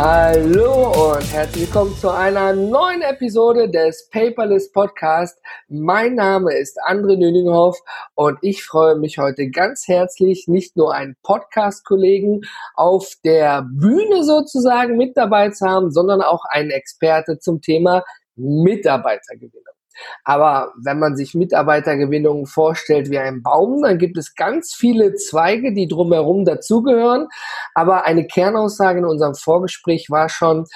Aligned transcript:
Hallo 0.00 1.16
und 1.16 1.32
herzlich 1.32 1.66
willkommen 1.66 1.92
zu 1.96 2.08
einer 2.08 2.52
neuen 2.52 3.02
Episode 3.02 3.68
des 3.68 4.08
Paperless 4.10 4.70
Podcast. 4.70 5.36
Mein 5.66 6.14
Name 6.14 6.54
ist 6.56 6.78
André 6.88 7.16
Nüninghoff 7.16 7.76
und 8.14 8.38
ich 8.40 8.62
freue 8.62 8.94
mich 8.94 9.18
heute 9.18 9.50
ganz 9.50 9.88
herzlich, 9.88 10.46
nicht 10.46 10.76
nur 10.76 10.94
einen 10.94 11.16
Podcast-Kollegen 11.24 12.42
auf 12.76 13.12
der 13.24 13.66
Bühne 13.68 14.22
sozusagen 14.22 14.96
mit 14.96 15.16
dabei 15.16 15.50
zu 15.50 15.66
haben, 15.66 15.90
sondern 15.90 16.22
auch 16.22 16.44
einen 16.48 16.70
Experte 16.70 17.40
zum 17.40 17.60
Thema 17.60 18.04
Mitarbeitergewinnung. 18.36 19.77
Aber 20.24 20.72
wenn 20.82 20.98
man 20.98 21.16
sich 21.16 21.34
Mitarbeitergewinnung 21.34 22.46
vorstellt 22.46 23.10
wie 23.10 23.18
ein 23.18 23.42
Baum, 23.42 23.82
dann 23.82 23.98
gibt 23.98 24.18
es 24.18 24.34
ganz 24.34 24.74
viele 24.74 25.14
Zweige, 25.14 25.72
die 25.72 25.88
drumherum 25.88 26.44
dazugehören. 26.44 27.28
Aber 27.74 28.04
eine 28.04 28.26
Kernaussage 28.26 29.00
in 29.00 29.04
unserem 29.04 29.34
Vorgespräch 29.34 30.10
war 30.10 30.28
schon, 30.28 30.66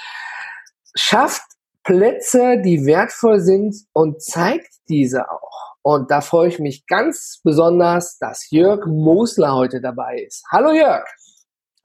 schafft 0.95 1.43
Plätze, 1.83 2.61
die 2.61 2.85
wertvoll 2.85 3.39
sind 3.39 3.75
und 3.93 4.21
zeigt 4.21 4.69
diese 4.87 5.29
auch. 5.29 5.75
Und 5.81 6.11
da 6.11 6.21
freue 6.21 6.47
ich 6.47 6.59
mich 6.59 6.87
ganz 6.87 7.41
besonders, 7.43 8.17
dass 8.17 8.49
Jörg 8.51 8.85
Mosler 8.85 9.53
heute 9.53 9.81
dabei 9.81 10.19
ist. 10.25 10.45
Hallo 10.49 10.71
Jörg. 10.71 11.03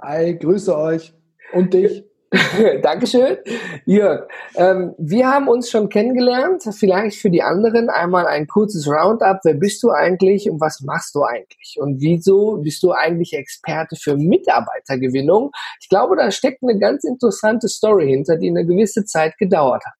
Hi, 0.00 0.38
grüße 0.38 0.76
euch 0.76 1.12
und 1.52 1.74
dich. 1.74 2.07
Dankeschön. 2.82 3.38
Jörg, 3.86 4.28
ähm, 4.56 4.94
wir 4.98 5.28
haben 5.28 5.48
uns 5.48 5.70
schon 5.70 5.88
kennengelernt. 5.88 6.62
Vielleicht 6.72 7.18
für 7.18 7.30
die 7.30 7.42
anderen 7.42 7.88
einmal 7.88 8.26
ein 8.26 8.46
kurzes 8.46 8.86
Roundup. 8.86 9.38
Wer 9.44 9.54
bist 9.54 9.82
du 9.82 9.90
eigentlich 9.90 10.50
und 10.50 10.60
was 10.60 10.82
machst 10.82 11.14
du 11.14 11.22
eigentlich? 11.22 11.76
Und 11.80 12.00
wieso 12.00 12.58
bist 12.58 12.82
du 12.82 12.92
eigentlich 12.92 13.32
Experte 13.32 13.96
für 13.96 14.16
Mitarbeitergewinnung? 14.16 15.52
Ich 15.80 15.88
glaube, 15.88 16.16
da 16.16 16.30
steckt 16.30 16.62
eine 16.62 16.78
ganz 16.78 17.04
interessante 17.04 17.68
Story 17.68 18.08
hinter, 18.08 18.36
die 18.36 18.50
eine 18.50 18.66
gewisse 18.66 19.04
Zeit 19.06 19.38
gedauert 19.38 19.84
hat. 19.86 19.94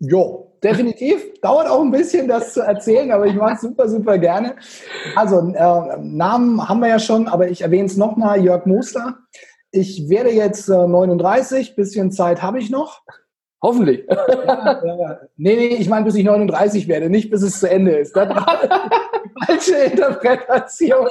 Jo, 0.00 0.56
definitiv. 0.64 1.40
Dauert 1.40 1.68
auch 1.68 1.82
ein 1.82 1.90
bisschen, 1.92 2.26
das 2.26 2.54
zu 2.54 2.62
erzählen, 2.62 3.12
aber 3.12 3.26
ich 3.26 3.34
mache 3.34 3.54
es 3.54 3.60
super, 3.60 3.88
super 3.88 4.18
gerne. 4.18 4.56
Also, 5.14 5.38
äh, 5.38 5.98
Namen 6.00 6.68
haben 6.68 6.80
wir 6.80 6.88
ja 6.88 6.98
schon, 6.98 7.28
aber 7.28 7.48
ich 7.48 7.60
erwähne 7.60 7.84
es 7.84 7.96
nochmal, 7.96 8.42
Jörg 8.42 8.66
Moster 8.66 9.18
ich 9.72 10.08
werde 10.08 10.30
jetzt 10.30 10.68
äh, 10.68 10.86
39, 10.86 11.74
bisschen 11.74 12.12
Zeit 12.12 12.42
habe 12.42 12.58
ich 12.58 12.70
noch. 12.70 13.02
Hoffentlich. 13.62 14.04
Ja, 14.08 14.84
ja. 14.84 15.20
Nee, 15.36 15.56
nee, 15.56 15.66
ich 15.76 15.88
meine, 15.88 16.04
bis 16.04 16.14
ich 16.14 16.24
39 16.24 16.88
werde, 16.88 17.08
nicht 17.08 17.30
bis 17.30 17.42
es 17.42 17.60
zu 17.60 17.70
Ende 17.70 17.92
ist. 17.96 18.14
Das 18.14 18.28
war 18.28 18.58
die 18.62 19.44
falsche 19.46 19.76
Interpretation. 19.76 21.08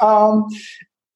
ähm, 0.00 0.46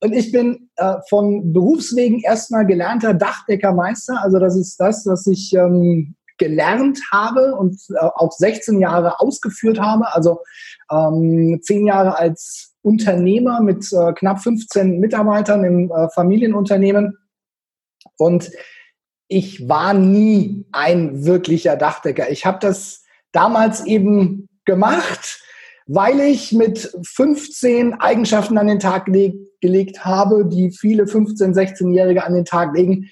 und 0.00 0.12
ich 0.12 0.32
bin 0.32 0.70
äh, 0.76 0.96
von 1.08 1.52
Berufswegen 1.52 2.20
erstmal 2.20 2.66
gelernter 2.66 3.14
Dachdeckermeister. 3.14 4.20
Also 4.22 4.38
das 4.38 4.56
ist 4.56 4.78
das, 4.78 5.06
was 5.06 5.26
ich 5.26 5.52
ähm, 5.54 6.14
gelernt 6.38 7.00
habe 7.12 7.54
und 7.56 7.80
äh, 7.90 7.98
auch 7.98 8.32
16 8.32 8.80
Jahre 8.80 9.20
ausgeführt 9.20 9.80
habe. 9.80 10.14
Also 10.14 10.40
ähm, 10.90 11.58
10 11.62 11.86
Jahre 11.86 12.16
als 12.16 12.73
Unternehmer 12.84 13.62
mit 13.62 13.90
äh, 13.92 14.12
knapp 14.12 14.40
15 14.40 15.00
Mitarbeitern 15.00 15.64
im 15.64 15.90
äh, 15.90 16.08
Familienunternehmen. 16.10 17.16
Und 18.18 18.50
ich 19.28 19.68
war 19.68 19.94
nie 19.94 20.66
ein 20.72 21.24
wirklicher 21.24 21.76
Dachdecker. 21.76 22.30
Ich 22.30 22.44
habe 22.44 22.58
das 22.60 23.02
damals 23.32 23.86
eben 23.86 24.48
gemacht, 24.66 25.40
weil 25.86 26.20
ich 26.20 26.52
mit 26.52 26.92
15 27.06 27.94
Eigenschaften 27.94 28.58
an 28.58 28.66
den 28.66 28.80
Tag 28.80 29.06
geleg 29.06 29.34
gelegt 29.60 30.04
habe, 30.04 30.44
die 30.44 30.70
viele 30.70 31.04
15-, 31.04 31.54
16-Jährige 31.54 32.22
an 32.22 32.34
den 32.34 32.44
Tag 32.44 32.76
legen. 32.76 33.08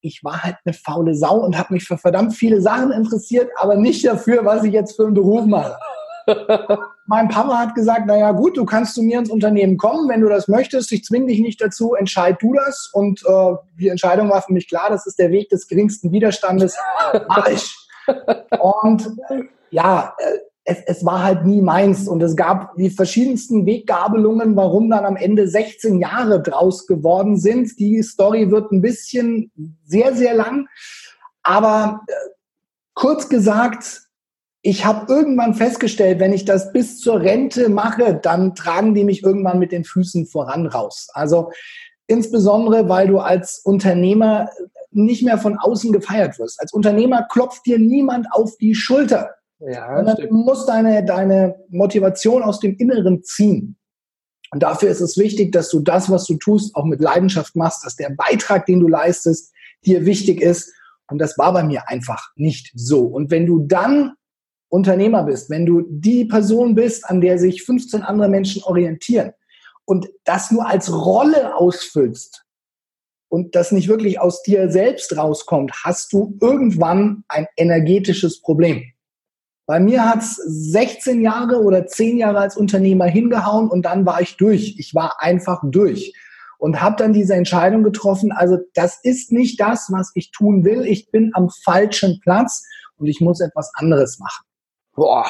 Ich 0.00 0.22
war 0.22 0.44
halt 0.44 0.54
eine 0.64 0.72
faule 0.72 1.16
Sau 1.16 1.44
und 1.44 1.58
habe 1.58 1.74
mich 1.74 1.82
für 1.82 1.98
verdammt 1.98 2.32
viele 2.32 2.60
Sachen 2.60 2.92
interessiert, 2.92 3.50
aber 3.56 3.74
nicht 3.74 4.06
dafür, 4.06 4.44
was 4.44 4.62
ich 4.62 4.72
jetzt 4.72 4.94
für 4.94 5.06
einen 5.06 5.14
Beruf 5.14 5.46
mache. 5.46 5.76
Mein 7.06 7.28
Papa 7.28 7.58
hat 7.58 7.74
gesagt, 7.74 8.06
naja 8.06 8.32
gut, 8.32 8.56
du 8.56 8.64
kannst 8.64 8.94
zu 8.94 9.02
mir 9.02 9.18
ins 9.18 9.30
Unternehmen 9.30 9.76
kommen, 9.76 10.08
wenn 10.08 10.20
du 10.20 10.28
das 10.28 10.48
möchtest. 10.48 10.92
Ich 10.92 11.04
zwinge 11.04 11.26
dich 11.26 11.40
nicht 11.40 11.60
dazu, 11.60 11.94
entscheid 11.94 12.36
du 12.40 12.54
das. 12.54 12.90
Und 12.92 13.22
äh, 13.26 13.54
die 13.78 13.88
Entscheidung 13.88 14.30
war 14.30 14.42
für 14.42 14.52
mich 14.52 14.68
klar, 14.68 14.90
das 14.90 15.06
ist 15.06 15.18
der 15.18 15.30
Weg 15.30 15.48
des 15.50 15.68
geringsten 15.68 16.12
Widerstandes. 16.12 16.76
Mach 17.28 17.48
ich. 17.48 17.74
Und 18.60 19.16
ja, 19.70 20.14
äh, 20.18 20.38
es, 20.64 20.78
es 20.86 21.04
war 21.04 21.22
halt 21.22 21.46
nie 21.46 21.62
meins. 21.62 22.08
Und 22.08 22.22
es 22.22 22.36
gab 22.36 22.74
die 22.76 22.90
verschiedensten 22.90 23.66
Weggabelungen, 23.66 24.56
warum 24.56 24.90
dann 24.90 25.04
am 25.04 25.16
Ende 25.16 25.48
16 25.48 26.00
Jahre 26.00 26.42
draus 26.42 26.86
geworden 26.86 27.38
sind. 27.38 27.78
Die 27.78 28.02
Story 28.02 28.50
wird 28.50 28.72
ein 28.72 28.82
bisschen 28.82 29.50
sehr, 29.84 30.14
sehr 30.14 30.34
lang. 30.34 30.66
Aber 31.42 32.00
äh, 32.08 32.12
kurz 32.94 33.28
gesagt, 33.28 34.05
ich 34.66 34.84
habe 34.84 35.12
irgendwann 35.12 35.54
festgestellt, 35.54 36.18
wenn 36.18 36.32
ich 36.32 36.44
das 36.44 36.72
bis 36.72 36.98
zur 36.98 37.20
Rente 37.20 37.68
mache, 37.68 38.18
dann 38.20 38.56
tragen 38.56 38.94
die 38.94 39.04
mich 39.04 39.22
irgendwann 39.22 39.60
mit 39.60 39.70
den 39.70 39.84
Füßen 39.84 40.26
voran 40.26 40.66
raus. 40.66 41.06
Also 41.12 41.52
insbesondere, 42.08 42.88
weil 42.88 43.06
du 43.06 43.20
als 43.20 43.60
Unternehmer 43.64 44.48
nicht 44.90 45.22
mehr 45.22 45.38
von 45.38 45.56
außen 45.56 45.92
gefeiert 45.92 46.40
wirst. 46.40 46.60
Als 46.60 46.72
Unternehmer 46.72 47.28
klopft 47.30 47.64
dir 47.64 47.78
niemand 47.78 48.26
auf 48.32 48.56
die 48.56 48.74
Schulter. 48.74 49.30
Ja, 49.60 50.02
du 50.02 50.34
musst 50.34 50.68
deine, 50.68 51.04
deine 51.04 51.54
Motivation 51.68 52.42
aus 52.42 52.58
dem 52.58 52.76
Inneren 52.76 53.22
ziehen. 53.22 53.76
Und 54.50 54.64
dafür 54.64 54.88
ist 54.88 55.00
es 55.00 55.16
wichtig, 55.16 55.52
dass 55.52 55.70
du 55.70 55.78
das, 55.78 56.10
was 56.10 56.24
du 56.24 56.38
tust, 56.38 56.74
auch 56.74 56.84
mit 56.84 57.00
Leidenschaft 57.00 57.54
machst, 57.54 57.84
dass 57.84 57.94
der 57.94 58.10
Beitrag, 58.10 58.66
den 58.66 58.80
du 58.80 58.88
leistest, 58.88 59.52
dir 59.84 60.04
wichtig 60.06 60.40
ist. 60.40 60.72
Und 61.08 61.18
das 61.18 61.38
war 61.38 61.52
bei 61.52 61.62
mir 61.62 61.88
einfach 61.88 62.32
nicht 62.34 62.72
so. 62.74 63.04
Und 63.04 63.30
wenn 63.30 63.46
du 63.46 63.60
dann 63.60 64.14
Unternehmer 64.68 65.24
bist, 65.24 65.50
wenn 65.50 65.66
du 65.66 65.82
die 65.88 66.24
Person 66.24 66.74
bist, 66.74 67.08
an 67.08 67.20
der 67.20 67.38
sich 67.38 67.62
15 67.62 68.02
andere 68.02 68.28
Menschen 68.28 68.62
orientieren 68.64 69.32
und 69.84 70.08
das 70.24 70.50
nur 70.50 70.66
als 70.66 70.92
Rolle 70.92 71.56
ausfüllst 71.56 72.44
und 73.28 73.54
das 73.54 73.72
nicht 73.72 73.88
wirklich 73.88 74.20
aus 74.20 74.42
dir 74.42 74.70
selbst 74.70 75.16
rauskommt, 75.16 75.72
hast 75.84 76.12
du 76.12 76.36
irgendwann 76.40 77.24
ein 77.28 77.46
energetisches 77.56 78.40
Problem. 78.40 78.82
Bei 79.66 79.80
mir 79.80 80.04
hat 80.04 80.20
es 80.20 80.36
16 80.36 81.22
Jahre 81.22 81.60
oder 81.62 81.86
10 81.86 82.18
Jahre 82.18 82.38
als 82.38 82.56
Unternehmer 82.56 83.06
hingehauen 83.06 83.68
und 83.68 83.82
dann 83.82 84.06
war 84.06 84.20
ich 84.20 84.36
durch. 84.36 84.76
Ich 84.78 84.94
war 84.94 85.20
einfach 85.20 85.60
durch 85.64 86.12
und 86.58 86.80
habe 86.80 86.96
dann 86.96 87.12
diese 87.12 87.34
Entscheidung 87.34 87.82
getroffen, 87.82 88.32
also 88.32 88.58
das 88.74 88.98
ist 89.02 89.32
nicht 89.32 89.60
das, 89.60 89.88
was 89.90 90.12
ich 90.14 90.30
tun 90.30 90.64
will. 90.64 90.86
Ich 90.86 91.10
bin 91.10 91.30
am 91.34 91.50
falschen 91.64 92.20
Platz 92.20 92.64
und 92.96 93.06
ich 93.06 93.20
muss 93.20 93.40
etwas 93.40 93.70
anderes 93.74 94.18
machen. 94.18 94.46
Boah, 94.96 95.26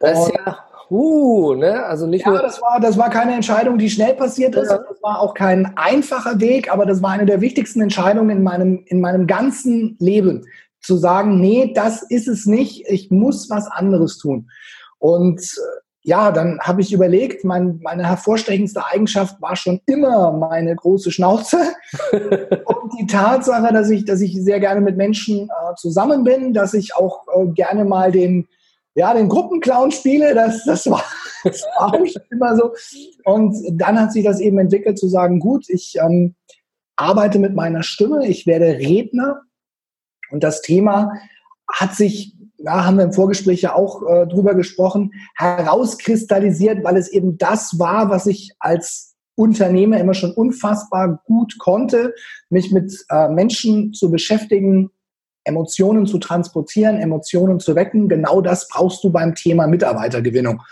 das 0.00 0.26
ist 0.26 0.34
ja, 0.34 0.58
uh, 0.90 1.54
ne? 1.54 1.84
Also 1.84 2.06
nicht 2.06 2.26
ja, 2.26 2.32
nur. 2.32 2.42
Das 2.42 2.60
war, 2.60 2.80
das 2.80 2.98
war 2.98 3.08
keine 3.08 3.34
Entscheidung, 3.34 3.78
die 3.78 3.88
schnell 3.88 4.14
passiert 4.14 4.54
ist. 4.56 4.70
Ja. 4.70 4.78
Das 4.78 5.02
war 5.02 5.20
auch 5.20 5.34
kein 5.34 5.76
einfacher 5.76 6.40
Weg, 6.40 6.72
aber 6.72 6.84
das 6.84 7.02
war 7.02 7.10
eine 7.10 7.26
der 7.26 7.40
wichtigsten 7.40 7.80
Entscheidungen 7.80 8.30
in 8.30 8.42
meinem, 8.42 8.82
in 8.86 9.00
meinem 9.00 9.26
ganzen 9.26 9.96
Leben. 10.00 10.46
Zu 10.80 10.96
sagen, 10.96 11.40
nee, 11.40 11.72
das 11.72 12.02
ist 12.02 12.26
es 12.26 12.44
nicht, 12.44 12.84
ich 12.88 13.12
muss 13.12 13.48
was 13.48 13.68
anderes 13.68 14.18
tun. 14.18 14.50
Und 14.98 15.40
äh, 15.40 15.82
ja, 16.04 16.32
dann 16.32 16.58
habe 16.60 16.80
ich 16.80 16.92
überlegt, 16.92 17.44
mein, 17.44 17.78
meine 17.82 18.08
hervorstechendste 18.08 18.84
Eigenschaft 18.84 19.40
war 19.40 19.54
schon 19.54 19.80
immer 19.86 20.32
meine 20.32 20.74
große 20.74 21.12
Schnauze. 21.12 21.58
und 22.12 22.92
die 22.98 23.06
Tatsache, 23.06 23.72
dass 23.72 23.90
ich, 23.90 24.04
dass 24.04 24.20
ich 24.20 24.34
sehr 24.42 24.58
gerne 24.58 24.80
mit 24.80 24.96
Menschen 24.96 25.48
äh, 25.48 25.74
zusammen 25.76 26.24
bin, 26.24 26.52
dass 26.52 26.74
ich 26.74 26.96
auch 26.96 27.28
äh, 27.28 27.46
gerne 27.52 27.84
mal 27.84 28.10
den, 28.10 28.48
ja, 28.94 29.14
den 29.14 29.28
Gruppenclown 29.28 29.90
spiele, 29.90 30.34
das, 30.34 30.64
das, 30.64 30.88
war, 30.90 31.04
das 31.44 31.62
war 31.78 31.94
auch 31.94 32.06
schon 32.06 32.22
immer 32.30 32.56
so. 32.56 32.72
Und 33.24 33.56
dann 33.72 34.00
hat 34.00 34.12
sich 34.12 34.24
das 34.24 34.40
eben 34.40 34.58
entwickelt 34.58 34.98
zu 34.98 35.08
sagen, 35.08 35.40
gut, 35.40 35.68
ich 35.68 35.94
ähm, 36.00 36.34
arbeite 36.96 37.38
mit 37.38 37.54
meiner 37.54 37.82
Stimme, 37.82 38.26
ich 38.26 38.46
werde 38.46 38.78
Redner. 38.78 39.40
Und 40.30 40.44
das 40.44 40.62
Thema 40.62 41.12
hat 41.72 41.94
sich, 41.94 42.36
ja, 42.58 42.84
haben 42.84 42.96
wir 42.96 43.04
im 43.04 43.12
Vorgespräch 43.12 43.62
ja 43.62 43.74
auch 43.74 44.02
äh, 44.02 44.26
drüber 44.26 44.54
gesprochen, 44.54 45.12
herauskristallisiert, 45.36 46.84
weil 46.84 46.96
es 46.96 47.08
eben 47.08 47.38
das 47.38 47.78
war, 47.78 48.10
was 48.10 48.26
ich 48.26 48.52
als 48.58 49.14
Unternehmer 49.34 49.98
immer 49.98 50.14
schon 50.14 50.32
unfassbar 50.32 51.22
gut 51.24 51.58
konnte, 51.58 52.14
mich 52.50 52.70
mit 52.70 52.92
äh, 53.08 53.28
Menschen 53.28 53.94
zu 53.94 54.10
beschäftigen, 54.10 54.90
Emotionen 55.44 56.06
zu 56.06 56.18
transportieren, 56.18 56.98
Emotionen 56.98 57.60
zu 57.60 57.74
wecken. 57.74 58.08
Genau 58.08 58.40
das 58.40 58.68
brauchst 58.68 59.02
du 59.04 59.10
beim 59.10 59.34
Thema 59.34 59.66
Mitarbeitergewinnung. 59.66 60.62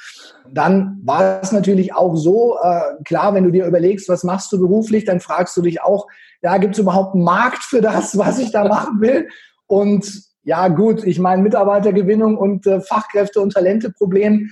Dann 0.53 1.01
war 1.05 1.41
es 1.43 1.53
natürlich 1.53 1.95
auch 1.95 2.17
so, 2.17 2.57
äh, 2.63 3.03
klar, 3.05 3.35
wenn 3.35 3.45
du 3.45 3.51
dir 3.51 3.67
überlegst, 3.67 4.09
was 4.09 4.25
machst 4.25 4.53
du 4.53 4.59
beruflich, 4.59 5.05
dann 5.05 5.21
fragst 5.21 5.57
du 5.57 5.63
dich 5.63 5.83
auch, 5.83 6.07
ja, 6.43 6.57
gibt 6.59 6.75
es 6.75 6.81
überhaupt 6.81 7.15
einen 7.15 7.25
Markt 7.25 7.63
für 7.63 7.81
das, 7.81 8.17
was 8.19 8.39
ich 8.39 8.51
da 8.51 8.65
machen 8.65 9.01
will? 9.01 9.29
Und 9.67 10.31
ja, 10.43 10.69
gut, 10.69 11.05
ich 11.05 11.19
meine, 11.19 11.43
Mitarbeitergewinnung 11.43 12.37
und 12.37 12.67
äh, 12.67 12.81
Fachkräfte- 12.81 13.41
und 13.41 13.53
Talenteproblem, 13.53 14.51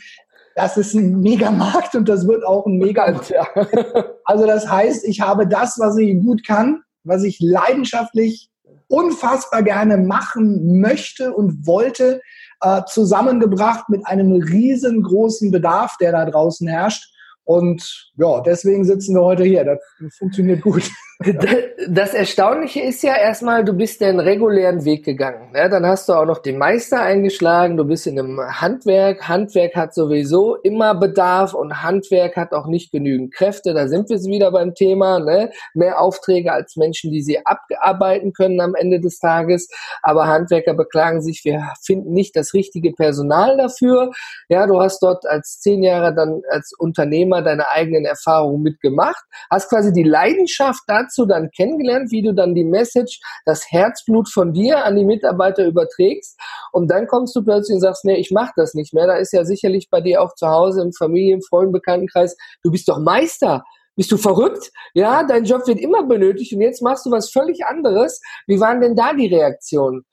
das 0.54 0.76
ist 0.76 0.94
ein 0.94 1.20
Megamarkt 1.20 1.94
und 1.94 2.08
das 2.08 2.26
wird 2.26 2.44
auch 2.44 2.66
ein 2.66 2.78
Megamarkt. 2.78 3.32
Also 4.24 4.46
das 4.46 4.70
heißt, 4.70 5.06
ich 5.06 5.22
habe 5.22 5.46
das, 5.46 5.78
was 5.78 5.96
ich 5.96 6.20
gut 6.20 6.46
kann, 6.46 6.82
was 7.02 7.24
ich 7.24 7.38
leidenschaftlich 7.40 8.50
unfassbar 8.88 9.62
gerne 9.62 9.98
machen 9.98 10.80
möchte 10.80 11.32
und 11.32 11.66
wollte, 11.66 12.20
äh, 12.60 12.82
zusammengebracht 12.86 13.88
mit 13.88 14.06
einem 14.06 14.32
riesengroßen 14.32 15.50
Bedarf, 15.50 15.96
der 16.00 16.12
da 16.12 16.24
draußen 16.24 16.66
herrscht. 16.66 17.14
Und 17.44 18.12
ja, 18.16 18.40
deswegen 18.40 18.84
sitzen 18.84 19.14
wir 19.14 19.22
heute 19.22 19.44
hier. 19.44 19.64
Das 19.64 19.80
funktioniert 20.16 20.62
gut. 20.62 20.90
Das 21.20 22.14
Erstaunliche 22.14 22.80
ist 22.80 23.02
ja 23.02 23.16
erstmal, 23.16 23.64
du 23.64 23.72
bist 23.72 24.00
den 24.00 24.20
regulären 24.20 24.84
Weg 24.84 25.04
gegangen. 25.04 25.52
Ja, 25.52 25.68
dann 25.68 25.84
hast 25.84 26.08
du 26.08 26.12
auch 26.12 26.24
noch 26.24 26.38
den 26.38 26.58
Meister 26.58 27.02
eingeschlagen, 27.02 27.76
du 27.76 27.84
bist 27.84 28.06
in 28.06 28.20
einem 28.20 28.40
Handwerk. 28.40 29.28
Handwerk 29.28 29.74
hat 29.74 29.94
sowieso 29.94 30.54
immer 30.54 30.94
Bedarf 30.94 31.54
und 31.54 31.82
Handwerk 31.82 32.36
hat 32.36 32.52
auch 32.52 32.68
nicht 32.68 32.92
genügend 32.92 33.34
Kräfte. 33.34 33.74
Da 33.74 33.88
sind 33.88 34.08
wir 34.10 34.18
wieder 34.18 34.52
beim 34.52 34.74
Thema. 34.76 35.18
Ne? 35.18 35.50
Mehr 35.74 36.00
Aufträge 36.00 36.52
als 36.52 36.76
Menschen, 36.76 37.10
die 37.10 37.22
sie 37.22 37.44
abarbeiten 37.44 38.32
können 38.32 38.60
am 38.60 38.76
Ende 38.76 39.00
des 39.00 39.18
Tages. 39.18 39.68
Aber 40.02 40.28
Handwerker 40.28 40.74
beklagen 40.74 41.20
sich, 41.20 41.44
wir 41.44 41.72
finden 41.82 42.12
nicht 42.12 42.36
das 42.36 42.54
richtige 42.54 42.92
Personal 42.92 43.56
dafür. 43.56 44.12
Ja, 44.48 44.68
du 44.68 44.80
hast 44.80 45.02
dort 45.02 45.26
als 45.26 45.58
zehn 45.58 45.82
Jahre 45.82 46.14
dann 46.14 46.42
als 46.48 46.72
Unternehmer 46.78 47.42
deine 47.42 47.68
eigenen 47.70 48.04
Erfahrungen 48.04 48.62
mitgemacht, 48.62 49.24
hast 49.50 49.68
quasi 49.68 49.92
die 49.92 50.04
Leidenschaft 50.04 50.82
dazu 50.86 51.07
dazu 51.08 51.26
dann 51.26 51.50
kennengelernt, 51.50 52.10
wie 52.10 52.22
du 52.22 52.34
dann 52.34 52.54
die 52.54 52.64
Message, 52.64 53.20
das 53.44 53.70
Herzblut 53.70 54.28
von 54.28 54.52
dir 54.52 54.84
an 54.84 54.96
die 54.96 55.04
Mitarbeiter 55.04 55.66
überträgst. 55.66 56.38
Und 56.72 56.90
dann 56.90 57.06
kommst 57.06 57.34
du 57.34 57.42
plötzlich 57.42 57.76
und 57.76 57.80
sagst, 57.80 58.04
nee, 58.04 58.16
ich 58.16 58.30
mache 58.30 58.52
das 58.56 58.74
nicht 58.74 58.92
mehr. 58.94 59.06
Da 59.06 59.14
ist 59.14 59.32
ja 59.32 59.44
sicherlich 59.44 59.88
bei 59.90 60.00
dir 60.00 60.22
auch 60.22 60.34
zu 60.34 60.48
Hause 60.48 60.82
im 60.82 60.92
Familien-, 60.92 61.42
Freund-, 61.42 61.72
Bekanntenkreis, 61.72 62.36
du 62.62 62.70
bist 62.70 62.88
doch 62.88 62.98
Meister. 62.98 63.64
Bist 63.96 64.12
du 64.12 64.16
verrückt? 64.16 64.70
Ja, 64.94 65.24
dein 65.24 65.44
Job 65.44 65.66
wird 65.66 65.80
immer 65.80 66.04
benötigt 66.04 66.52
und 66.52 66.60
jetzt 66.60 66.82
machst 66.82 67.04
du 67.04 67.10
was 67.10 67.30
völlig 67.30 67.66
anderes. 67.66 68.20
Wie 68.46 68.60
waren 68.60 68.80
denn 68.80 68.94
da 68.94 69.12
die 69.12 69.26
Reaktionen? 69.26 70.04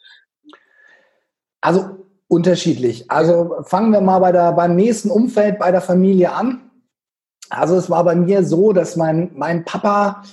Also 1.61 1.89
unterschiedlich. 2.27 3.11
Also 3.11 3.57
fangen 3.61 3.91
wir 3.91 4.01
mal 4.01 4.17
bei 4.17 4.31
der, 4.31 4.53
beim 4.53 4.75
nächsten 4.75 5.11
Umfeld 5.11 5.59
bei 5.59 5.69
der 5.69 5.81
Familie 5.81 6.31
an. 6.31 6.71
Also 7.51 7.75
es 7.75 7.89
war 7.89 8.03
bei 8.03 8.15
mir 8.15 8.43
so, 8.43 8.73
dass 8.73 8.95
mein, 8.95 9.31
mein 9.35 9.65
Papa 9.65 10.23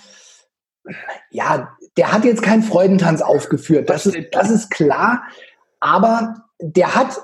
ja, 1.31 1.77
der 1.97 2.13
hat 2.13 2.25
jetzt 2.25 2.43
keinen 2.43 2.63
Freudentanz 2.63 3.23
aufgeführt. 3.23 3.91
Das 3.91 4.07
ist, 4.07 4.17
das 4.33 4.51
ist 4.51 4.71
klar. 4.71 5.23
Aber 5.81 6.45
der 6.61 6.95
hat 6.95 7.21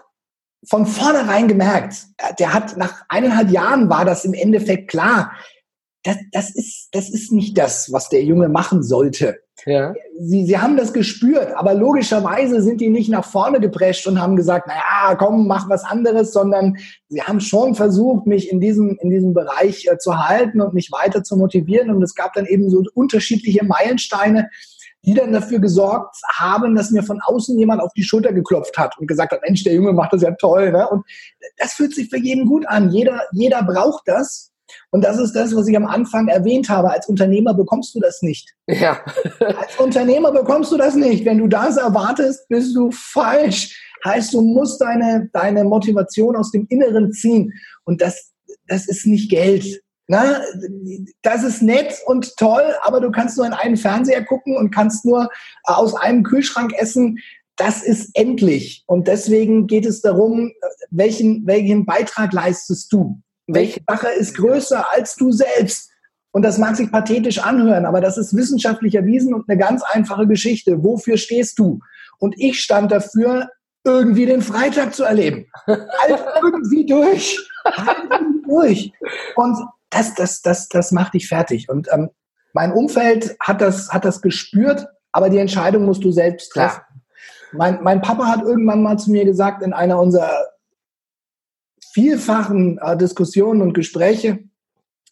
von 0.66 0.86
vornherein 0.86 1.48
gemerkt, 1.48 2.06
der 2.38 2.52
hat 2.52 2.76
nach 2.76 3.04
eineinhalb 3.08 3.50
Jahren 3.50 3.88
war 3.88 4.04
das 4.04 4.24
im 4.24 4.34
Endeffekt 4.34 4.90
klar. 4.90 5.32
Das, 6.04 6.16
das, 6.32 6.54
ist, 6.54 6.88
das 6.92 7.10
ist 7.10 7.32
nicht 7.32 7.58
das, 7.58 7.92
was 7.92 8.08
der 8.08 8.22
Junge 8.22 8.48
machen 8.48 8.82
sollte. 8.82 9.40
Ja. 9.66 9.92
Sie, 10.20 10.46
sie 10.46 10.58
haben 10.58 10.76
das 10.76 10.92
gespürt, 10.92 11.52
aber 11.56 11.74
logischerweise 11.74 12.62
sind 12.62 12.80
die 12.80 12.90
nicht 12.90 13.08
nach 13.08 13.24
vorne 13.24 13.60
geprescht 13.60 14.06
und 14.06 14.20
haben 14.20 14.36
gesagt, 14.36 14.68
naja, 14.68 15.16
komm, 15.16 15.46
mach 15.48 15.68
was 15.68 15.84
anderes, 15.84 16.32
sondern 16.32 16.76
sie 17.08 17.22
haben 17.22 17.40
schon 17.40 17.74
versucht, 17.74 18.26
mich 18.26 18.50
in 18.50 18.60
diesem, 18.60 18.96
in 19.00 19.10
diesem 19.10 19.34
Bereich 19.34 19.86
äh, 19.86 19.98
zu 19.98 20.28
halten 20.28 20.60
und 20.60 20.74
mich 20.74 20.90
weiter 20.92 21.24
zu 21.24 21.36
motivieren. 21.36 21.90
Und 21.90 22.02
es 22.02 22.14
gab 22.14 22.32
dann 22.34 22.46
eben 22.46 22.70
so 22.70 22.82
unterschiedliche 22.94 23.64
Meilensteine, 23.64 24.48
die 25.04 25.14
dann 25.14 25.32
dafür 25.32 25.58
gesorgt 25.58 26.16
haben, 26.34 26.74
dass 26.74 26.90
mir 26.90 27.02
von 27.02 27.20
außen 27.20 27.58
jemand 27.58 27.80
auf 27.82 27.92
die 27.94 28.02
Schulter 28.02 28.32
geklopft 28.32 28.76
hat 28.78 28.98
und 28.98 29.06
gesagt 29.06 29.32
hat, 29.32 29.42
Mensch, 29.42 29.64
der 29.64 29.74
Junge 29.74 29.92
macht 29.92 30.12
das 30.12 30.22
ja 30.22 30.32
toll. 30.32 30.72
Ne? 30.72 30.88
Und 30.88 31.04
das 31.56 31.72
fühlt 31.72 31.94
sich 31.94 32.10
für 32.10 32.18
jeden 32.18 32.46
gut 32.46 32.66
an. 32.68 32.90
Jeder, 32.90 33.22
jeder 33.32 33.62
braucht 33.62 34.02
das. 34.06 34.50
Und 34.90 35.04
das 35.04 35.18
ist 35.18 35.32
das, 35.32 35.54
was 35.54 35.68
ich 35.68 35.76
am 35.76 35.86
Anfang 35.86 36.28
erwähnt 36.28 36.68
habe. 36.68 36.90
Als 36.90 37.08
Unternehmer 37.08 37.54
bekommst 37.54 37.94
du 37.94 38.00
das 38.00 38.22
nicht. 38.22 38.54
Ja. 38.66 39.00
Als 39.40 39.76
Unternehmer 39.78 40.32
bekommst 40.32 40.72
du 40.72 40.76
das 40.76 40.94
nicht. 40.94 41.24
Wenn 41.24 41.38
du 41.38 41.46
das 41.46 41.76
erwartest, 41.76 42.48
bist 42.48 42.74
du 42.76 42.90
falsch. 42.90 43.84
Heißt, 44.04 44.32
du 44.32 44.40
musst 44.40 44.80
deine, 44.80 45.28
deine 45.32 45.64
Motivation 45.64 46.36
aus 46.36 46.50
dem 46.50 46.66
Inneren 46.68 47.12
ziehen. 47.12 47.52
Und 47.84 48.00
das, 48.00 48.32
das 48.66 48.86
ist 48.88 49.06
nicht 49.06 49.30
Geld. 49.30 49.82
Na, 50.10 50.40
das 51.20 51.44
ist 51.44 51.60
nett 51.60 51.94
und 52.06 52.34
toll, 52.38 52.64
aber 52.82 53.00
du 53.00 53.10
kannst 53.10 53.36
nur 53.36 53.46
in 53.46 53.52
einen 53.52 53.76
Fernseher 53.76 54.24
gucken 54.24 54.56
und 54.56 54.70
kannst 54.70 55.04
nur 55.04 55.28
aus 55.64 55.94
einem 55.94 56.22
Kühlschrank 56.22 56.72
essen. 56.78 57.18
Das 57.56 57.82
ist 57.82 58.10
endlich. 58.14 58.84
Und 58.86 59.06
deswegen 59.06 59.66
geht 59.66 59.84
es 59.84 60.00
darum, 60.00 60.52
welchen, 60.90 61.46
welchen 61.46 61.84
Beitrag 61.84 62.32
leistest 62.32 62.90
du? 62.92 63.20
Welche 63.48 63.80
Sache 63.88 64.08
ist 64.08 64.36
größer 64.36 64.86
als 64.92 65.16
du 65.16 65.32
selbst? 65.32 65.90
Und 66.30 66.42
das 66.42 66.58
mag 66.58 66.76
sich 66.76 66.92
pathetisch 66.92 67.38
anhören, 67.38 67.86
aber 67.86 68.00
das 68.00 68.18
ist 68.18 68.36
wissenschaftlich 68.36 68.94
erwiesen 68.94 69.34
und 69.34 69.48
eine 69.48 69.58
ganz 69.58 69.82
einfache 69.82 70.26
Geschichte. 70.26 70.84
Wofür 70.84 71.16
stehst 71.16 71.58
du? 71.58 71.80
Und 72.18 72.34
ich 72.38 72.60
stand 72.60 72.92
dafür, 72.92 73.48
irgendwie 73.84 74.26
den 74.26 74.42
Freitag 74.42 74.94
zu 74.94 75.04
erleben. 75.04 75.46
Halt 75.66 75.80
irgendwie 76.42 76.84
durch. 76.84 77.38
Halt 77.64 77.98
irgendwie 78.10 78.42
durch. 78.46 78.92
Und 79.36 79.56
das, 79.90 80.14
das, 80.14 80.42
das, 80.42 80.68
das 80.68 80.92
macht 80.92 81.14
dich 81.14 81.28
fertig. 81.28 81.68
Und 81.68 81.88
ähm, 81.90 82.10
mein 82.52 82.72
Umfeld 82.72 83.36
hat 83.40 83.60
das, 83.60 83.90
hat 83.90 84.04
das 84.04 84.20
gespürt, 84.20 84.86
aber 85.12 85.30
die 85.30 85.38
Entscheidung 85.38 85.86
musst 85.86 86.04
du 86.04 86.10
selbst 86.10 86.50
treffen. 86.50 86.82
Mein, 87.52 87.82
mein 87.82 88.02
Papa 88.02 88.26
hat 88.26 88.42
irgendwann 88.42 88.82
mal 88.82 88.98
zu 88.98 89.10
mir 89.10 89.24
gesagt 89.24 89.62
in 89.62 89.72
einer 89.72 89.98
unserer 89.98 90.46
vielfachen 91.98 92.78
äh, 92.78 92.96
Diskussionen 92.96 93.60
und 93.60 93.72
Gespräche, 93.72 94.44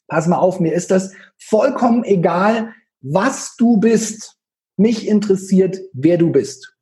pass 0.07 0.29
mal 0.29 0.39
auf, 0.39 0.61
mir 0.61 0.73
ist 0.73 0.93
das 0.93 1.13
vollkommen 1.37 2.05
egal, 2.05 2.75
was 3.01 3.57
du 3.57 3.79
bist. 3.79 4.37
Mich 4.77 5.09
interessiert, 5.09 5.81
wer 5.93 6.17
du 6.17 6.31
bist. 6.31 6.76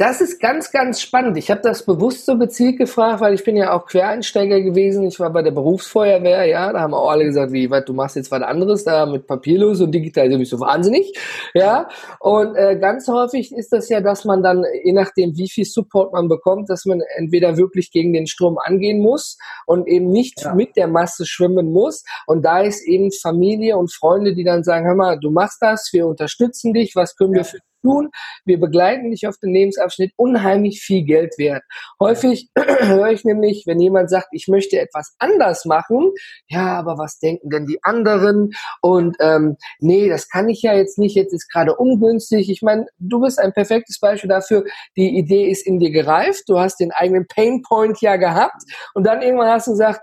Das 0.00 0.22
ist 0.22 0.40
ganz, 0.40 0.70
ganz 0.70 1.02
spannend. 1.02 1.36
Ich 1.36 1.50
habe 1.50 1.60
das 1.60 1.84
bewusst 1.84 2.24
so 2.24 2.38
gezielt 2.38 2.78
gefragt, 2.78 3.20
weil 3.20 3.34
ich 3.34 3.44
bin 3.44 3.54
ja 3.54 3.74
auch 3.74 3.84
Quereinsteiger 3.84 4.62
gewesen. 4.62 5.06
Ich 5.06 5.20
war 5.20 5.30
bei 5.30 5.42
der 5.42 5.50
Berufsfeuerwehr, 5.50 6.46
ja, 6.46 6.72
da 6.72 6.80
haben 6.80 6.94
auch 6.94 7.10
alle 7.10 7.26
gesagt, 7.26 7.52
wie, 7.52 7.70
was, 7.70 7.84
du 7.84 7.92
machst 7.92 8.16
jetzt 8.16 8.30
was 8.30 8.40
anderes 8.40 8.84
da 8.84 9.04
mit 9.04 9.26
papierlos 9.26 9.82
und 9.82 9.92
digital, 9.92 10.30
du 10.30 10.38
bist 10.38 10.52
so 10.52 10.58
wahnsinnig, 10.58 11.12
ja. 11.52 11.86
Und 12.18 12.56
äh, 12.56 12.78
ganz 12.80 13.08
häufig 13.08 13.52
ist 13.54 13.74
das 13.74 13.90
ja, 13.90 14.00
dass 14.00 14.24
man 14.24 14.42
dann, 14.42 14.64
je 14.82 14.94
nachdem, 14.94 15.36
wie 15.36 15.50
viel 15.50 15.66
Support 15.66 16.14
man 16.14 16.28
bekommt, 16.28 16.70
dass 16.70 16.86
man 16.86 17.02
entweder 17.18 17.58
wirklich 17.58 17.90
gegen 17.90 18.14
den 18.14 18.26
Strom 18.26 18.56
angehen 18.56 19.02
muss 19.02 19.36
und 19.66 19.86
eben 19.86 20.10
nicht 20.10 20.40
ja. 20.40 20.54
mit 20.54 20.76
der 20.76 20.88
Masse 20.88 21.26
schwimmen 21.26 21.72
muss. 21.72 22.04
Und 22.26 22.42
da 22.46 22.60
ist 22.60 22.88
eben 22.88 23.12
Familie 23.12 23.76
und 23.76 23.92
Freunde, 23.92 24.34
die 24.34 24.44
dann 24.44 24.64
sagen, 24.64 24.86
hör 24.86 24.94
mal, 24.94 25.20
du 25.20 25.30
machst 25.30 25.58
das, 25.60 25.90
wir 25.92 26.06
unterstützen 26.06 26.72
dich, 26.72 26.96
was 26.96 27.16
können 27.16 27.34
ja. 27.34 27.40
wir 27.40 27.44
für 27.44 27.58
tun. 27.82 28.10
Wir 28.44 28.58
begleiten 28.58 29.10
dich 29.10 29.26
auf 29.26 29.36
den 29.38 29.52
Lebensabschnitt 29.52 30.12
unheimlich 30.16 30.80
viel 30.80 31.04
Geld 31.04 31.38
wert. 31.38 31.62
Häufig 31.98 32.48
höre 32.56 33.08
ich 33.08 33.24
nämlich, 33.24 33.64
wenn 33.66 33.80
jemand 33.80 34.10
sagt, 34.10 34.28
ich 34.32 34.48
möchte 34.48 34.78
etwas 34.78 35.14
anders 35.18 35.64
machen, 35.64 36.10
ja, 36.48 36.78
aber 36.78 36.98
was 36.98 37.18
denken 37.18 37.50
denn 37.50 37.66
die 37.66 37.78
anderen? 37.82 38.50
Und 38.80 39.16
ähm, 39.20 39.56
nee, 39.78 40.08
das 40.08 40.28
kann 40.28 40.48
ich 40.48 40.62
ja 40.62 40.74
jetzt 40.74 40.98
nicht, 40.98 41.16
jetzt 41.16 41.32
ist 41.32 41.50
gerade 41.52 41.76
ungünstig. 41.76 42.50
Ich 42.50 42.62
meine, 42.62 42.86
du 42.98 43.20
bist 43.20 43.38
ein 43.38 43.52
perfektes 43.52 43.98
Beispiel 44.00 44.30
dafür, 44.30 44.64
die 44.96 45.16
Idee 45.18 45.48
ist 45.50 45.66
in 45.66 45.78
dir 45.78 45.90
gereift, 45.90 46.44
du 46.48 46.58
hast 46.58 46.80
den 46.80 46.92
eigenen 46.92 47.26
Painpoint 47.26 48.00
ja 48.00 48.16
gehabt 48.16 48.62
und 48.94 49.06
dann 49.06 49.22
irgendwann 49.22 49.48
hast 49.48 49.66
du 49.66 49.72
gesagt, 49.72 50.00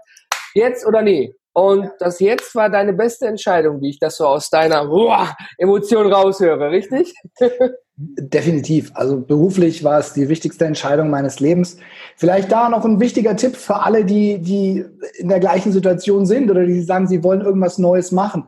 jetzt 0.54 0.86
oder 0.86 1.02
nee. 1.02 1.34
Und 1.58 1.90
das 1.98 2.20
jetzt 2.20 2.54
war 2.54 2.70
deine 2.70 2.94
beste 2.94 3.26
Entscheidung, 3.26 3.82
wie 3.82 3.90
ich 3.90 3.98
das 3.98 4.18
so 4.18 4.28
aus 4.28 4.52
deiner 4.52 4.92
uah, 4.92 5.36
Emotion 5.58 6.14
raushöre, 6.14 6.70
richtig? 6.70 7.16
Definitiv. 7.96 8.92
Also 8.94 9.20
beruflich 9.20 9.84
war 9.84 9.98
es 9.98 10.14
die 10.14 10.30
wichtigste 10.30 10.66
Entscheidung 10.66 11.10
meines 11.10 11.40
Lebens. 11.40 11.78
Vielleicht 12.16 12.52
da 12.52 12.70
noch 12.70 12.86
ein 12.86 13.00
wichtiger 13.00 13.36
Tipp 13.36 13.56
für 13.56 13.78
alle, 13.78 14.06
die, 14.06 14.38
die 14.38 14.86
in 15.18 15.30
der 15.30 15.40
gleichen 15.40 15.72
Situation 15.72 16.28
sind 16.28 16.52
oder 16.52 16.64
die 16.64 16.80
sagen, 16.84 17.08
sie 17.08 17.24
wollen 17.24 17.42
irgendwas 17.42 17.80
Neues 17.80 18.12
machen. 18.12 18.48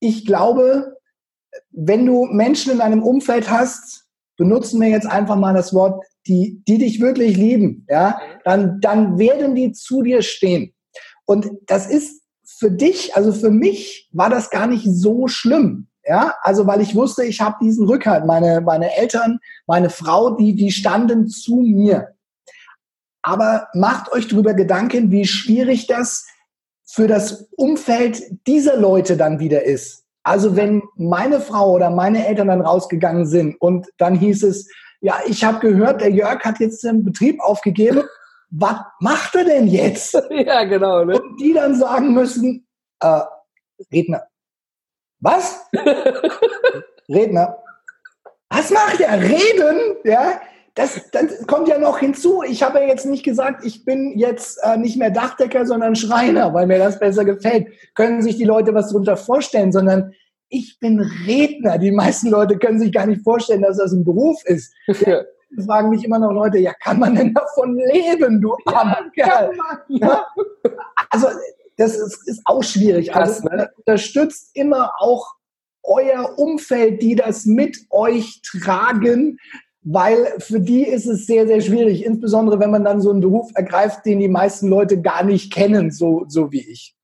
Ich 0.00 0.26
glaube, 0.26 0.96
wenn 1.70 2.04
du 2.06 2.24
Menschen 2.24 2.72
in 2.72 2.78
deinem 2.78 3.04
Umfeld 3.04 3.48
hast, 3.48 4.08
benutzen 4.36 4.80
wir 4.80 4.88
jetzt 4.88 5.06
einfach 5.06 5.36
mal 5.36 5.54
das 5.54 5.72
Wort, 5.72 6.04
die, 6.26 6.60
die 6.66 6.78
dich 6.78 7.00
wirklich 7.00 7.36
lieben, 7.36 7.86
ja, 7.88 8.20
dann, 8.44 8.80
dann 8.80 9.16
werden 9.16 9.54
die 9.54 9.70
zu 9.70 10.02
dir 10.02 10.22
stehen. 10.22 10.74
Und 11.24 11.50
das 11.66 11.86
ist 11.86 12.24
für 12.58 12.70
dich, 12.70 13.14
also 13.14 13.32
für 13.32 13.50
mich 13.50 14.08
war 14.12 14.30
das 14.30 14.50
gar 14.50 14.66
nicht 14.66 14.84
so 14.84 15.28
schlimm. 15.28 15.86
Ja, 16.04 16.34
also 16.40 16.66
weil 16.66 16.80
ich 16.80 16.94
wusste, 16.94 17.24
ich 17.24 17.40
habe 17.40 17.56
diesen 17.60 17.86
Rückhalt. 17.86 18.24
Meine, 18.24 18.62
meine 18.62 18.96
Eltern, 18.96 19.40
meine 19.66 19.90
Frau, 19.90 20.30
die, 20.30 20.54
die 20.54 20.70
standen 20.70 21.28
zu 21.28 21.56
mir. 21.56 22.14
Aber 23.22 23.68
macht 23.74 24.10
euch 24.12 24.26
darüber 24.26 24.54
Gedanken, 24.54 25.10
wie 25.10 25.26
schwierig 25.26 25.86
das 25.86 26.26
für 26.86 27.06
das 27.06 27.48
Umfeld 27.56 28.22
dieser 28.46 28.78
Leute 28.78 29.18
dann 29.18 29.38
wieder 29.38 29.64
ist. 29.64 30.04
Also 30.22 30.56
wenn 30.56 30.82
meine 30.96 31.40
Frau 31.40 31.72
oder 31.72 31.90
meine 31.90 32.26
Eltern 32.26 32.48
dann 32.48 32.62
rausgegangen 32.62 33.26
sind 33.26 33.60
und 33.60 33.86
dann 33.98 34.14
hieß 34.14 34.44
es, 34.44 34.68
ja, 35.00 35.16
ich 35.26 35.44
habe 35.44 35.60
gehört, 35.60 36.00
der 36.00 36.10
Jörg 36.10 36.42
hat 36.44 36.58
jetzt 36.58 36.82
den 36.82 37.04
Betrieb 37.04 37.40
aufgegeben. 37.40 38.02
Was 38.50 38.78
macht 39.00 39.34
er 39.34 39.44
denn 39.44 39.66
jetzt? 39.66 40.14
ja, 40.30 40.64
genau. 40.64 41.04
Ne? 41.04 41.20
Und 41.20 41.40
die 41.40 41.52
dann 41.52 41.74
sagen 41.74 42.14
müssen, 42.14 42.66
äh, 43.00 43.20
Redner, 43.92 44.24
was? 45.20 45.66
Redner, 47.08 47.58
was 48.48 48.70
macht 48.70 49.00
er? 49.00 49.20
Reden? 49.20 49.96
Ja, 50.04 50.40
das, 50.74 51.10
das 51.10 51.46
kommt 51.46 51.68
ja 51.68 51.78
noch 51.78 51.98
hinzu. 51.98 52.42
Ich 52.42 52.62
habe 52.62 52.78
ja 52.78 52.86
jetzt 52.86 53.04
nicht 53.04 53.24
gesagt, 53.24 53.64
ich 53.64 53.84
bin 53.84 54.16
jetzt 54.16 54.58
äh, 54.62 54.76
nicht 54.76 54.96
mehr 54.96 55.10
Dachdecker, 55.10 55.66
sondern 55.66 55.96
Schreiner, 55.96 56.54
weil 56.54 56.66
mir 56.66 56.78
das 56.78 57.00
besser 57.00 57.24
gefällt. 57.24 57.66
Können 57.94 58.22
sich 58.22 58.36
die 58.36 58.44
Leute 58.44 58.72
was 58.74 58.88
darunter 58.88 59.16
vorstellen, 59.16 59.72
sondern 59.72 60.12
ich 60.48 60.78
bin 60.80 61.00
Redner. 61.26 61.78
Die 61.78 61.90
meisten 61.90 62.30
Leute 62.30 62.58
können 62.58 62.78
sich 62.78 62.92
gar 62.92 63.06
nicht 63.06 63.22
vorstellen, 63.22 63.62
dass 63.62 63.78
das 63.78 63.92
ein 63.92 64.04
Beruf 64.04 64.42
ist. 64.44 64.72
Ja, 65.06 65.22
fragen 65.64 65.90
mich 65.90 66.04
immer 66.04 66.18
noch 66.18 66.32
Leute, 66.32 66.58
ja, 66.58 66.72
kann 66.74 66.98
man 66.98 67.14
denn 67.14 67.34
davon 67.34 67.76
leben, 67.76 68.40
du 68.40 68.56
armer 68.66 69.10
ja, 69.14 69.24
Kerl? 69.24 69.58
Ja. 69.88 70.26
Also, 71.10 71.28
das 71.76 71.96
ist, 71.96 72.28
ist 72.28 72.42
auch 72.44 72.62
schwierig. 72.62 73.10
Krass, 73.10 73.42
also, 73.42 73.56
ne? 73.56 73.70
unterstützt 73.76 74.50
immer 74.54 74.92
auch 74.98 75.34
euer 75.82 76.38
Umfeld, 76.38 77.02
die 77.02 77.14
das 77.14 77.46
mit 77.46 77.78
euch 77.90 78.42
tragen, 78.42 79.38
weil 79.82 80.34
für 80.38 80.60
die 80.60 80.82
ist 80.82 81.06
es 81.06 81.26
sehr, 81.26 81.46
sehr 81.46 81.60
schwierig, 81.60 82.04
insbesondere 82.04 82.60
wenn 82.60 82.70
man 82.70 82.84
dann 82.84 83.00
so 83.00 83.10
einen 83.10 83.20
Beruf 83.20 83.50
ergreift, 83.54 84.04
den 84.04 84.18
die 84.18 84.28
meisten 84.28 84.68
Leute 84.68 85.00
gar 85.00 85.24
nicht 85.24 85.52
kennen, 85.52 85.90
so, 85.90 86.24
so 86.28 86.52
wie 86.52 86.68
ich. 86.68 86.94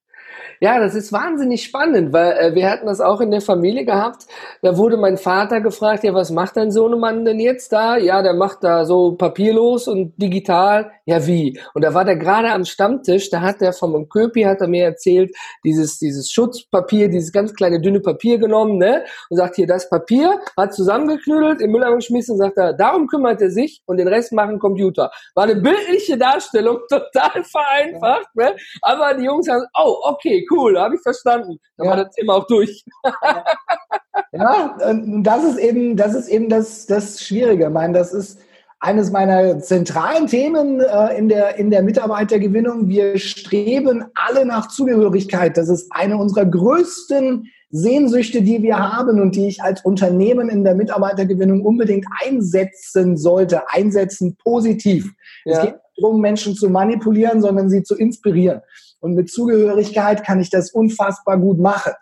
Ja, 0.60 0.78
das 0.78 0.94
ist 0.94 1.12
wahnsinnig 1.12 1.64
spannend, 1.64 2.12
weil 2.12 2.32
äh, 2.32 2.54
wir 2.54 2.70
hatten 2.70 2.86
das 2.86 3.00
auch 3.00 3.20
in 3.20 3.30
der 3.30 3.40
Familie 3.40 3.84
gehabt. 3.84 4.26
Da 4.62 4.76
wurde 4.76 4.96
mein 4.96 5.16
Vater 5.16 5.60
gefragt, 5.60 6.04
ja, 6.04 6.14
was 6.14 6.30
macht 6.30 6.56
dein 6.56 6.70
Sohnemann 6.70 7.24
denn 7.24 7.40
jetzt 7.40 7.72
da? 7.72 7.96
Ja, 7.96 8.22
der 8.22 8.34
macht 8.34 8.64
da 8.64 8.84
so 8.84 9.12
papierlos 9.12 9.88
und 9.88 10.14
digital. 10.16 10.90
Ja, 11.06 11.26
wie? 11.26 11.60
Und 11.74 11.82
da 11.84 11.92
war 11.92 12.04
der 12.04 12.16
gerade 12.16 12.50
am 12.50 12.64
Stammtisch, 12.64 13.30
da 13.30 13.40
hat 13.40 13.60
der 13.60 13.72
vom 13.72 14.08
Köpi, 14.08 14.42
hat 14.42 14.60
er 14.60 14.68
mir 14.68 14.84
erzählt, 14.84 15.34
dieses, 15.64 15.98
dieses 15.98 16.30
Schutzpapier, 16.30 17.08
dieses 17.08 17.32
ganz 17.32 17.52
kleine 17.54 17.80
dünne 17.80 18.00
Papier 18.00 18.38
genommen, 18.38 18.78
ne? 18.78 19.04
Und 19.28 19.36
sagt 19.36 19.56
hier, 19.56 19.66
das 19.66 19.88
Papier 19.88 20.40
hat 20.56 20.74
zusammengeknüdelt, 20.74 21.60
im 21.60 21.70
Müll 21.70 21.84
geschmissen 21.94 22.32
und 22.32 22.38
sagt 22.38 22.56
er, 22.56 22.72
darum 22.72 23.06
kümmert 23.06 23.40
er 23.42 23.50
sich 23.50 23.82
und 23.86 23.98
den 23.98 24.08
Rest 24.08 24.32
machen 24.32 24.58
Computer. 24.58 25.10
War 25.34 25.44
eine 25.44 25.56
bildliche 25.56 26.16
Darstellung, 26.16 26.78
total 26.88 27.44
vereinfacht, 27.44 28.34
ne? 28.34 28.56
Aber 28.82 29.14
die 29.14 29.24
Jungs 29.24 29.48
haben, 29.48 29.64
oh, 29.78 29.96
okay, 30.02 30.33
cool, 30.50 30.78
habe 30.78 30.96
ich 30.96 31.00
verstanden. 31.02 31.58
Dann 31.76 31.86
ja. 31.86 31.90
war 31.90 32.04
das 32.04 32.14
Thema 32.14 32.34
auch 32.34 32.46
durch. 32.46 32.84
ja, 34.32 34.76
und 34.88 35.22
das 35.22 35.44
ist 35.44 35.58
eben, 35.58 35.96
das 35.96 36.14
ist 36.14 36.28
eben 36.28 36.48
das, 36.48 36.86
das 36.86 37.20
Schwierige. 37.20 37.64
Ich 37.64 37.70
meine, 37.70 37.92
das 37.92 38.12
ist 38.12 38.40
eines 38.84 39.10
meiner 39.10 39.60
zentralen 39.60 40.26
Themen 40.26 40.80
äh, 40.80 41.16
in, 41.16 41.28
der, 41.28 41.56
in 41.58 41.70
der 41.70 41.82
Mitarbeitergewinnung. 41.82 42.88
Wir 42.88 43.18
streben 43.18 44.04
alle 44.14 44.44
nach 44.44 44.68
Zugehörigkeit. 44.68 45.56
Das 45.56 45.68
ist 45.68 45.90
eine 45.90 46.18
unserer 46.18 46.44
größten 46.44 47.46
Sehnsüchte, 47.70 48.42
die 48.42 48.62
wir 48.62 48.78
haben 48.78 49.20
und 49.20 49.34
die 49.34 49.48
ich 49.48 49.62
als 49.62 49.84
Unternehmen 49.84 50.48
in 50.48 50.62
der 50.62 50.74
Mitarbeitergewinnung 50.74 51.62
unbedingt 51.62 52.06
einsetzen 52.24 53.16
sollte, 53.16 53.68
einsetzen 53.68 54.36
positiv. 54.36 55.10
Ja. 55.44 55.52
Es 55.52 55.60
geht 55.62 55.72
nicht 55.72 55.84
darum, 55.96 56.20
Menschen 56.20 56.54
zu 56.54 56.68
manipulieren, 56.68 57.40
sondern 57.40 57.70
sie 57.70 57.82
zu 57.82 57.96
inspirieren. 57.96 58.60
Und 59.04 59.16
mit 59.16 59.30
Zugehörigkeit 59.30 60.24
kann 60.24 60.40
ich 60.40 60.48
das 60.48 60.70
unfassbar 60.70 61.36
gut 61.36 61.58
machen. 61.58 61.92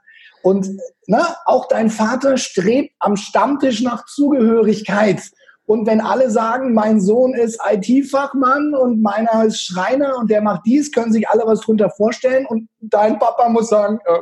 Und 0.45 0.69
ne, 1.09 1.21
auch 1.47 1.67
dein 1.67 1.91
Vater 1.91 2.37
strebt 2.37 2.95
am 3.01 3.17
Stammtisch 3.17 3.83
nach 3.83 4.07
Zugehörigkeit. 4.07 5.21
Und 5.67 5.85
wenn 5.89 6.01
alle 6.01 6.31
sagen, 6.31 6.75
mein 6.75 7.01
Sohn 7.01 7.35
ist 7.35 7.59
IT-Fachmann 7.69 8.77
und 8.77 9.03
meiner 9.03 9.45
ist 9.45 9.65
Schreiner 9.65 10.17
und 10.17 10.31
der 10.31 10.43
macht 10.43 10.63
dies, 10.65 10.93
können 10.93 11.13
sich 11.13 11.29
alle 11.29 11.43
was 11.45 11.63
drunter 11.63 11.91
vorstellen. 11.91 12.47
Und 12.47 12.69
dein 12.81 13.19
Papa 13.19 13.49
muss 13.49 13.69
sagen, 13.69 13.99
äh, 14.05 14.19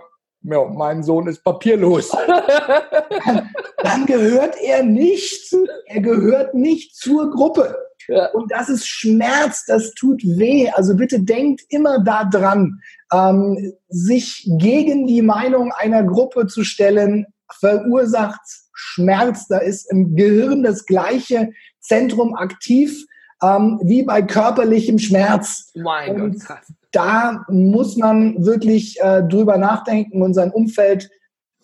ja, 0.50 0.64
mein 0.64 1.02
Sohn 1.02 1.26
ist 1.26 1.44
papierlos. 1.44 2.10
dann 3.82 4.06
gehört 4.06 4.56
er 4.58 4.84
nicht, 4.84 5.54
er 5.84 6.00
gehört 6.00 6.54
nicht 6.54 6.96
zur 6.96 7.30
Gruppe. 7.30 7.76
Ja. 8.10 8.26
Und 8.32 8.50
das 8.50 8.68
ist 8.68 8.88
Schmerz, 8.88 9.64
das 9.66 9.92
tut 9.94 10.20
weh. 10.24 10.68
Also 10.70 10.96
bitte 10.96 11.22
denkt 11.22 11.62
immer 11.68 12.02
daran, 12.02 12.80
ähm, 13.12 13.72
sich 13.88 14.48
gegen 14.58 15.06
die 15.06 15.22
Meinung 15.22 15.72
einer 15.72 16.02
Gruppe 16.02 16.48
zu 16.48 16.64
stellen, 16.64 17.26
verursacht 17.60 18.40
Schmerz. 18.72 19.46
Da 19.46 19.58
ist 19.58 19.90
im 19.92 20.16
Gehirn 20.16 20.64
das 20.64 20.86
gleiche 20.86 21.50
Zentrum 21.78 22.34
aktiv 22.34 23.06
ähm, 23.42 23.80
wie 23.84 24.02
bei 24.02 24.22
körperlichem 24.22 24.98
Schmerz. 24.98 25.70
Mein 25.74 26.20
Und 26.20 26.32
Gott, 26.32 26.42
krass. 26.42 26.72
Da 26.90 27.44
muss 27.48 27.96
man 27.96 28.44
wirklich 28.44 28.98
äh, 29.00 29.22
drüber 29.22 29.56
nachdenken 29.56 30.22
und 30.22 30.34
sein 30.34 30.50
Umfeld 30.50 31.08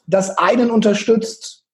das 0.07 0.39
einen 0.39 0.71
unterstützt. 0.71 1.65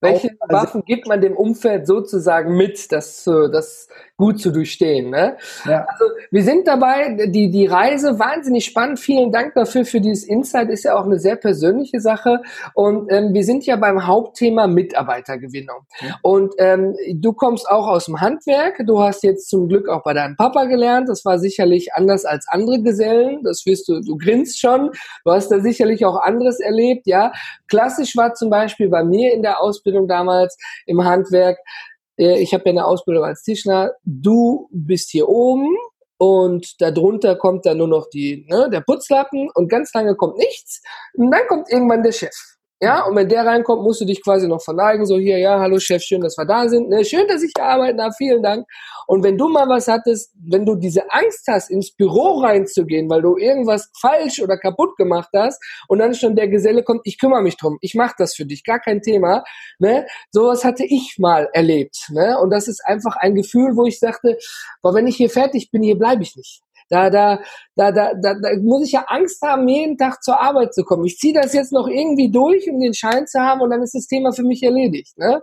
Welche 0.00 0.28
auch, 0.28 0.48
also, 0.48 0.54
Waffen 0.54 0.84
gibt 0.84 1.08
man 1.08 1.20
dem 1.20 1.36
Umfeld 1.36 1.86
sozusagen 1.86 2.56
mit, 2.56 2.92
das, 2.92 3.24
das 3.24 3.88
gut 4.16 4.40
zu 4.40 4.50
durchstehen. 4.50 5.10
Ne? 5.10 5.36
Ja. 5.64 5.86
Also 5.88 6.04
wir 6.30 6.42
sind 6.42 6.66
dabei, 6.68 7.26
die, 7.26 7.50
die 7.50 7.66
Reise 7.66 8.18
wahnsinnig 8.18 8.64
spannend. 8.64 9.00
Vielen 9.00 9.32
Dank 9.32 9.54
dafür 9.54 9.84
für 9.84 10.00
dieses 10.00 10.24
Insight. 10.24 10.70
Ist 10.70 10.84
ja 10.84 10.96
auch 10.96 11.04
eine 11.04 11.18
sehr 11.18 11.36
persönliche 11.36 12.00
Sache. 12.00 12.42
Und 12.74 13.10
ähm, 13.10 13.34
wir 13.34 13.44
sind 13.44 13.66
ja 13.66 13.76
beim 13.76 14.06
Hauptthema 14.06 14.66
Mitarbeitergewinnung. 14.68 15.78
Ja. 16.00 16.16
Und 16.22 16.54
ähm, 16.58 16.96
du 17.14 17.32
kommst 17.32 17.68
auch 17.68 17.88
aus 17.88 18.06
dem 18.06 18.20
Handwerk. 18.20 18.82
Du 18.86 19.00
hast 19.00 19.24
jetzt 19.24 19.48
zum 19.48 19.68
Glück 19.68 19.88
auch 19.88 20.04
bei 20.04 20.14
deinem 20.14 20.36
Papa 20.36 20.64
gelernt. 20.66 21.08
Das 21.08 21.24
war 21.24 21.38
sicherlich 21.38 21.94
anders 21.94 22.24
als 22.24 22.46
andere 22.48 22.82
Gesellen. 22.82 23.42
Das 23.42 23.66
wirst 23.66 23.88
du, 23.88 24.00
du 24.00 24.16
grinst 24.16 24.60
schon. 24.60 24.90
Du 25.24 25.32
hast 25.32 25.48
da 25.50 25.60
sicherlich 25.60 26.04
auch 26.04 26.20
anderes 26.20 26.60
erlebt. 26.60 27.06
Ja, 27.06 27.32
klassisch 27.68 28.16
war 28.16 28.34
zum 28.34 28.50
Beispiel 28.50 28.88
bei 28.88 29.02
mir 29.02 29.32
in 29.32 29.42
der 29.42 29.60
Ausbildung 29.60 29.87
damals 30.08 30.56
im 30.86 31.04
Handwerk, 31.04 31.58
äh, 32.18 32.40
ich 32.40 32.52
habe 32.52 32.64
ja 32.66 32.70
eine 32.70 32.86
Ausbildung 32.86 33.24
als 33.24 33.42
Tischler, 33.42 33.92
du 34.04 34.68
bist 34.72 35.10
hier 35.10 35.28
oben 35.28 35.76
und 36.18 36.80
darunter 36.80 37.36
kommt 37.36 37.64
dann 37.64 37.78
nur 37.78 37.88
noch 37.88 38.08
die, 38.10 38.44
ne, 38.48 38.68
der 38.70 38.80
Putzlappen 38.80 39.48
und 39.54 39.68
ganz 39.68 39.94
lange 39.94 40.16
kommt 40.16 40.36
nichts. 40.36 40.82
Und 41.14 41.30
dann 41.30 41.46
kommt 41.46 41.70
irgendwann 41.70 42.02
der 42.02 42.12
Chef. 42.12 42.34
Ja, 42.80 43.04
und 43.06 43.16
wenn 43.16 43.28
der 43.28 43.44
reinkommt, 43.44 43.82
musst 43.82 44.00
du 44.00 44.04
dich 44.04 44.22
quasi 44.22 44.46
noch 44.46 44.62
verneigen, 44.62 45.04
so 45.04 45.18
hier, 45.18 45.36
ja, 45.38 45.58
hallo 45.58 45.80
Chef, 45.80 46.00
schön, 46.00 46.20
dass 46.20 46.38
wir 46.38 46.44
da 46.44 46.68
sind, 46.68 46.88
ne? 46.88 47.04
schön, 47.04 47.26
dass 47.26 47.42
ich 47.42 47.50
hier 47.56 47.64
arbeiten 47.64 47.98
darf, 47.98 48.14
vielen 48.16 48.40
Dank. 48.40 48.68
Und 49.08 49.24
wenn 49.24 49.36
du 49.36 49.48
mal 49.48 49.68
was 49.68 49.88
hattest, 49.88 50.32
wenn 50.48 50.64
du 50.64 50.76
diese 50.76 51.10
Angst 51.10 51.48
hast, 51.48 51.70
ins 51.70 51.90
Büro 51.90 52.38
reinzugehen, 52.40 53.10
weil 53.10 53.22
du 53.22 53.36
irgendwas 53.36 53.90
falsch 54.00 54.40
oder 54.40 54.56
kaputt 54.56 54.96
gemacht 54.96 55.30
hast 55.34 55.60
und 55.88 55.98
dann 55.98 56.14
schon 56.14 56.36
der 56.36 56.46
Geselle 56.46 56.84
kommt, 56.84 57.00
ich 57.02 57.18
kümmere 57.18 57.42
mich 57.42 57.56
drum, 57.56 57.78
ich 57.80 57.96
mache 57.96 58.14
das 58.16 58.36
für 58.36 58.46
dich, 58.46 58.62
gar 58.62 58.78
kein 58.78 59.02
Thema, 59.02 59.42
ne? 59.80 60.06
sowas 60.30 60.64
hatte 60.64 60.84
ich 60.84 61.16
mal 61.18 61.48
erlebt. 61.54 62.06
Ne? 62.10 62.38
Und 62.38 62.50
das 62.50 62.68
ist 62.68 62.80
einfach 62.84 63.16
ein 63.16 63.34
Gefühl, 63.34 63.76
wo 63.76 63.86
ich 63.86 63.98
sagte, 63.98 64.38
boah, 64.82 64.94
wenn 64.94 65.08
ich 65.08 65.16
hier 65.16 65.30
fertig 65.30 65.72
bin, 65.72 65.82
hier 65.82 65.98
bleibe 65.98 66.22
ich 66.22 66.36
nicht. 66.36 66.62
Da, 66.90 67.10
da, 67.10 67.38
da, 67.76 67.92
da, 67.92 68.14
da, 68.14 68.34
da 68.34 68.48
muss 68.60 68.86
ich 68.86 68.92
ja 68.92 69.04
Angst 69.08 69.42
haben, 69.42 69.68
jeden 69.68 69.98
Tag 69.98 70.22
zur 70.22 70.40
Arbeit 70.40 70.72
zu 70.72 70.84
kommen. 70.84 71.04
Ich 71.04 71.18
ziehe 71.18 71.34
das 71.34 71.52
jetzt 71.52 71.72
noch 71.72 71.86
irgendwie 71.86 72.30
durch, 72.30 72.70
um 72.70 72.80
den 72.80 72.94
Schein 72.94 73.26
zu 73.26 73.40
haben 73.40 73.60
und 73.60 73.70
dann 73.70 73.82
ist 73.82 73.94
das 73.94 74.06
Thema 74.06 74.32
für 74.32 74.42
mich 74.42 74.62
erledigt. 74.62 75.16
Ne? 75.18 75.42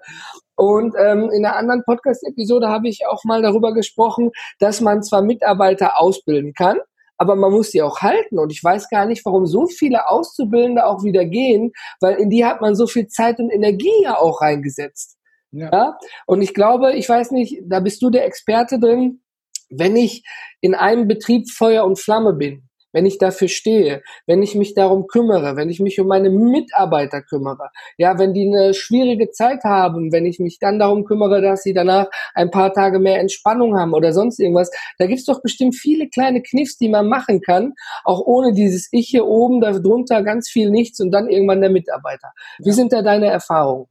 Und 0.56 0.96
ähm, 0.98 1.30
in 1.32 1.46
einer 1.46 1.56
anderen 1.56 1.84
Podcast-Episode 1.84 2.70
habe 2.70 2.88
ich 2.88 3.02
auch 3.08 3.24
mal 3.26 3.42
darüber 3.42 3.74
gesprochen, 3.74 4.32
dass 4.60 4.82
man 4.82 5.04
zwar 5.04 5.22
Mitarbeiter 5.22 6.00
ausbilden 6.00 6.54
kann, 6.54 6.80
aber 7.18 7.36
man 7.36 7.52
muss 7.52 7.72
sie 7.72 7.82
auch 7.82 8.02
halten. 8.02 8.40
Und 8.40 8.52
ich 8.52 8.64
weiß 8.64 8.90
gar 8.90 9.06
nicht, 9.06 9.26
warum 9.26 9.46
so 9.46 9.68
viele 9.68 10.10
Auszubildende 10.10 10.86
auch 10.86 11.04
wieder 11.04 11.26
gehen, 11.26 11.72
weil 12.00 12.16
in 12.16 12.30
die 12.30 12.46
hat 12.46 12.62
man 12.62 12.76
so 12.76 12.88
viel 12.88 13.08
Zeit 13.08 13.40
und 13.40 13.52
Energie 13.52 14.04
ja 14.04 14.18
auch 14.18 14.42
reingesetzt. 14.42 15.18
Ja. 15.52 15.70
ja. 15.72 15.98
Und 16.26 16.42
ich 16.42 16.54
glaube, 16.54 16.94
ich 16.94 17.08
weiß 17.08 17.32
nicht, 17.32 17.62
da 17.66 17.80
bist 17.80 18.02
du 18.02 18.10
der 18.10 18.26
Experte 18.26 18.80
drin, 18.80 19.22
wenn 19.70 19.96
ich 19.96 20.24
in 20.62 20.76
einem 20.76 21.08
Betrieb 21.08 21.50
Feuer 21.50 21.86
und 21.86 22.00
Flamme 22.00 22.34
bin, 22.34 22.70
wenn 22.96 23.06
ich 23.06 23.18
dafür 23.18 23.50
stehe, 23.50 24.02
wenn 24.26 24.42
ich 24.42 24.56
mich 24.56 24.74
darum 24.74 25.08
kümmere, 25.08 25.58
wenn 25.58 25.70
ich 25.70 25.82
mich 25.82 26.00
um 26.00 26.08
meine 26.08 26.30
Mitarbeiter 26.30 27.22
kümmere, 27.22 27.70
ja, 27.98 28.18
wenn 28.18 28.34
die 28.34 28.48
eine 28.48 28.74
schwierige 28.74 29.32
Zeit 29.32 29.66
haben, 29.66 30.14
wenn 30.14 30.26
ich 30.26 30.40
mich 30.40 30.60
dann 30.60 30.80
darum 30.80 31.04
kümmere, 31.04 31.42
dass 31.42 31.64
sie 31.64 31.74
danach 31.74 32.08
ein 32.34 32.52
paar 32.52 32.74
Tage 32.74 33.00
mehr 33.00 33.20
Entspannung 33.20 33.78
haben 33.78 33.94
oder 33.94 34.14
sonst 34.14 34.40
irgendwas, 34.40 34.72
da 34.98 35.08
gibt's 35.08 35.26
doch 35.26 35.42
bestimmt 35.42 35.76
viele 35.76 36.08
kleine 36.08 36.42
Kniffs, 36.42 36.78
die 36.78 36.88
man 36.88 37.10
machen 37.10 37.42
kann, 37.42 37.74
auch 38.06 38.22
ohne 38.22 38.54
dieses 38.54 38.88
Ich 38.94 39.10
hier 39.10 39.26
oben, 39.26 39.60
darunter 39.60 40.24
ganz 40.24 40.48
viel 40.50 40.72
nichts 40.72 41.02
und 41.02 41.12
dann 41.12 41.28
irgendwann 41.28 41.60
der 41.60 41.72
Mitarbeiter. 41.72 42.32
Wie 42.60 42.72
sind 42.72 42.94
da 42.94 43.02
deine 43.02 43.28
Erfahrungen? 43.28 43.88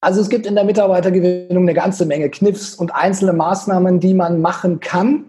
Also 0.00 0.20
es 0.20 0.30
gibt 0.30 0.46
in 0.46 0.54
der 0.54 0.64
Mitarbeitergewinnung 0.64 1.64
eine 1.64 1.74
ganze 1.74 2.06
Menge 2.06 2.30
Kniffs 2.30 2.74
und 2.74 2.94
einzelne 2.94 3.32
Maßnahmen, 3.32 4.00
die 4.00 4.14
man 4.14 4.40
machen 4.40 4.80
kann. 4.80 5.26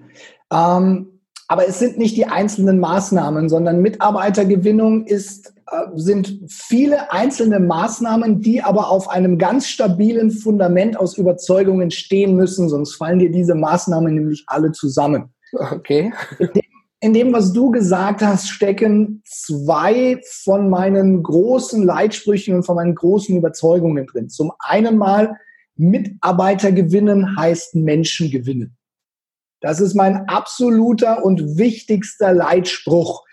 Ähm, 0.52 1.08
aber 1.48 1.68
es 1.68 1.80
sind 1.80 1.98
nicht 1.98 2.16
die 2.16 2.26
einzelnen 2.26 2.80
Maßnahmen, 2.80 3.50
sondern 3.50 3.82
Mitarbeitergewinnung 3.82 5.06
ist, 5.06 5.54
äh, 5.70 5.88
sind 5.96 6.40
viele 6.48 7.12
einzelne 7.12 7.60
Maßnahmen, 7.60 8.40
die 8.40 8.64
aber 8.64 8.90
auf 8.90 9.10
einem 9.10 9.38
ganz 9.38 9.68
stabilen 9.68 10.32
Fundament 10.32 10.98
aus 10.98 11.18
Überzeugungen 11.18 11.92
stehen 11.92 12.36
müssen, 12.36 12.70
sonst 12.70 12.96
fallen 12.96 13.20
dir 13.20 13.32
diese 13.32 13.56
Maßnahmen 13.56 14.14
nämlich 14.14 14.46
alle 14.48 14.72
zusammen. 14.72 15.34
Okay. 15.54 16.14
In 17.04 17.14
dem, 17.14 17.34
was 17.34 17.52
du 17.52 17.72
gesagt 17.72 18.22
hast, 18.22 18.48
stecken 18.50 19.24
zwei 19.26 20.22
von 20.44 20.70
meinen 20.70 21.24
großen 21.24 21.84
Leitsprüchen 21.84 22.54
und 22.54 22.64
von 22.64 22.76
meinen 22.76 22.94
großen 22.94 23.36
Überzeugungen 23.36 24.06
drin. 24.06 24.30
Zum 24.30 24.52
einen 24.60 24.98
mal, 24.98 25.36
Mitarbeiter 25.76 26.72
gewinnen 26.72 27.36
heißt 27.38 27.74
Menschen 27.74 28.30
gewinnen. 28.30 28.78
Das 29.62 29.80
ist 29.80 29.96
mein 29.96 30.28
absoluter 30.28 31.26
und 31.26 31.58
wichtigster 31.58 32.34
Leitspruch. 32.34 33.24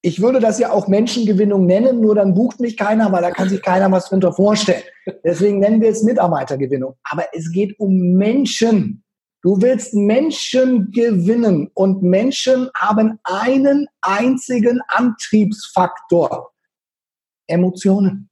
Ich 0.00 0.20
würde 0.20 0.40
das 0.40 0.58
ja 0.58 0.72
auch 0.72 0.88
Menschengewinnung 0.88 1.64
nennen, 1.64 2.00
nur 2.00 2.16
dann 2.16 2.34
bucht 2.34 2.58
mich 2.58 2.76
keiner, 2.76 3.12
weil 3.12 3.22
da 3.22 3.30
kann 3.30 3.48
sich 3.48 3.62
keiner 3.62 3.90
was 3.92 4.08
drunter 4.08 4.32
vorstellen. 4.32 4.82
Deswegen 5.24 5.60
nennen 5.60 5.80
wir 5.80 5.90
es 5.90 6.02
Mitarbeitergewinnung. 6.02 6.96
Aber 7.04 7.26
es 7.32 7.52
geht 7.52 7.78
um 7.78 8.14
Menschen. 8.14 9.01
Du 9.42 9.60
willst 9.60 9.92
Menschen 9.92 10.92
gewinnen 10.92 11.68
und 11.74 12.00
Menschen 12.00 12.70
haben 12.76 13.18
einen 13.24 13.88
einzigen 14.00 14.80
Antriebsfaktor. 14.86 16.52
Emotionen. 17.48 18.30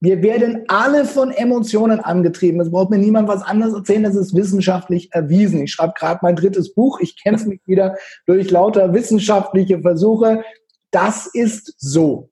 Wir 0.00 0.22
werden 0.22 0.64
alle 0.68 1.04
von 1.04 1.30
Emotionen 1.30 2.00
angetrieben. 2.00 2.60
Es 2.60 2.70
braucht 2.70 2.90
mir 2.90 2.98
niemand 2.98 3.28
was 3.28 3.42
anderes 3.42 3.74
erzählen. 3.74 4.02
Das 4.02 4.14
ist 4.14 4.34
wissenschaftlich 4.34 5.12
erwiesen. 5.12 5.62
Ich 5.62 5.72
schreibe 5.72 5.92
gerade 5.96 6.20
mein 6.22 6.36
drittes 6.36 6.72
Buch. 6.72 7.00
Ich 7.00 7.22
kämpfe 7.22 7.48
mich 7.48 7.60
wieder 7.66 7.96
durch 8.26 8.50
lauter 8.50 8.94
wissenschaftliche 8.94 9.80
Versuche. 9.80 10.42
Das 10.90 11.26
ist 11.26 11.74
so. 11.78 12.30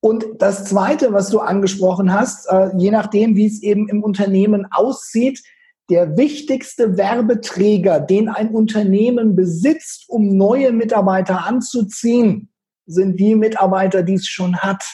Und 0.00 0.24
das 0.38 0.64
Zweite, 0.64 1.12
was 1.12 1.30
du 1.30 1.40
angesprochen 1.40 2.12
hast, 2.12 2.46
äh, 2.48 2.70
je 2.76 2.90
nachdem, 2.90 3.36
wie 3.36 3.46
es 3.46 3.62
eben 3.62 3.88
im 3.88 4.02
Unternehmen 4.02 4.66
aussieht, 4.70 5.42
der 5.90 6.16
wichtigste 6.16 6.96
Werbeträger, 6.96 8.00
den 8.00 8.28
ein 8.28 8.50
Unternehmen 8.50 9.34
besitzt, 9.34 10.04
um 10.08 10.36
neue 10.36 10.72
Mitarbeiter 10.72 11.44
anzuziehen, 11.44 12.48
sind 12.86 13.18
die 13.18 13.34
Mitarbeiter, 13.34 14.02
die 14.02 14.14
es 14.14 14.26
schon 14.26 14.56
hat. 14.56 14.84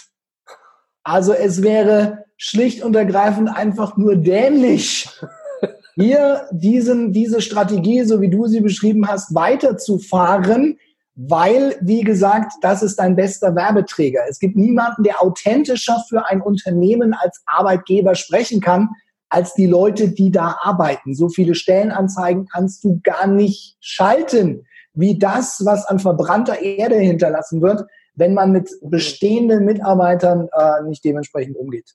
Also 1.04 1.32
es 1.32 1.62
wäre 1.62 2.24
schlicht 2.36 2.82
und 2.82 2.96
ergreifend 2.96 3.48
einfach 3.48 3.96
nur 3.96 4.16
dämlich, 4.16 5.08
hier 5.94 6.48
diesen, 6.50 7.12
diese 7.12 7.40
Strategie, 7.40 8.04
so 8.04 8.20
wie 8.20 8.30
du 8.30 8.46
sie 8.46 8.60
beschrieben 8.60 9.06
hast, 9.06 9.34
weiterzufahren, 9.34 10.78
weil, 11.14 11.76
wie 11.80 12.02
gesagt, 12.02 12.52
das 12.60 12.82
ist 12.82 12.96
dein 12.96 13.16
bester 13.16 13.54
Werbeträger. 13.54 14.20
Es 14.28 14.38
gibt 14.38 14.56
niemanden, 14.56 15.02
der 15.02 15.22
authentischer 15.22 16.02
für 16.08 16.26
ein 16.26 16.42
Unternehmen 16.42 17.14
als 17.14 17.42
Arbeitgeber 17.46 18.14
sprechen 18.14 18.60
kann, 18.60 18.90
als 19.28 19.54
die 19.54 19.66
Leute, 19.66 20.10
die 20.10 20.30
da 20.30 20.58
arbeiten. 20.60 21.14
So 21.14 21.28
viele 21.28 21.54
Stellenanzeigen 21.54 22.46
kannst 22.46 22.84
du 22.84 23.00
gar 23.02 23.26
nicht 23.26 23.76
schalten, 23.80 24.64
wie 24.94 25.18
das, 25.18 25.62
was 25.64 25.86
an 25.86 25.98
verbrannter 25.98 26.60
Erde 26.60 26.96
hinterlassen 26.96 27.60
wird, 27.60 27.84
wenn 28.14 28.34
man 28.34 28.52
mit 28.52 28.70
bestehenden 28.82 29.64
Mitarbeitern 29.64 30.48
äh, 30.52 30.82
nicht 30.88 31.04
dementsprechend 31.04 31.56
umgeht. 31.56 31.94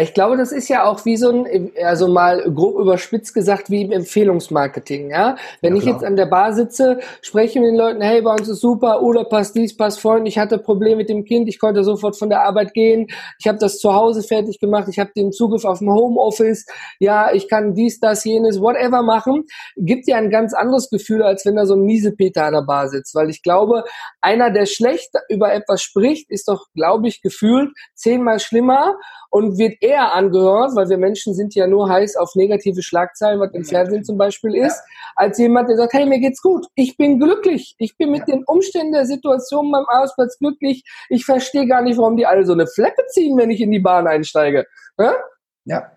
Ich 0.00 0.14
glaube, 0.14 0.36
das 0.36 0.52
ist 0.52 0.68
ja 0.68 0.84
auch 0.84 1.04
wie 1.04 1.16
so 1.16 1.30
ein, 1.30 1.70
also 1.82 2.08
mal 2.08 2.42
grob 2.52 2.78
überspitzt 2.78 3.34
gesagt, 3.34 3.70
wie 3.70 3.82
im 3.82 3.92
Empfehlungsmarketing. 3.92 5.10
Ja? 5.10 5.36
Wenn 5.60 5.74
ja, 5.74 5.80
ich 5.80 5.86
jetzt 5.86 6.04
an 6.04 6.16
der 6.16 6.26
Bar 6.26 6.52
sitze, 6.52 7.00
spreche 7.20 7.58
mit 7.60 7.70
den 7.70 7.76
Leuten, 7.76 8.00
hey, 8.00 8.22
bei 8.22 8.32
uns 8.32 8.48
ist 8.48 8.60
super, 8.60 9.02
oder 9.02 9.24
passt 9.24 9.56
dies, 9.56 9.76
passt 9.76 10.00
Freund, 10.00 10.28
ich 10.28 10.38
hatte 10.38 10.58
Probleme 10.58 10.96
mit 10.96 11.08
dem 11.08 11.24
Kind, 11.24 11.48
ich 11.48 11.58
konnte 11.58 11.84
sofort 11.84 12.16
von 12.16 12.28
der 12.28 12.42
Arbeit 12.42 12.74
gehen, 12.74 13.08
ich 13.38 13.46
habe 13.48 13.58
das 13.58 13.78
zu 13.78 13.92
Hause 13.94 14.22
fertig 14.22 14.60
gemacht, 14.60 14.88
ich 14.88 14.98
habe 14.98 15.10
den 15.16 15.32
Zugriff 15.32 15.64
auf 15.64 15.78
dem 15.78 15.90
Homeoffice, 15.90 16.66
ja, 16.98 17.32
ich 17.32 17.48
kann 17.48 17.74
dies, 17.74 17.98
das, 18.00 18.24
jenes, 18.24 18.60
whatever 18.60 19.02
machen, 19.02 19.44
gibt 19.76 20.06
ja 20.06 20.16
ein 20.16 20.30
ganz 20.30 20.54
anderes 20.54 20.90
Gefühl, 20.90 21.22
als 21.22 21.44
wenn 21.44 21.56
da 21.56 21.66
so 21.66 21.74
ein 21.74 21.82
Miesepeter 21.82 22.44
an 22.44 22.54
der 22.54 22.62
Bar 22.62 22.88
sitzt. 22.88 23.14
Weil 23.14 23.30
ich 23.30 23.42
glaube, 23.42 23.84
einer, 24.20 24.50
der 24.50 24.66
schlecht 24.66 25.10
über 25.28 25.52
etwas 25.52 25.82
spricht, 25.82 26.30
ist 26.30 26.48
doch, 26.48 26.66
glaube 26.74 27.08
ich, 27.08 27.22
gefühlt 27.22 27.70
zehnmal 27.94 28.40
schlimmer 28.40 28.96
und 29.30 29.58
wird 29.58 29.74
eher 29.88 30.14
angehört, 30.14 30.76
weil 30.76 30.88
wir 30.88 30.98
Menschen 30.98 31.34
sind 31.34 31.54
ja 31.54 31.66
nur 31.66 31.88
heiß 31.88 32.16
auf 32.16 32.34
negative 32.34 32.82
Schlagzeilen, 32.82 33.40
was 33.40 33.52
im 33.54 33.64
Fernsehen 33.64 34.04
zum 34.04 34.18
Beispiel 34.18 34.54
ist, 34.54 34.76
ja. 34.76 35.12
als 35.16 35.38
jemand, 35.38 35.68
der 35.68 35.76
sagt, 35.76 35.94
hey, 35.94 36.06
mir 36.06 36.20
geht's 36.20 36.42
gut, 36.42 36.66
ich 36.74 36.96
bin 36.96 37.18
glücklich, 37.18 37.74
ich 37.78 37.96
bin 37.96 38.10
mit 38.10 38.20
ja. 38.20 38.34
den 38.34 38.44
Umständen 38.44 38.92
der 38.92 39.06
Situation 39.06 39.72
beim 39.72 39.84
Arbeitsplatz 39.88 40.38
glücklich, 40.38 40.84
ich 41.08 41.24
verstehe 41.24 41.66
gar 41.66 41.82
nicht, 41.82 41.98
warum 41.98 42.16
die 42.16 42.26
alle 42.26 42.44
so 42.44 42.52
eine 42.52 42.66
Fleppe 42.66 43.02
ziehen, 43.08 43.36
wenn 43.38 43.50
ich 43.50 43.60
in 43.60 43.70
die 43.70 43.80
Bahn 43.80 44.06
einsteige. 44.06 44.66
Ja, 44.98 45.14
ja. 45.64 45.92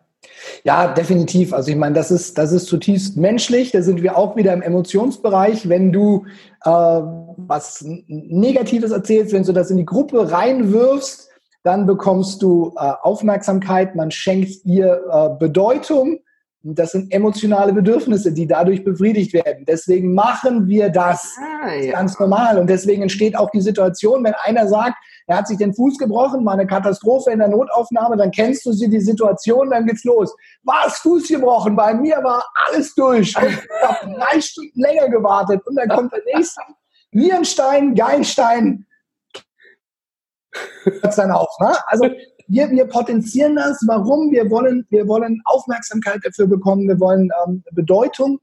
Ja, 0.63 0.93
definitiv. 0.93 1.51
Also 1.51 1.71
ich 1.71 1.77
meine, 1.77 1.95
das 1.95 2.11
ist, 2.11 2.37
das 2.37 2.51
ist 2.51 2.67
zutiefst 2.67 3.17
menschlich. 3.17 3.71
Da 3.71 3.81
sind 3.81 4.03
wir 4.03 4.17
auch 4.17 4.35
wieder 4.35 4.53
im 4.53 4.61
Emotionsbereich. 4.61 5.67
Wenn 5.67 5.91
du 5.91 6.25
äh, 6.63 6.69
was 6.69 7.83
Negatives 8.07 8.91
erzählst, 8.91 9.33
wenn 9.33 9.43
du 9.43 9.51
das 9.51 9.71
in 9.71 9.77
die 9.77 9.85
Gruppe 9.85 10.31
reinwirfst, 10.31 11.30
dann 11.63 11.85
bekommst 11.85 12.41
du 12.41 12.73
äh, 12.75 12.91
Aufmerksamkeit, 13.01 13.95
man 13.95 14.11
schenkt 14.11 14.65
dir 14.65 15.01
äh, 15.11 15.37
Bedeutung. 15.37 16.19
Das 16.63 16.91
sind 16.91 17.11
emotionale 17.11 17.73
Bedürfnisse, 17.73 18.31
die 18.31 18.45
dadurch 18.45 18.83
befriedigt 18.83 19.33
werden. 19.33 19.65
Deswegen 19.67 20.13
machen 20.13 20.67
wir 20.67 20.89
das. 20.89 21.35
Ah, 21.39 21.73
ja. 21.73 21.91
Ganz 21.91 22.19
normal. 22.19 22.59
Und 22.59 22.69
deswegen 22.69 23.01
entsteht 23.01 23.35
auch 23.35 23.49
die 23.49 23.61
Situation, 23.61 24.23
wenn 24.23 24.35
einer 24.43 24.67
sagt, 24.67 24.95
er 25.25 25.37
hat 25.37 25.47
sich 25.47 25.57
den 25.57 25.73
Fuß 25.73 25.97
gebrochen, 25.97 26.43
mal 26.43 26.53
eine 26.53 26.67
Katastrophe 26.67 27.31
in 27.31 27.39
der 27.39 27.47
Notaufnahme, 27.47 28.17
dann 28.17 28.31
kennst 28.31 28.65
du 28.65 28.73
sie 28.73 28.89
die 28.89 28.99
Situation, 28.99 29.69
dann 29.71 29.85
geht's 29.87 30.03
los. 30.03 30.35
Was 30.63 30.99
Fuß 30.99 31.29
gebrochen? 31.29 31.75
Bei 31.75 31.93
mir 31.93 32.17
war 32.17 32.43
alles 32.67 32.93
durch. 32.93 33.35
Und 33.35 33.47
ich 33.49 33.87
habe 33.87 34.13
drei 34.13 34.39
Stunden 34.39 34.79
länger 34.79 35.09
gewartet 35.09 35.65
und 35.65 35.75
dann 35.75 35.89
kommt 35.89 36.13
der 36.13 36.21
nächste. 36.35 36.61
Nierenstein, 37.11 37.95
Geinstein, 37.95 38.85
hört 40.83 41.17
dann 41.17 41.31
auf. 41.31 41.49
Ne? 41.59 41.73
Also 41.87 42.09
wir, 42.47 42.69
wir 42.69 42.85
potenzieren 42.85 43.55
das. 43.55 43.81
Warum? 43.87 44.31
Wir 44.31 44.49
wollen, 44.49 44.85
wir 44.89 45.07
wollen 45.07 45.41
Aufmerksamkeit 45.45 46.19
dafür 46.23 46.47
bekommen. 46.47 46.87
Wir 46.87 46.99
wollen 46.99 47.29
ähm, 47.45 47.63
Bedeutung. 47.71 48.39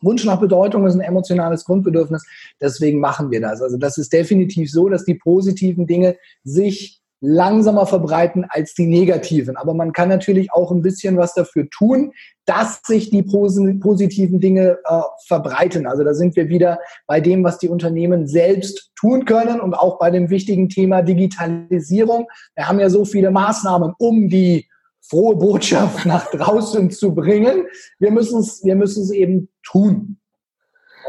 Wunsch 0.00 0.24
nach 0.24 0.40
Bedeutung 0.40 0.86
ist 0.86 0.94
ein 0.94 1.00
emotionales 1.00 1.64
Grundbedürfnis. 1.64 2.24
Deswegen 2.60 3.00
machen 3.00 3.30
wir 3.30 3.40
das. 3.40 3.60
Also 3.60 3.76
das 3.76 3.98
ist 3.98 4.12
definitiv 4.12 4.70
so, 4.70 4.88
dass 4.88 5.04
die 5.04 5.16
positiven 5.16 5.86
Dinge 5.86 6.16
sich 6.44 6.97
langsamer 7.20 7.86
verbreiten 7.86 8.46
als 8.48 8.74
die 8.74 8.86
negativen. 8.86 9.56
Aber 9.56 9.74
man 9.74 9.92
kann 9.92 10.08
natürlich 10.08 10.52
auch 10.52 10.70
ein 10.70 10.82
bisschen 10.82 11.16
was 11.16 11.34
dafür 11.34 11.68
tun, 11.70 12.12
dass 12.44 12.80
sich 12.84 13.10
die 13.10 13.22
positiven 13.22 14.40
Dinge 14.40 14.78
äh, 14.84 15.00
verbreiten. 15.26 15.86
Also 15.86 16.04
da 16.04 16.14
sind 16.14 16.36
wir 16.36 16.48
wieder 16.48 16.78
bei 17.06 17.20
dem, 17.20 17.42
was 17.44 17.58
die 17.58 17.68
Unternehmen 17.68 18.26
selbst 18.26 18.92
tun 18.94 19.24
können 19.24 19.60
und 19.60 19.74
auch 19.74 19.98
bei 19.98 20.10
dem 20.10 20.30
wichtigen 20.30 20.68
Thema 20.68 21.02
Digitalisierung. 21.02 22.28
Wir 22.54 22.68
haben 22.68 22.80
ja 22.80 22.88
so 22.88 23.04
viele 23.04 23.30
Maßnahmen, 23.30 23.94
um 23.98 24.28
die 24.28 24.66
frohe 25.00 25.36
Botschaft 25.36 26.06
nach 26.06 26.30
draußen 26.30 26.90
zu 26.90 27.14
bringen. 27.14 27.66
Wir 27.98 28.10
müssen 28.10 28.40
es, 28.40 28.64
wir 28.64 28.76
müssen 28.76 29.02
es 29.02 29.10
eben 29.10 29.48
tun. 29.62 30.18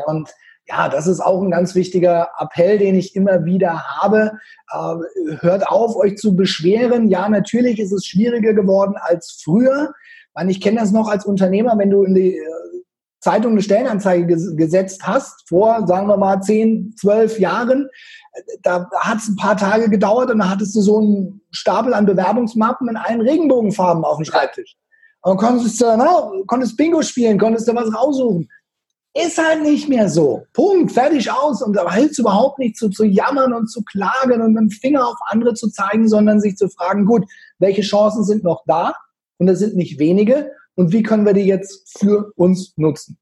Und 0.05 0.29
ja, 0.69 0.87
das 0.87 1.07
ist 1.07 1.19
auch 1.19 1.41
ein 1.41 1.51
ganz 1.51 1.73
wichtiger 1.73 2.29
Appell, 2.37 2.77
den 2.77 2.95
ich 2.95 3.15
immer 3.15 3.43
wieder 3.43 3.83
habe. 3.83 4.33
Äh, 4.71 5.37
hört 5.39 5.67
auf, 5.67 5.95
euch 5.95 6.17
zu 6.17 6.35
beschweren. 6.35 7.07
Ja, 7.07 7.27
natürlich 7.27 7.79
ist 7.79 7.91
es 7.91 8.05
schwieriger 8.05 8.53
geworden 8.53 8.95
als 8.99 9.41
früher. 9.43 9.93
Ich 10.47 10.61
kenne 10.61 10.79
das 10.79 10.91
noch 10.91 11.09
als 11.09 11.25
Unternehmer, 11.25 11.77
wenn 11.77 11.89
du 11.89 12.03
in 12.03 12.13
die 12.13 12.37
äh, 12.37 12.43
Zeitung 13.19 13.53
eine 13.53 13.61
Stellenanzeige 13.61 14.27
ges 14.27 14.55
gesetzt 14.55 15.01
hast, 15.05 15.49
vor, 15.49 15.85
sagen 15.85 16.07
wir 16.07 16.15
mal, 16.15 16.39
10, 16.39 16.95
12 16.97 17.39
Jahren, 17.39 17.89
da 18.61 18.89
hat 18.99 19.17
es 19.17 19.27
ein 19.27 19.35
paar 19.35 19.57
Tage 19.57 19.89
gedauert 19.89 20.31
und 20.31 20.39
da 20.39 20.49
hattest 20.49 20.75
du 20.75 20.81
so 20.81 20.99
einen 20.99 21.41
Stapel 21.51 21.93
an 21.93 22.05
Bewerbungsmappen 22.05 22.87
in 22.87 22.95
allen 22.95 23.21
Regenbogenfarben 23.21 24.05
auf 24.05 24.17
dem 24.17 24.25
Schreibtisch. 24.25 24.77
Und 25.21 25.35
konntest, 25.35 25.81
äh, 25.81 25.97
na, 25.97 26.31
konntest 26.47 26.77
Bingo 26.77 27.01
spielen, 27.01 27.37
konntest 27.37 27.67
du 27.67 27.75
was 27.75 27.93
raussuchen. 27.93 28.47
Ist 29.15 29.37
halt 29.37 29.63
nicht 29.63 29.89
mehr 29.89 30.07
so. 30.07 30.43
Punkt, 30.53 30.91
fertig 30.91 31.31
aus. 31.31 31.61
Und 31.61 31.75
da 31.75 31.91
hilft 31.91 32.11
es 32.11 32.19
überhaupt 32.19 32.59
nicht 32.59 32.77
zu, 32.77 32.89
zu 32.89 33.05
jammern 33.05 33.53
und 33.53 33.67
zu 33.67 33.81
klagen 33.83 34.41
und 34.41 34.53
mit 34.53 34.61
dem 34.61 34.69
Finger 34.69 35.07
auf 35.07 35.17
andere 35.25 35.55
zu 35.55 35.69
zeigen, 35.69 36.07
sondern 36.07 36.39
sich 36.39 36.55
zu 36.55 36.69
fragen, 36.69 37.05
gut, 37.05 37.25
welche 37.57 37.81
Chancen 37.81 38.23
sind 38.23 38.43
noch 38.43 38.63
da? 38.67 38.93
Und 39.37 39.47
das 39.47 39.59
sind 39.59 39.75
nicht 39.75 39.99
wenige. 39.99 40.51
Und 40.75 40.93
wie 40.93 41.03
können 41.03 41.25
wir 41.25 41.33
die 41.33 41.41
jetzt 41.41 41.97
für 41.97 42.31
uns 42.35 42.73
nutzen? 42.77 43.17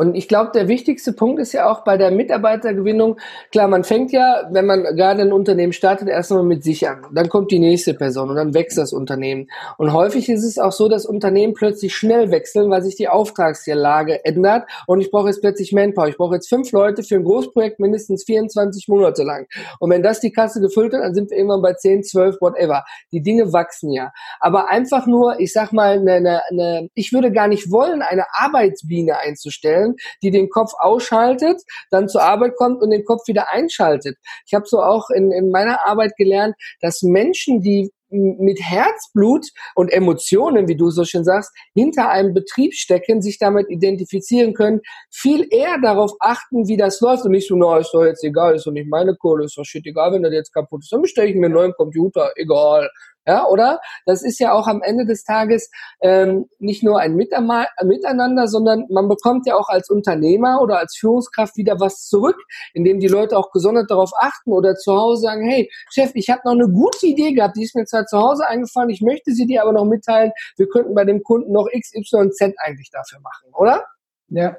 Und 0.00 0.14
ich 0.14 0.28
glaube, 0.28 0.50
der 0.54 0.66
wichtigste 0.66 1.12
Punkt 1.12 1.38
ist 1.40 1.52
ja 1.52 1.70
auch 1.70 1.84
bei 1.84 1.98
der 1.98 2.10
Mitarbeitergewinnung, 2.10 3.20
klar, 3.52 3.68
man 3.68 3.84
fängt 3.84 4.12
ja, 4.12 4.48
wenn 4.50 4.64
man 4.64 4.82
gerade 4.82 5.20
ein 5.20 5.30
Unternehmen 5.30 5.74
startet, 5.74 6.08
erstmal 6.08 6.42
mit 6.42 6.64
sich 6.64 6.88
an. 6.88 7.02
Dann 7.12 7.28
kommt 7.28 7.50
die 7.50 7.58
nächste 7.58 7.92
Person 7.92 8.30
und 8.30 8.36
dann 8.36 8.54
wächst 8.54 8.78
das 8.78 8.94
Unternehmen. 8.94 9.50
Und 9.76 9.92
häufig 9.92 10.30
ist 10.30 10.42
es 10.42 10.56
auch 10.56 10.72
so, 10.72 10.88
dass 10.88 11.04
Unternehmen 11.04 11.52
plötzlich 11.52 11.94
schnell 11.94 12.30
wechseln, 12.30 12.70
weil 12.70 12.80
sich 12.80 12.96
die 12.96 13.10
Auftragslage 13.10 14.24
ändert 14.24 14.66
und 14.86 15.02
ich 15.02 15.10
brauche 15.10 15.26
jetzt 15.28 15.42
plötzlich 15.42 15.70
Manpower. 15.72 16.08
Ich 16.08 16.16
brauche 16.16 16.36
jetzt 16.36 16.48
fünf 16.48 16.72
Leute 16.72 17.02
für 17.02 17.16
ein 17.16 17.24
Großprojekt 17.24 17.78
mindestens 17.78 18.24
24 18.24 18.88
Monate 18.88 19.22
lang. 19.22 19.48
Und 19.80 19.90
wenn 19.90 20.02
das 20.02 20.20
die 20.20 20.32
Kasse 20.32 20.62
gefüllt 20.62 20.94
hat, 20.94 21.02
dann 21.02 21.12
sind 21.12 21.30
wir 21.30 21.36
irgendwann 21.36 21.60
bei 21.60 21.74
10, 21.74 22.04
12, 22.04 22.40
whatever. 22.40 22.86
Die 23.12 23.20
Dinge 23.20 23.52
wachsen 23.52 23.92
ja. 23.92 24.12
Aber 24.40 24.70
einfach 24.70 25.06
nur, 25.06 25.38
ich 25.40 25.52
sag 25.52 25.74
mal, 25.74 25.98
eine, 25.98 26.40
eine, 26.50 26.88
ich 26.94 27.12
würde 27.12 27.30
gar 27.32 27.48
nicht 27.48 27.70
wollen, 27.70 28.00
eine 28.00 28.24
Arbeitsbiene 28.32 29.18
einzustellen, 29.18 29.89
Person, 29.90 29.96
die 30.22 30.30
den 30.30 30.48
Kopf 30.50 30.72
ausschaltet, 30.78 31.62
dann 31.90 32.08
zur 32.08 32.22
Arbeit 32.22 32.56
kommt 32.56 32.82
und 32.82 32.90
den 32.90 33.04
Kopf 33.04 33.26
wieder 33.26 33.52
einschaltet. 33.52 34.16
Ich 34.46 34.54
habe 34.54 34.66
so 34.66 34.82
auch 34.82 35.10
in, 35.10 35.32
in 35.32 35.50
meiner 35.50 35.86
Arbeit 35.86 36.16
gelernt, 36.16 36.54
dass 36.80 37.02
Menschen, 37.02 37.60
die 37.60 37.90
mit 38.12 38.58
Herzblut 38.60 39.46
und 39.76 39.88
Emotionen, 39.88 40.66
wie 40.66 40.76
du 40.76 40.90
so 40.90 41.04
schön 41.04 41.22
sagst, 41.22 41.52
hinter 41.74 42.10
einem 42.10 42.34
Betrieb 42.34 42.74
stecken, 42.74 43.22
sich 43.22 43.38
damit 43.38 43.70
identifizieren 43.70 44.52
können, 44.52 44.80
viel 45.12 45.46
eher 45.48 45.78
darauf 45.80 46.10
achten, 46.18 46.66
wie 46.66 46.76
das 46.76 47.00
läuft 47.00 47.24
und 47.24 47.30
nicht 47.30 47.46
so, 47.46 47.54
na, 47.54 47.78
ist 47.78 47.92
doch 47.92 48.04
jetzt 48.04 48.24
egal, 48.24 48.56
ist 48.56 48.66
doch 48.66 48.72
nicht 48.72 48.90
meine 48.90 49.14
Kohle, 49.14 49.44
ist 49.44 49.56
doch 49.56 49.64
shit 49.64 49.86
egal, 49.86 50.12
wenn 50.12 50.24
das 50.24 50.32
jetzt 50.32 50.52
kaputt 50.52 50.82
ist, 50.82 50.92
dann 50.92 51.02
bestelle 51.02 51.28
ich 51.28 51.36
mir 51.36 51.46
einen 51.46 51.54
neuen 51.54 51.72
Computer, 51.74 52.32
egal. 52.34 52.90
Ja, 53.30 53.46
oder? 53.46 53.80
Das 54.06 54.24
ist 54.24 54.40
ja 54.40 54.52
auch 54.52 54.66
am 54.66 54.82
Ende 54.82 55.06
des 55.06 55.22
Tages 55.22 55.70
ähm, 56.00 56.46
nicht 56.58 56.82
nur 56.82 56.98
ein 56.98 57.14
Miteinander, 57.14 58.48
sondern 58.48 58.86
man 58.90 59.06
bekommt 59.06 59.46
ja 59.46 59.54
auch 59.54 59.68
als 59.68 59.88
Unternehmer 59.88 60.60
oder 60.60 60.80
als 60.80 60.96
Führungskraft 60.96 61.56
wieder 61.56 61.78
was 61.78 62.08
zurück, 62.08 62.34
indem 62.74 62.98
die 62.98 63.06
Leute 63.06 63.38
auch 63.38 63.52
gesondert 63.52 63.88
darauf 63.88 64.10
achten 64.18 64.50
oder 64.50 64.74
zu 64.74 64.96
Hause 64.96 65.22
sagen, 65.22 65.48
hey, 65.48 65.70
Chef, 65.92 66.10
ich 66.14 66.28
habe 66.28 66.40
noch 66.44 66.54
eine 66.54 66.68
gute 66.68 67.06
Idee 67.06 67.32
gehabt, 67.32 67.56
die 67.56 67.62
ist 67.62 67.76
mir 67.76 67.84
zwar 67.84 68.04
zu 68.04 68.18
Hause 68.18 68.48
eingefallen, 68.48 68.90
ich 68.90 69.00
möchte 69.00 69.30
sie 69.30 69.46
dir 69.46 69.62
aber 69.62 69.74
noch 69.74 69.84
mitteilen, 69.84 70.32
wir 70.56 70.68
könnten 70.68 70.96
bei 70.96 71.04
dem 71.04 71.22
Kunden 71.22 71.52
noch 71.52 71.68
XYZ 71.68 72.54
eigentlich 72.58 72.90
dafür 72.90 73.20
machen, 73.20 73.54
oder? 73.54 73.84
Ja, 74.26 74.56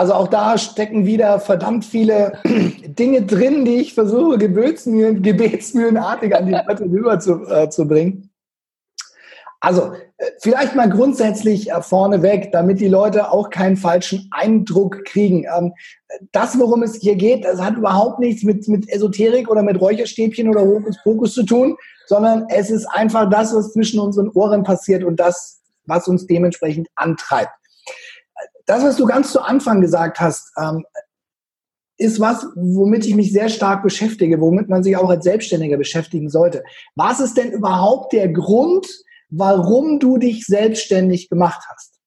also 0.00 0.14
auch 0.14 0.28
da 0.28 0.56
stecken 0.56 1.04
wieder 1.04 1.40
verdammt 1.40 1.84
viele 1.84 2.32
Dinge 2.86 3.20
drin, 3.20 3.66
die 3.66 3.82
ich 3.82 3.92
versuche, 3.92 4.38
gebetsmühlen, 4.38 5.22
gebetsmühlenartig 5.22 6.34
an 6.34 6.46
die 6.46 6.52
Leute 6.52 6.84
rüberzubringen. 6.84 8.22
Äh, 8.22 8.28
also 9.60 9.92
äh, 10.16 10.24
vielleicht 10.40 10.74
mal 10.74 10.88
grundsätzlich 10.88 11.70
äh, 11.70 11.82
vorneweg, 11.82 12.50
damit 12.50 12.80
die 12.80 12.88
Leute 12.88 13.30
auch 13.30 13.50
keinen 13.50 13.76
falschen 13.76 14.26
Eindruck 14.30 15.04
kriegen. 15.04 15.44
Ähm, 15.54 15.74
das, 16.32 16.58
worum 16.58 16.82
es 16.82 16.96
hier 16.96 17.16
geht, 17.16 17.44
das 17.44 17.60
hat 17.60 17.76
überhaupt 17.76 18.20
nichts 18.20 18.42
mit, 18.42 18.66
mit 18.68 18.88
Esoterik 18.88 19.50
oder 19.50 19.62
mit 19.62 19.78
Räucherstäbchen 19.82 20.48
oder 20.48 20.62
Hokuspokus 20.62 21.34
zu 21.34 21.42
tun, 21.42 21.76
sondern 22.06 22.46
es 22.48 22.70
ist 22.70 22.86
einfach 22.86 23.28
das, 23.28 23.54
was 23.54 23.74
zwischen 23.74 24.00
unseren 24.00 24.30
Ohren 24.30 24.62
passiert 24.62 25.04
und 25.04 25.20
das, 25.20 25.60
was 25.84 26.08
uns 26.08 26.26
dementsprechend 26.26 26.88
antreibt. 26.94 27.59
Das, 28.70 28.84
was 28.84 28.94
du 28.94 29.04
ganz 29.04 29.32
zu 29.32 29.40
Anfang 29.40 29.80
gesagt 29.80 30.20
hast, 30.20 30.52
ähm, 30.56 30.84
ist 31.96 32.20
was, 32.20 32.46
womit 32.54 33.04
ich 33.04 33.16
mich 33.16 33.32
sehr 33.32 33.48
stark 33.48 33.82
beschäftige, 33.82 34.40
womit 34.40 34.68
man 34.68 34.84
sich 34.84 34.96
auch 34.96 35.10
als 35.10 35.24
Selbstständiger 35.24 35.76
beschäftigen 35.76 36.30
sollte. 36.30 36.62
Was 36.94 37.18
ist 37.18 37.36
denn 37.36 37.50
überhaupt 37.50 38.12
der 38.12 38.28
Grund, 38.28 38.86
warum 39.28 39.98
du 39.98 40.18
dich 40.18 40.46
selbstständig 40.46 41.28
gemacht 41.28 41.66
hast? 41.68 41.98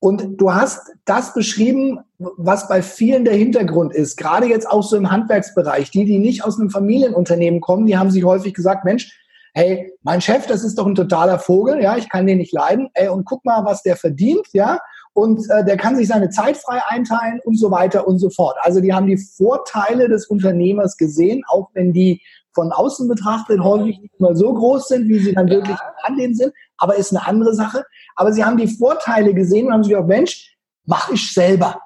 Und 0.00 0.40
du 0.40 0.52
hast 0.52 0.80
das 1.04 1.32
beschrieben, 1.34 2.00
was 2.18 2.66
bei 2.66 2.82
vielen 2.82 3.24
der 3.24 3.34
Hintergrund 3.34 3.94
ist, 3.94 4.16
gerade 4.16 4.46
jetzt 4.46 4.68
auch 4.68 4.82
so 4.82 4.96
im 4.96 5.12
Handwerksbereich. 5.12 5.92
Die, 5.92 6.04
die 6.04 6.18
nicht 6.18 6.44
aus 6.44 6.58
einem 6.58 6.70
Familienunternehmen 6.70 7.60
kommen, 7.60 7.86
die 7.86 7.96
haben 7.96 8.10
sich 8.10 8.24
häufig 8.24 8.54
gesagt, 8.54 8.84
Mensch, 8.84 9.16
hey, 9.54 9.92
mein 10.02 10.20
Chef, 10.20 10.48
das 10.48 10.64
ist 10.64 10.78
doch 10.78 10.86
ein 10.86 10.96
totaler 10.96 11.38
Vogel, 11.38 11.80
ja, 11.80 11.96
ich 11.96 12.10
kann 12.10 12.26
den 12.26 12.38
nicht 12.38 12.52
leiden, 12.52 12.90
ey, 12.94 13.08
und 13.08 13.24
guck 13.24 13.44
mal, 13.44 13.64
was 13.64 13.84
der 13.84 13.96
verdient, 13.96 14.48
ja, 14.52 14.80
und 15.16 15.48
äh, 15.48 15.64
der 15.64 15.78
kann 15.78 15.96
sich 15.96 16.08
seine 16.08 16.28
Zeit 16.28 16.58
frei 16.58 16.78
einteilen 16.88 17.40
und 17.44 17.58
so 17.58 17.70
weiter 17.70 18.06
und 18.06 18.18
so 18.18 18.28
fort. 18.28 18.56
Also 18.60 18.82
die 18.82 18.92
haben 18.92 19.06
die 19.06 19.16
Vorteile 19.16 20.10
des 20.10 20.26
Unternehmers 20.26 20.98
gesehen, 20.98 21.42
auch 21.48 21.70
wenn 21.72 21.94
die 21.94 22.20
von 22.54 22.70
außen 22.70 23.08
betrachtet 23.08 23.60
häufig 23.60 23.98
nicht 23.98 24.20
mal 24.20 24.36
so 24.36 24.52
groß 24.52 24.88
sind, 24.88 25.08
wie 25.08 25.18
sie 25.18 25.32
dann 25.32 25.48
ja. 25.48 25.54
wirklich 25.54 25.78
an 26.02 26.18
denen 26.18 26.34
sind, 26.34 26.52
aber 26.76 26.96
ist 26.96 27.16
eine 27.16 27.26
andere 27.26 27.54
Sache. 27.54 27.84
Aber 28.14 28.30
sie 28.34 28.44
haben 28.44 28.58
die 28.58 28.68
Vorteile 28.68 29.32
gesehen 29.32 29.66
und 29.66 29.72
haben 29.72 29.84
sich 29.84 29.92
gedacht, 29.92 30.08
Mensch, 30.08 30.54
mach 30.84 31.10
ich 31.10 31.32
selber. 31.32 31.80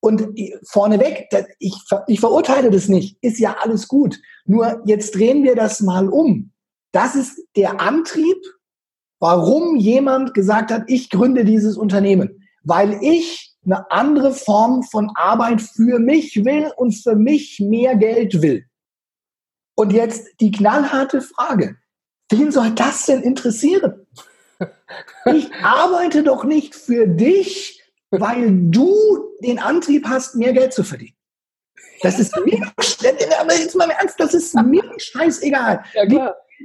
Und 0.00 0.28
vorneweg, 0.68 1.28
ich, 1.58 1.74
ich 2.06 2.20
verurteile 2.20 2.70
das 2.70 2.88
nicht, 2.88 3.16
ist 3.22 3.38
ja 3.38 3.56
alles 3.62 3.88
gut. 3.88 4.20
Nur 4.44 4.82
jetzt 4.84 5.14
drehen 5.14 5.42
wir 5.42 5.56
das 5.56 5.80
mal 5.80 6.10
um. 6.10 6.52
Das 6.92 7.14
ist 7.14 7.40
der 7.56 7.80
Antrieb, 7.80 8.36
warum 9.20 9.76
jemand 9.76 10.34
gesagt 10.34 10.70
hat, 10.70 10.84
ich 10.86 11.08
gründe 11.08 11.46
dieses 11.46 11.78
Unternehmen 11.78 12.37
weil 12.68 12.98
ich 13.02 13.56
eine 13.64 13.90
andere 13.90 14.34
Form 14.34 14.82
von 14.82 15.10
Arbeit 15.14 15.62
für 15.62 15.98
mich 15.98 16.44
will 16.44 16.70
und 16.76 16.92
für 16.92 17.16
mich 17.16 17.60
mehr 17.60 17.96
Geld 17.96 18.42
will. 18.42 18.66
Und 19.74 19.92
jetzt 19.92 20.26
die 20.40 20.50
knallharte 20.50 21.22
Frage, 21.22 21.76
wen 22.30 22.52
soll 22.52 22.70
das 22.70 23.06
denn 23.06 23.22
interessieren? 23.22 24.06
Ich 25.26 25.52
arbeite 25.62 26.24
doch 26.24 26.42
nicht 26.42 26.74
für 26.74 27.06
dich, 27.06 27.80
weil 28.10 28.48
du 28.50 28.96
den 29.40 29.60
Antrieb 29.60 30.08
hast, 30.08 30.34
mehr 30.34 30.52
Geld 30.52 30.72
zu 30.72 30.82
verdienen. 30.82 31.14
Das 32.00 32.18
ist 32.18 32.34
mir, 32.44 32.72
aber 33.38 33.54
jetzt 33.54 33.76
mal 33.76 33.84
im 33.84 33.90
Ernst, 33.90 34.18
das 34.18 34.34
ist 34.34 34.54
mir 34.54 34.82
scheißegal, 34.96 35.84
ja, 35.94 36.10
wie 36.10 36.18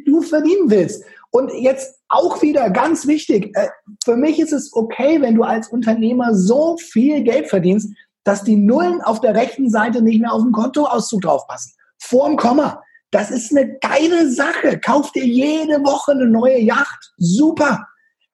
du 0.06 0.22
verdienen 0.22 0.70
willst. 0.70 1.04
Und 1.32 1.52
jetzt 1.52 2.00
auch 2.10 2.42
wieder 2.42 2.70
ganz 2.70 3.08
wichtig, 3.08 3.56
äh, 3.56 3.70
für 4.04 4.16
mich 4.16 4.40
ist 4.40 4.54
es 4.54 4.72
okay, 4.74 5.20
wenn 5.22 5.36
du 5.36 5.44
als 5.44 5.68
Unternehmer 5.68 6.36
so 6.36 6.78
viel 6.78 7.24
Geld 7.24 7.48
verdienst, 7.48 7.90
dass 8.24 8.44
die 8.44 8.56
Nullen 8.56 9.02
auf 9.02 9.20
der 9.20 9.36
rechten 9.36 9.70
Seite 9.70 10.02
nicht 10.02 10.22
mehr 10.22 10.32
auf 10.32 10.44
dem 10.44 10.52
Kontoauszug 10.52 11.22
draufpassen. 11.22 11.74
Vorm 11.98 12.38
Komma. 12.38 12.82
Das 13.12 13.32
ist 13.32 13.52
eine 13.52 13.78
geile 13.80 14.32
Sache. 14.32 14.80
Kauf 14.80 15.12
dir 15.12 15.26
jede 15.26 15.84
Woche 15.84 16.12
eine 16.12 16.28
neue 16.28 16.60
Yacht. 16.60 17.14
Super. 17.18 17.88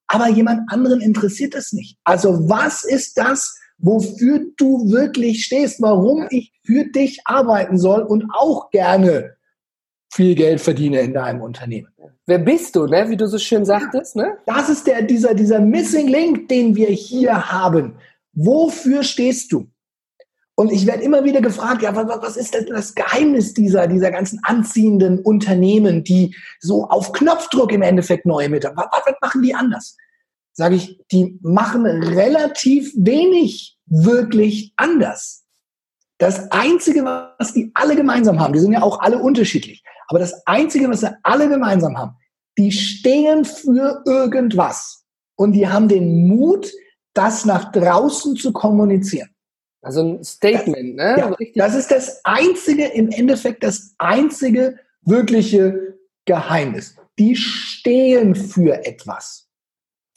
Aber 0.08 0.28
jemand 0.30 0.72
anderen 0.72 1.02
interessiert 1.02 1.56
es 1.56 1.72
nicht. 1.72 1.98
Also 2.04 2.50
was 2.50 2.84
ist 2.84 3.18
das, 3.18 3.58
wofür 3.78 4.42
du 4.58 4.90
wirklich 4.90 5.46
stehst? 5.46 5.82
Warum 5.82 6.28
ich 6.32 6.52
für 6.66 6.86
dich 6.86 7.22
arbeiten 7.26 7.78
soll 7.78 8.02
und 8.02 8.26
auch 8.34 8.72
gerne 8.72 9.36
viel 10.12 10.36
Geld 10.36 10.60
verdiene 10.60 11.02
in 11.02 11.14
deinem 11.14 11.42
Unternehmen. 11.42 11.90
Wer 12.26 12.40
bist 12.40 12.76
du, 12.76 12.86
ne? 12.86 13.10
wie 13.10 13.18
du 13.18 13.28
so 13.28 13.38
schön 13.38 13.66
sagtest? 13.66 14.16
Ne? 14.16 14.38
Das 14.46 14.70
ist 14.70 14.86
der, 14.88 15.02
dieser, 15.02 15.34
dieser 15.34 15.60
Missing 15.60 16.08
Link, 16.08 16.48
den 16.48 16.76
wir 16.76 16.90
hier 16.90 17.52
haben. 17.52 17.96
Wofür 18.34 19.04
stehst 19.04 19.52
du? 19.52 19.70
Und 20.60 20.74
ich 20.74 20.86
werde 20.86 21.04
immer 21.04 21.24
wieder 21.24 21.40
gefragt, 21.40 21.84
ja, 21.84 21.96
was, 21.96 22.22
was 22.22 22.36
ist 22.36 22.54
denn 22.54 22.66
das 22.66 22.94
Geheimnis 22.94 23.54
dieser, 23.54 23.88
dieser 23.88 24.12
ganzen 24.12 24.42
anziehenden 24.44 25.20
Unternehmen, 25.20 26.04
die 26.04 26.36
so 26.60 26.86
auf 26.90 27.14
Knopfdruck 27.14 27.72
im 27.72 27.82
Endeffekt 27.82 28.26
neue 28.26 28.50
Mitarbeiter, 28.50 28.90
was, 28.92 29.02
was 29.06 29.16
machen 29.22 29.42
die 29.42 29.56
anders? 29.56 29.96
Sage 30.52 30.76
ich, 30.76 31.02
die 31.14 31.40
machen 31.42 31.86
relativ 31.86 32.92
wenig 32.98 33.78
wirklich 33.86 34.74
anders. 34.76 35.46
Das 36.18 36.52
Einzige, 36.52 37.06
was 37.06 37.54
die 37.54 37.72
alle 37.74 37.96
gemeinsam 37.96 38.42
haben, 38.42 38.52
die 38.52 38.60
sind 38.60 38.74
ja 38.74 38.82
auch 38.82 39.00
alle 39.00 39.20
unterschiedlich, 39.20 39.82
aber 40.10 40.20
das 40.20 40.46
Einzige, 40.48 40.90
was 40.90 41.02
sie 41.02 41.16
alle 41.24 41.48
gemeinsam 41.48 41.98
haben, 41.98 42.16
die 42.58 42.72
stehen 42.72 43.46
für 43.46 44.04
irgendwas. 44.06 45.06
Und 45.36 45.54
die 45.54 45.68
haben 45.68 45.88
den 45.88 46.28
Mut, 46.28 46.70
das 47.14 47.46
nach 47.46 47.72
draußen 47.72 48.36
zu 48.36 48.52
kommunizieren. 48.52 49.30
Also 49.82 50.02
ein 50.02 50.24
Statement, 50.24 51.00
das, 51.00 51.18
ne? 51.18 51.38
Ja, 51.54 51.68
das 51.68 51.76
ist 51.76 51.92
das 51.92 52.20
einzige, 52.26 52.86
im 52.88 53.10
Endeffekt 53.10 53.64
das 53.64 53.94
einzige 53.98 54.78
wirkliche 55.04 55.98
Geheimnis. 56.26 56.96
Die 57.18 57.36
stehen 57.36 58.36
für 58.36 58.86
etwas. 58.86 59.48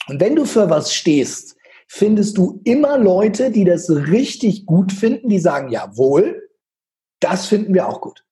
Und 0.07 0.19
wenn 0.19 0.35
du 0.35 0.45
für 0.45 0.69
was 0.69 0.93
stehst, 0.93 1.55
findest 1.87 2.37
du 2.37 2.59
immer 2.63 2.97
Leute, 2.97 3.51
die 3.51 3.63
das 3.63 3.89
richtig 3.89 4.65
gut 4.65 4.91
finden, 4.91 5.29
die 5.29 5.39
sagen, 5.39 5.69
jawohl, 5.69 6.49
das 7.19 7.45
finden 7.45 7.73
wir 7.73 7.87
auch 7.87 8.01
gut. 8.01 8.25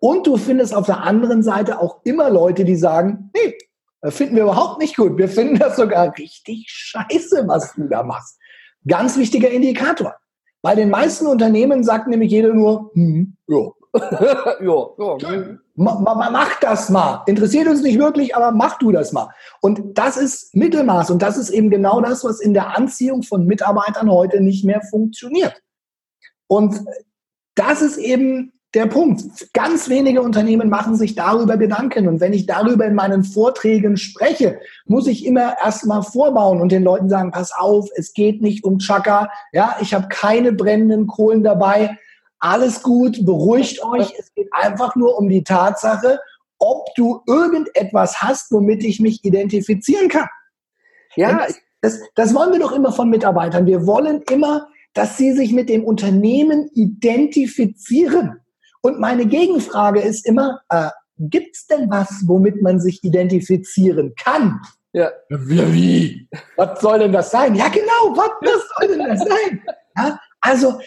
Und 0.00 0.26
du 0.26 0.38
findest 0.38 0.74
auf 0.74 0.86
der 0.86 1.02
anderen 1.02 1.42
Seite 1.42 1.78
auch 1.78 2.00
immer 2.04 2.30
Leute, 2.30 2.64
die 2.64 2.76
sagen, 2.76 3.30
nee, 3.34 3.56
das 4.00 4.16
finden 4.16 4.36
wir 4.36 4.44
überhaupt 4.44 4.80
nicht 4.80 4.96
gut. 4.96 5.18
Wir 5.18 5.28
finden 5.28 5.58
das 5.58 5.76
sogar 5.76 6.16
richtig 6.16 6.66
scheiße, 6.68 7.46
was 7.46 7.74
du 7.74 7.86
da 7.86 8.02
machst. 8.02 8.38
Ganz 8.88 9.18
wichtiger 9.18 9.50
Indikator. 9.50 10.16
Bei 10.62 10.74
den 10.74 10.88
meisten 10.88 11.26
Unternehmen 11.26 11.84
sagt 11.84 12.08
nämlich 12.08 12.30
jeder 12.30 12.54
nur, 12.54 12.90
hm, 12.94 13.36
ja. 13.46 13.70
ja, 14.60 14.86
ja. 14.98 15.56
Ma, 15.74 15.98
ma, 15.98 16.30
mach 16.30 16.60
das 16.60 16.90
mal. 16.90 17.22
Interessiert 17.26 17.66
uns 17.66 17.82
nicht 17.82 17.98
wirklich, 17.98 18.36
aber 18.36 18.52
mach 18.52 18.78
du 18.78 18.92
das 18.92 19.12
mal. 19.12 19.30
Und 19.60 19.98
das 19.98 20.16
ist 20.16 20.54
Mittelmaß. 20.54 21.10
Und 21.10 21.22
das 21.22 21.36
ist 21.36 21.50
eben 21.50 21.70
genau 21.70 22.00
das, 22.00 22.24
was 22.24 22.40
in 22.40 22.54
der 22.54 22.76
Anziehung 22.76 23.22
von 23.22 23.46
Mitarbeitern 23.46 24.10
heute 24.10 24.40
nicht 24.40 24.64
mehr 24.64 24.80
funktioniert. 24.90 25.60
Und 26.46 26.84
das 27.54 27.82
ist 27.82 27.96
eben 27.96 28.52
der 28.74 28.86
Punkt. 28.86 29.22
Ganz 29.52 29.88
wenige 29.88 30.22
Unternehmen 30.22 30.68
machen 30.68 30.96
sich 30.96 31.14
darüber 31.14 31.56
Gedanken. 31.56 32.08
Und 32.08 32.20
wenn 32.20 32.32
ich 32.32 32.46
darüber 32.46 32.86
in 32.86 32.94
meinen 32.94 33.24
Vorträgen 33.24 33.96
spreche, 33.96 34.60
muss 34.86 35.06
ich 35.06 35.26
immer 35.26 35.56
erstmal 35.58 36.02
vorbauen 36.02 36.60
und 36.60 36.70
den 36.70 36.84
Leuten 36.84 37.08
sagen, 37.08 37.32
pass 37.32 37.52
auf, 37.52 37.88
es 37.96 38.12
geht 38.12 38.42
nicht 38.42 38.64
um 38.64 38.78
Chaka. 38.78 39.30
Ja, 39.52 39.76
ich 39.80 39.92
habe 39.92 40.08
keine 40.08 40.52
brennenden 40.52 41.06
Kohlen 41.06 41.42
dabei. 41.42 41.96
Alles 42.38 42.82
gut, 42.82 43.24
beruhigt 43.24 43.84
euch. 43.84 44.14
Es 44.18 44.32
geht 44.34 44.48
einfach 44.52 44.94
nur 44.96 45.18
um 45.18 45.28
die 45.28 45.44
Tatsache, 45.44 46.20
ob 46.58 46.94
du 46.94 47.22
irgendetwas 47.26 48.22
hast, 48.22 48.52
womit 48.52 48.84
ich 48.84 49.00
mich 49.00 49.24
identifizieren 49.24 50.08
kann. 50.08 50.28
Ja, 51.16 51.46
das, 51.80 52.00
das 52.14 52.34
wollen 52.34 52.52
wir 52.52 52.60
doch 52.60 52.72
immer 52.72 52.92
von 52.92 53.10
Mitarbeitern. 53.10 53.66
Wir 53.66 53.86
wollen 53.86 54.22
immer 54.30 54.68
dass 54.92 55.16
sie 55.16 55.32
sich 55.32 55.52
mit 55.52 55.68
dem 55.68 55.84
Unternehmen 55.84 56.68
identifizieren. 56.74 58.39
Und 58.82 59.00
meine 59.00 59.26
Gegenfrage 59.26 60.00
ist 60.00 60.26
immer, 60.26 60.60
äh, 60.68 60.90
gibt 61.18 61.56
es 61.56 61.66
denn 61.66 61.90
was, 61.90 62.22
womit 62.26 62.62
man 62.62 62.80
sich 62.80 63.04
identifizieren 63.04 64.14
kann? 64.16 64.60
Ja. 64.92 65.10
Wie, 65.28 65.72
wie? 65.72 66.28
Was 66.56 66.80
soll 66.80 67.00
denn 67.00 67.12
das 67.12 67.30
sein? 67.30 67.54
Ja, 67.54 67.68
genau, 67.68 68.16
was, 68.16 68.30
was 68.40 68.62
soll 68.76 68.96
denn 68.96 69.06
das 69.06 69.20
sein? 69.20 69.62
Ja, 69.96 70.18
also, 70.40 70.80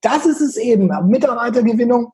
das 0.00 0.26
ist 0.26 0.40
es 0.40 0.56
eben. 0.56 0.90
Mitarbeitergewinnung 1.08 2.12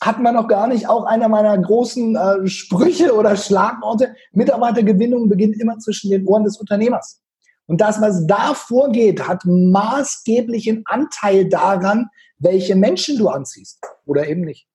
hat 0.00 0.20
man 0.20 0.34
noch 0.34 0.48
gar 0.48 0.66
nicht. 0.66 0.88
Auch 0.88 1.04
einer 1.04 1.28
meiner 1.28 1.56
großen 1.58 2.16
äh, 2.16 2.46
Sprüche 2.46 3.14
oder 3.14 3.36
Schlagworte. 3.36 4.14
Mitarbeitergewinnung 4.32 5.28
beginnt 5.28 5.60
immer 5.60 5.78
zwischen 5.78 6.10
den 6.10 6.26
Ohren 6.26 6.44
des 6.44 6.58
Unternehmers. 6.58 7.20
Und 7.66 7.80
das, 7.80 8.00
was 8.00 8.26
da 8.26 8.54
vorgeht, 8.54 9.26
hat 9.26 9.42
maßgeblichen 9.44 10.84
Anteil 10.86 11.48
daran, 11.48 12.08
welche 12.38 12.76
Menschen 12.76 13.18
du 13.18 13.28
anziehst 13.28 13.80
oder 14.04 14.28
eben 14.28 14.42
nicht. 14.42 14.66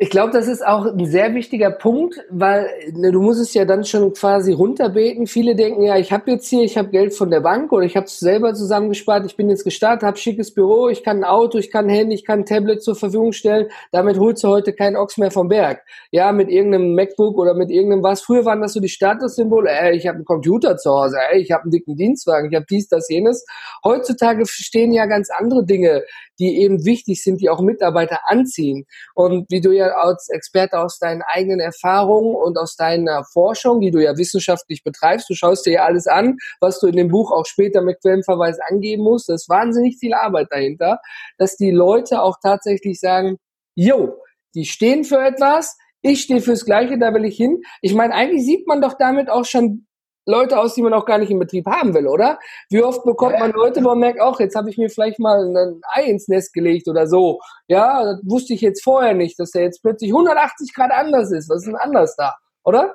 Ich 0.00 0.10
glaube, 0.10 0.32
das 0.32 0.46
ist 0.46 0.64
auch 0.64 0.86
ein 0.86 1.06
sehr 1.06 1.34
wichtiger 1.34 1.72
Punkt, 1.72 2.20
weil 2.30 2.70
ne, 2.92 3.10
du 3.10 3.20
musst 3.20 3.40
es 3.40 3.52
ja 3.52 3.64
dann 3.64 3.84
schon 3.84 4.12
quasi 4.12 4.52
runterbeten. 4.52 5.26
Viele 5.26 5.56
denken 5.56 5.82
ja, 5.82 5.96
ich 5.96 6.12
habe 6.12 6.30
jetzt 6.30 6.46
hier, 6.46 6.62
ich 6.62 6.78
habe 6.78 6.90
Geld 6.90 7.14
von 7.14 7.32
der 7.32 7.40
Bank 7.40 7.72
oder 7.72 7.84
ich 7.84 7.96
habe 7.96 8.06
es 8.06 8.20
selber 8.20 8.54
zusammengespart, 8.54 9.26
ich 9.26 9.34
bin 9.34 9.50
jetzt 9.50 9.64
gestartet, 9.64 10.04
habe 10.04 10.16
schickes 10.16 10.54
Büro, 10.54 10.88
ich 10.88 11.02
kann 11.02 11.18
ein 11.18 11.24
Auto, 11.24 11.58
ich 11.58 11.72
kann 11.72 11.86
ein 11.86 11.90
Handy, 11.90 12.14
ich 12.14 12.24
kann 12.24 12.40
ein 12.40 12.46
Tablet 12.46 12.80
zur 12.80 12.94
Verfügung 12.94 13.32
stellen. 13.32 13.70
Damit 13.90 14.20
holst 14.20 14.44
du 14.44 14.48
heute 14.48 14.72
keinen 14.72 14.94
Ochs 14.94 15.16
mehr 15.16 15.32
vom 15.32 15.48
Berg. 15.48 15.82
Ja, 16.12 16.30
mit 16.30 16.48
irgendeinem 16.48 16.94
MacBook 16.94 17.36
oder 17.36 17.54
mit 17.54 17.68
irgendeinem 17.68 18.04
was. 18.04 18.20
Früher 18.20 18.44
waren 18.44 18.60
das 18.60 18.74
so 18.74 18.80
die 18.80 18.88
Statussymbole. 18.88 19.68
Ey, 19.68 19.96
ich 19.96 20.06
habe 20.06 20.18
einen 20.18 20.24
Computer 20.24 20.76
zu 20.76 20.92
Hause, 20.92 21.16
ey, 21.32 21.40
ich 21.40 21.50
habe 21.50 21.64
einen 21.64 21.72
dicken 21.72 21.96
Dienstwagen, 21.96 22.50
ich 22.50 22.54
habe 22.54 22.66
dies, 22.70 22.86
das, 22.86 23.08
jenes. 23.08 23.44
Heutzutage 23.82 24.46
stehen 24.46 24.92
ja 24.92 25.06
ganz 25.06 25.28
andere 25.28 25.64
Dinge, 25.64 26.04
die 26.38 26.60
eben 26.60 26.84
wichtig 26.84 27.22
sind, 27.22 27.40
die 27.40 27.50
auch 27.50 27.60
Mitarbeiter 27.60 28.20
anziehen. 28.24 28.86
Und 29.14 29.50
wie 29.50 29.60
du 29.60 29.70
ja 29.72 29.88
als 29.88 30.28
Experte 30.28 30.78
aus 30.78 30.98
deinen 30.98 31.22
eigenen 31.22 31.60
Erfahrungen 31.60 32.34
und 32.34 32.58
aus 32.58 32.76
deiner 32.76 33.24
Forschung, 33.24 33.80
die 33.80 33.90
du 33.90 34.02
ja 34.02 34.16
wissenschaftlich 34.16 34.82
betreibst, 34.84 35.28
du 35.28 35.34
schaust 35.34 35.66
dir 35.66 35.72
ja 35.72 35.84
alles 35.84 36.06
an, 36.06 36.36
was 36.60 36.80
du 36.80 36.86
in 36.86 36.96
dem 36.96 37.08
Buch 37.08 37.32
auch 37.32 37.46
später 37.46 37.82
mit 37.82 38.00
Quellenverweis 38.00 38.58
angeben 38.68 39.02
musst. 39.02 39.28
Das 39.28 39.42
ist 39.42 39.48
wahnsinnig 39.48 39.98
viel 39.98 40.14
Arbeit 40.14 40.48
dahinter, 40.50 41.00
dass 41.38 41.56
die 41.56 41.70
Leute 41.70 42.22
auch 42.22 42.36
tatsächlich 42.42 43.00
sagen, 43.00 43.38
yo, 43.74 44.16
die 44.54 44.64
stehen 44.64 45.04
für 45.04 45.18
etwas, 45.18 45.76
ich 46.00 46.22
stehe 46.22 46.40
fürs 46.40 46.64
Gleiche, 46.64 46.98
da 46.98 47.12
will 47.12 47.24
ich 47.24 47.36
hin. 47.36 47.62
Ich 47.82 47.94
meine, 47.94 48.14
eigentlich 48.14 48.44
sieht 48.44 48.66
man 48.66 48.80
doch 48.80 48.94
damit 48.96 49.28
auch 49.28 49.44
schon 49.44 49.87
Leute 50.28 50.58
aus, 50.58 50.74
die 50.74 50.82
man 50.82 50.92
auch 50.92 51.06
gar 51.06 51.18
nicht 51.18 51.30
im 51.30 51.38
Betrieb 51.38 51.66
haben 51.66 51.94
will, 51.94 52.06
oder? 52.06 52.38
Wie 52.68 52.82
oft 52.82 53.02
bekommt 53.04 53.38
man 53.38 53.50
Leute, 53.52 53.82
wo 53.82 53.88
man 53.88 54.00
merkt, 54.00 54.20
auch 54.20 54.38
jetzt 54.38 54.54
habe 54.54 54.68
ich 54.68 54.76
mir 54.76 54.90
vielleicht 54.90 55.18
mal 55.18 55.56
ein 55.56 55.80
Ei 55.94 56.04
ins 56.04 56.28
Nest 56.28 56.52
gelegt 56.52 56.86
oder 56.86 57.06
so. 57.06 57.40
Ja, 57.66 58.04
das 58.04 58.20
wusste 58.24 58.52
ich 58.52 58.60
jetzt 58.60 58.84
vorher 58.84 59.14
nicht, 59.14 59.38
dass 59.40 59.52
der 59.52 59.62
jetzt 59.62 59.82
plötzlich 59.82 60.10
180 60.10 60.74
Grad 60.74 60.90
anders 60.92 61.32
ist. 61.32 61.48
Was 61.48 61.58
ist 61.58 61.66
denn 61.66 61.76
anders 61.76 62.14
da, 62.16 62.34
oder? 62.62 62.94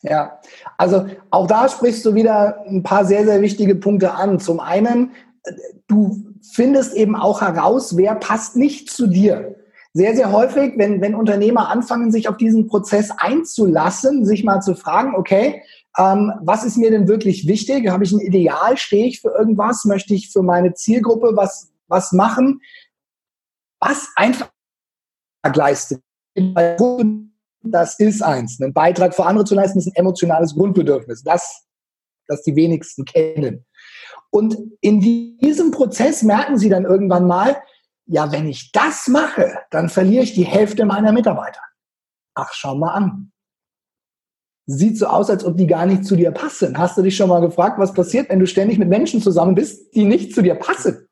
Ja, 0.00 0.40
also 0.78 1.06
auch 1.30 1.46
da 1.46 1.68
sprichst 1.68 2.04
du 2.06 2.14
wieder 2.14 2.64
ein 2.66 2.82
paar 2.82 3.04
sehr, 3.04 3.24
sehr 3.24 3.42
wichtige 3.42 3.74
Punkte 3.74 4.12
an. 4.12 4.40
Zum 4.40 4.58
einen, 4.58 5.12
du 5.86 6.24
findest 6.54 6.94
eben 6.94 7.14
auch 7.14 7.42
heraus, 7.42 7.96
wer 7.96 8.14
passt 8.14 8.56
nicht 8.56 8.90
zu 8.90 9.06
dir. 9.06 9.56
Sehr, 9.94 10.16
sehr 10.16 10.32
häufig, 10.32 10.72
wenn, 10.78 11.02
wenn 11.02 11.14
Unternehmer 11.14 11.68
anfangen, 11.68 12.10
sich 12.10 12.28
auf 12.28 12.38
diesen 12.38 12.66
Prozess 12.66 13.10
einzulassen, 13.10 14.24
sich 14.24 14.42
mal 14.42 14.60
zu 14.60 14.74
fragen, 14.74 15.14
okay, 15.14 15.62
ähm, 15.98 16.32
was 16.40 16.64
ist 16.64 16.78
mir 16.78 16.90
denn 16.90 17.06
wirklich 17.06 17.46
wichtig? 17.46 17.88
Habe 17.88 18.04
ich 18.04 18.12
ein 18.12 18.20
Ideal? 18.20 18.76
Stehe 18.78 19.06
ich 19.06 19.20
für 19.20 19.30
irgendwas? 19.30 19.84
Möchte 19.84 20.14
ich 20.14 20.30
für 20.30 20.42
meine 20.42 20.74
Zielgruppe 20.74 21.32
was, 21.34 21.70
was 21.88 22.12
machen? 22.12 22.60
Was 23.80 24.08
einfach 24.16 24.50
leistet. 25.54 26.02
Das 27.64 27.98
ist 27.98 28.22
eins. 28.22 28.60
Einen 28.60 28.72
Beitrag 28.72 29.14
für 29.14 29.26
andere 29.26 29.44
zu 29.44 29.54
leisten, 29.54 29.78
ist 29.78 29.88
ein 29.88 29.94
emotionales 29.94 30.54
Grundbedürfnis. 30.54 31.22
Das, 31.22 31.66
das 32.26 32.42
die 32.42 32.56
wenigsten 32.56 33.04
kennen. 33.04 33.66
Und 34.30 34.56
in 34.80 35.00
diesem 35.00 35.72
Prozess 35.72 36.22
merken 36.22 36.56
sie 36.56 36.70
dann 36.70 36.84
irgendwann 36.84 37.26
mal, 37.26 37.62
ja, 38.06 38.32
wenn 38.32 38.48
ich 38.48 38.72
das 38.72 39.08
mache, 39.08 39.58
dann 39.70 39.90
verliere 39.90 40.24
ich 40.24 40.32
die 40.32 40.44
Hälfte 40.44 40.86
meiner 40.86 41.12
Mitarbeiter. 41.12 41.60
Ach, 42.34 42.52
schau 42.54 42.74
mal 42.74 42.94
an 42.94 43.31
sieht 44.66 44.98
so 44.98 45.06
aus, 45.06 45.28
als 45.28 45.44
ob 45.44 45.56
die 45.56 45.66
gar 45.66 45.86
nicht 45.86 46.04
zu 46.04 46.16
dir 46.16 46.30
passen. 46.30 46.78
Hast 46.78 46.96
du 46.96 47.02
dich 47.02 47.16
schon 47.16 47.28
mal 47.28 47.40
gefragt, 47.40 47.78
was 47.78 47.92
passiert, 47.92 48.30
wenn 48.30 48.38
du 48.38 48.46
ständig 48.46 48.78
mit 48.78 48.88
Menschen 48.88 49.20
zusammen 49.20 49.54
bist, 49.54 49.94
die 49.94 50.04
nicht 50.04 50.34
zu 50.34 50.42
dir 50.42 50.54
passen? 50.54 51.08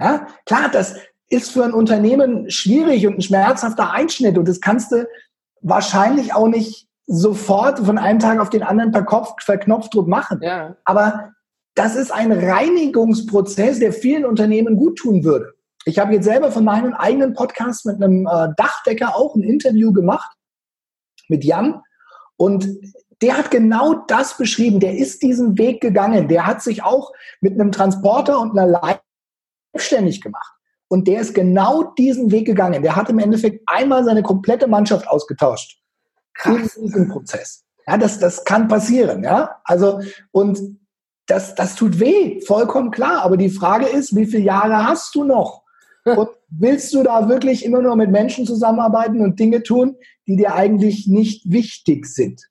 Ja, 0.00 0.26
klar, 0.46 0.70
das 0.72 0.96
ist 1.28 1.50
für 1.50 1.64
ein 1.64 1.72
Unternehmen 1.72 2.50
schwierig 2.50 3.06
und 3.06 3.18
ein 3.18 3.22
schmerzhafter 3.22 3.92
Einschnitt 3.92 4.36
und 4.36 4.48
das 4.48 4.60
kannst 4.60 4.92
du 4.92 5.06
wahrscheinlich 5.62 6.34
auch 6.34 6.48
nicht 6.48 6.88
sofort 7.06 7.80
von 7.80 7.98
einem 7.98 8.18
Tag 8.18 8.40
auf 8.40 8.50
den 8.50 8.62
anderen 8.62 8.92
per 8.92 9.04
Kopf, 9.04 9.44
per 9.44 9.58
Knopfdruck 9.58 10.08
machen. 10.08 10.40
Ja. 10.42 10.76
Aber 10.84 11.32
das 11.74 11.96
ist 11.96 12.12
ein 12.12 12.32
Reinigungsprozess, 12.32 13.78
der 13.78 13.92
vielen 13.92 14.24
Unternehmen 14.24 14.76
gut 14.76 14.98
tun 14.98 15.24
würde. 15.24 15.52
Ich 15.86 15.98
habe 15.98 16.12
jetzt 16.12 16.24
selber 16.24 16.52
von 16.52 16.64
meinem 16.64 16.92
eigenen 16.94 17.32
Podcast 17.32 17.86
mit 17.86 17.96
einem 17.96 18.26
äh, 18.26 18.48
Dachdecker 18.56 19.16
auch 19.16 19.34
ein 19.34 19.42
Interview 19.42 19.92
gemacht 19.92 20.30
mit 21.28 21.44
Jan 21.44 21.80
und 22.40 22.80
der 23.20 23.36
hat 23.36 23.50
genau 23.50 23.92
das 24.08 24.38
beschrieben. 24.38 24.80
Der 24.80 24.96
ist 24.96 25.20
diesen 25.22 25.58
Weg 25.58 25.82
gegangen. 25.82 26.26
Der 26.26 26.46
hat 26.46 26.62
sich 26.62 26.82
auch 26.82 27.12
mit 27.42 27.52
einem 27.52 27.70
Transporter 27.70 28.40
und 28.40 28.58
einer 28.58 28.66
Leitung 28.66 29.04
selbstständig 29.74 30.22
gemacht. 30.22 30.54
Und 30.88 31.06
der 31.06 31.20
ist 31.20 31.34
genau 31.34 31.92
diesen 31.98 32.30
Weg 32.30 32.46
gegangen. 32.46 32.82
Der 32.82 32.96
hat 32.96 33.10
im 33.10 33.18
Endeffekt 33.18 33.62
einmal 33.66 34.06
seine 34.06 34.22
komplette 34.22 34.68
Mannschaft 34.68 35.06
ausgetauscht. 35.06 35.82
Krass. 36.32 36.76
In 36.76 36.86
diesem 36.86 37.08
Prozess. 37.08 37.66
Ja, 37.86 37.98
das, 37.98 38.18
das 38.18 38.42
kann 38.46 38.68
passieren, 38.68 39.22
ja. 39.22 39.60
Also, 39.64 40.00
und 40.30 40.58
das, 41.26 41.54
das 41.54 41.74
tut 41.74 42.00
weh, 42.00 42.40
vollkommen 42.40 42.90
klar. 42.90 43.20
Aber 43.20 43.36
die 43.36 43.50
Frage 43.50 43.84
ist, 43.84 44.16
wie 44.16 44.24
viele 44.24 44.44
Jahre 44.44 44.86
hast 44.86 45.14
du 45.14 45.24
noch? 45.24 45.62
Und 46.04 46.28
willst 46.48 46.94
du 46.94 47.02
da 47.02 47.28
wirklich 47.28 47.64
immer 47.64 47.82
nur 47.82 47.96
mit 47.96 48.10
Menschen 48.10 48.46
zusammenarbeiten 48.46 49.20
und 49.20 49.38
Dinge 49.38 49.62
tun, 49.62 49.96
die 50.26 50.36
dir 50.36 50.54
eigentlich 50.54 51.06
nicht 51.06 51.50
wichtig 51.50 52.06
sind? 52.06 52.50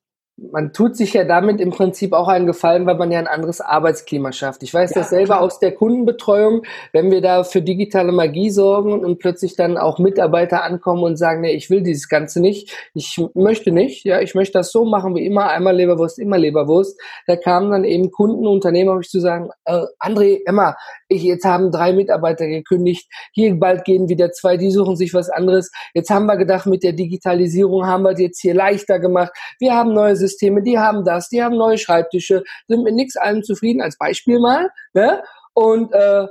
man 0.52 0.72
tut 0.72 0.96
sich 0.96 1.12
ja 1.12 1.24
damit 1.24 1.60
im 1.60 1.70
Prinzip 1.70 2.12
auch 2.12 2.28
einen 2.28 2.46
Gefallen, 2.46 2.86
weil 2.86 2.96
man 2.96 3.10
ja 3.10 3.18
ein 3.18 3.26
anderes 3.26 3.60
Arbeitsklima 3.60 4.32
schafft. 4.32 4.62
Ich 4.62 4.72
weiß 4.72 4.94
ja, 4.94 5.00
das 5.00 5.10
selber 5.10 5.34
klar. 5.34 5.42
aus 5.42 5.58
der 5.58 5.72
Kundenbetreuung, 5.72 6.62
wenn 6.92 7.10
wir 7.10 7.20
da 7.20 7.44
für 7.44 7.62
digitale 7.62 8.12
Magie 8.12 8.50
sorgen 8.50 9.04
und 9.04 9.18
plötzlich 9.18 9.56
dann 9.56 9.76
auch 9.76 9.98
Mitarbeiter 9.98 10.64
ankommen 10.64 11.02
und 11.02 11.16
sagen, 11.16 11.42
nee, 11.42 11.52
ich 11.52 11.68
will 11.70 11.82
dieses 11.82 12.08
Ganze 12.08 12.40
nicht, 12.40 12.74
ich 12.94 13.20
möchte 13.34 13.70
nicht, 13.70 14.04
ja, 14.04 14.20
ich 14.20 14.34
möchte 14.34 14.58
das 14.58 14.72
so 14.72 14.84
machen 14.84 15.14
wie 15.14 15.26
immer, 15.26 15.50
einmal 15.50 15.76
Leberwurst, 15.76 16.18
immer 16.18 16.38
Leberwurst. 16.38 16.98
Da 17.26 17.36
kamen 17.36 17.70
dann 17.70 17.84
eben 17.84 18.10
Kunden, 18.10 18.46
Unternehmer, 18.46 18.92
um 18.92 19.00
ich 19.00 19.08
zu 19.08 19.20
sagen, 19.20 19.50
äh, 19.66 19.82
André, 20.00 20.40
Emma, 20.46 20.76
jetzt 21.10 21.44
haben 21.44 21.70
drei 21.70 21.92
Mitarbeiter 21.92 22.46
gekündigt, 22.46 23.08
hier 23.32 23.58
bald 23.58 23.84
gehen 23.84 24.08
wieder 24.08 24.32
zwei, 24.32 24.56
die 24.56 24.70
suchen 24.70 24.96
sich 24.96 25.14
was 25.14 25.30
anderes. 25.30 25.70
Jetzt 25.94 26.10
haben 26.10 26.26
wir 26.26 26.36
gedacht, 26.36 26.66
mit 26.66 26.82
der 26.82 26.92
Digitalisierung 26.92 27.86
haben 27.86 28.04
wir 28.04 28.12
es 28.12 28.20
jetzt 28.20 28.40
hier 28.40 28.54
leichter 28.54 28.98
gemacht. 28.98 29.32
Wir 29.58 29.74
haben 29.74 29.92
neue 29.92 30.16
Systeme 30.16 30.30
Systeme, 30.30 30.62
die 30.62 30.78
haben 30.78 31.04
das, 31.04 31.28
die 31.28 31.42
haben 31.42 31.56
neue 31.56 31.78
Schreibtische, 31.78 32.42
sind 32.68 32.82
mit 32.82 32.94
nichts 32.94 33.16
allem 33.16 33.42
zufrieden, 33.42 33.82
als 33.82 33.98
Beispiel 33.98 34.38
mal. 34.38 34.70
Ne? 34.94 35.22
Und 35.54 35.92
äh, 35.92 36.26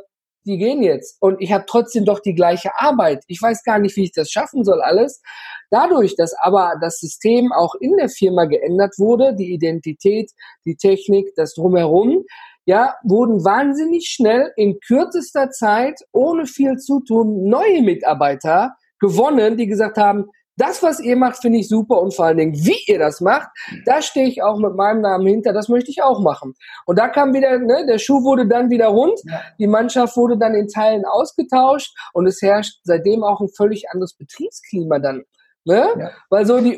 die 0.45 0.57
gehen 0.57 0.81
jetzt. 0.81 1.17
Und 1.21 1.41
ich 1.41 1.51
habe 1.51 1.65
trotzdem 1.67 2.05
doch 2.05 2.21
die 2.21 2.33
gleiche 2.33 2.71
Arbeit. 2.77 3.23
Ich 3.27 3.41
weiß 3.41 3.63
gar 3.63 3.77
nicht, 3.77 3.95
wie 3.97 4.05
ich 4.05 4.13
das 4.13 4.31
schaffen 4.31 4.63
soll, 4.63 4.81
alles. 4.81 5.21
Dadurch, 5.69 6.15
dass 6.15 6.33
aber 6.33 6.75
das 6.81 6.99
System 6.99 7.51
auch 7.51 7.75
in 7.79 7.97
der 7.97 8.09
Firma 8.09 8.45
geändert 8.45 8.95
wurde, 8.97 9.35
die 9.35 9.53
Identität, 9.53 10.31
die 10.65 10.75
Technik, 10.75 11.35
das 11.35 11.53
drumherum, 11.53 12.23
ja, 12.69 12.93
wurden 13.01 13.43
wahnsinnig 13.43 14.09
schnell 14.09 14.53
in 14.55 14.79
kürzester 14.79 15.49
Zeit, 15.49 16.01
ohne 16.11 16.45
viel 16.45 16.77
zu 16.77 16.99
tun, 16.99 17.49
neue 17.49 17.81
Mitarbeiter 17.81 18.75
gewonnen, 18.99 19.57
die 19.57 19.65
gesagt 19.65 19.97
haben, 19.97 20.25
das, 20.55 20.83
was 20.83 20.99
ihr 20.99 21.15
macht, 21.15 21.37
finde 21.41 21.57
ich 21.57 21.67
super 21.67 21.99
und 21.99 22.13
vor 22.13 22.25
allen 22.25 22.37
Dingen, 22.37 22.53
wie 22.53 22.77
ihr 22.85 22.99
das 22.99 23.21
macht, 23.21 23.47
da 23.85 24.03
stehe 24.03 24.27
ich 24.27 24.43
auch 24.43 24.59
mit 24.59 24.75
meinem 24.75 25.01
Namen 25.01 25.25
hinter, 25.25 25.51
das 25.51 25.67
möchte 25.67 25.89
ich 25.89 26.03
auch 26.03 26.21
machen. 26.21 26.53
Und 26.85 26.99
da 26.99 27.07
kam 27.07 27.33
wieder, 27.33 27.57
ne, 27.57 27.87
der 27.87 27.97
Schuh 27.97 28.23
wurde 28.23 28.47
dann 28.47 28.69
wieder 28.69 28.89
rund, 28.89 29.19
ja. 29.23 29.41
die 29.57 29.65
Mannschaft 29.65 30.15
wurde 30.15 30.37
dann 30.37 30.53
in 30.53 30.67
Teilen 30.67 31.05
ausgetauscht 31.05 31.97
und 32.13 32.27
es 32.27 32.39
herrscht 32.39 32.81
seitdem 32.83 33.23
auch 33.23 33.41
ein 33.41 33.49
völlig 33.49 33.89
anderes 33.89 34.13
Betriebsklima 34.13 34.99
dann. 34.99 35.23
Ne? 35.65 35.87
Ja. 35.97 36.11
Weil 36.29 36.45
so 36.45 36.59
die, 36.59 36.77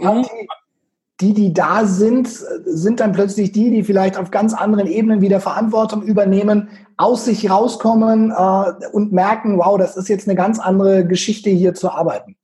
die, 1.22 1.34
die 1.34 1.54
da 1.54 1.86
sind, 1.86 2.28
sind 2.66 3.00
dann 3.00 3.12
plötzlich 3.12 3.52
die, 3.52 3.70
die 3.70 3.84
vielleicht 3.84 4.18
auf 4.18 4.32
ganz 4.32 4.54
anderen 4.54 4.88
Ebenen 4.88 5.22
wieder 5.22 5.40
Verantwortung 5.40 6.02
übernehmen, 6.02 6.70
aus 6.98 7.26
sich 7.26 7.50
rauskommen 7.50 8.32
äh, 8.32 8.88
und 8.92 9.12
merken, 9.12 9.58
wow, 9.58 9.78
das 9.78 9.98
ist 9.98 10.10
jetzt 10.10 10.28
eine 10.28 10.36
ganz 10.36 10.60
andere 10.60 11.06
Geschichte 11.06 11.50
hier 11.50 11.74
zu 11.74 11.92
arbeiten. 11.92 12.36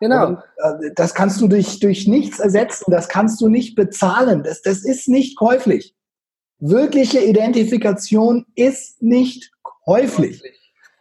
Genau. 0.00 0.28
Und, 0.28 0.38
äh, 0.56 0.90
das 0.96 1.14
kannst 1.14 1.40
du 1.40 1.48
durch, 1.48 1.78
durch 1.80 2.08
nichts 2.08 2.40
ersetzen, 2.40 2.90
das 2.90 3.08
kannst 3.08 3.40
du 3.40 3.48
nicht 3.48 3.74
bezahlen, 3.74 4.42
das, 4.42 4.62
das 4.62 4.84
ist 4.84 5.08
nicht 5.08 5.36
käuflich. 5.36 5.94
Wirkliche 6.58 7.20
Identifikation 7.20 8.46
ist 8.54 9.02
nicht 9.02 9.52
käuflich. 9.84 10.42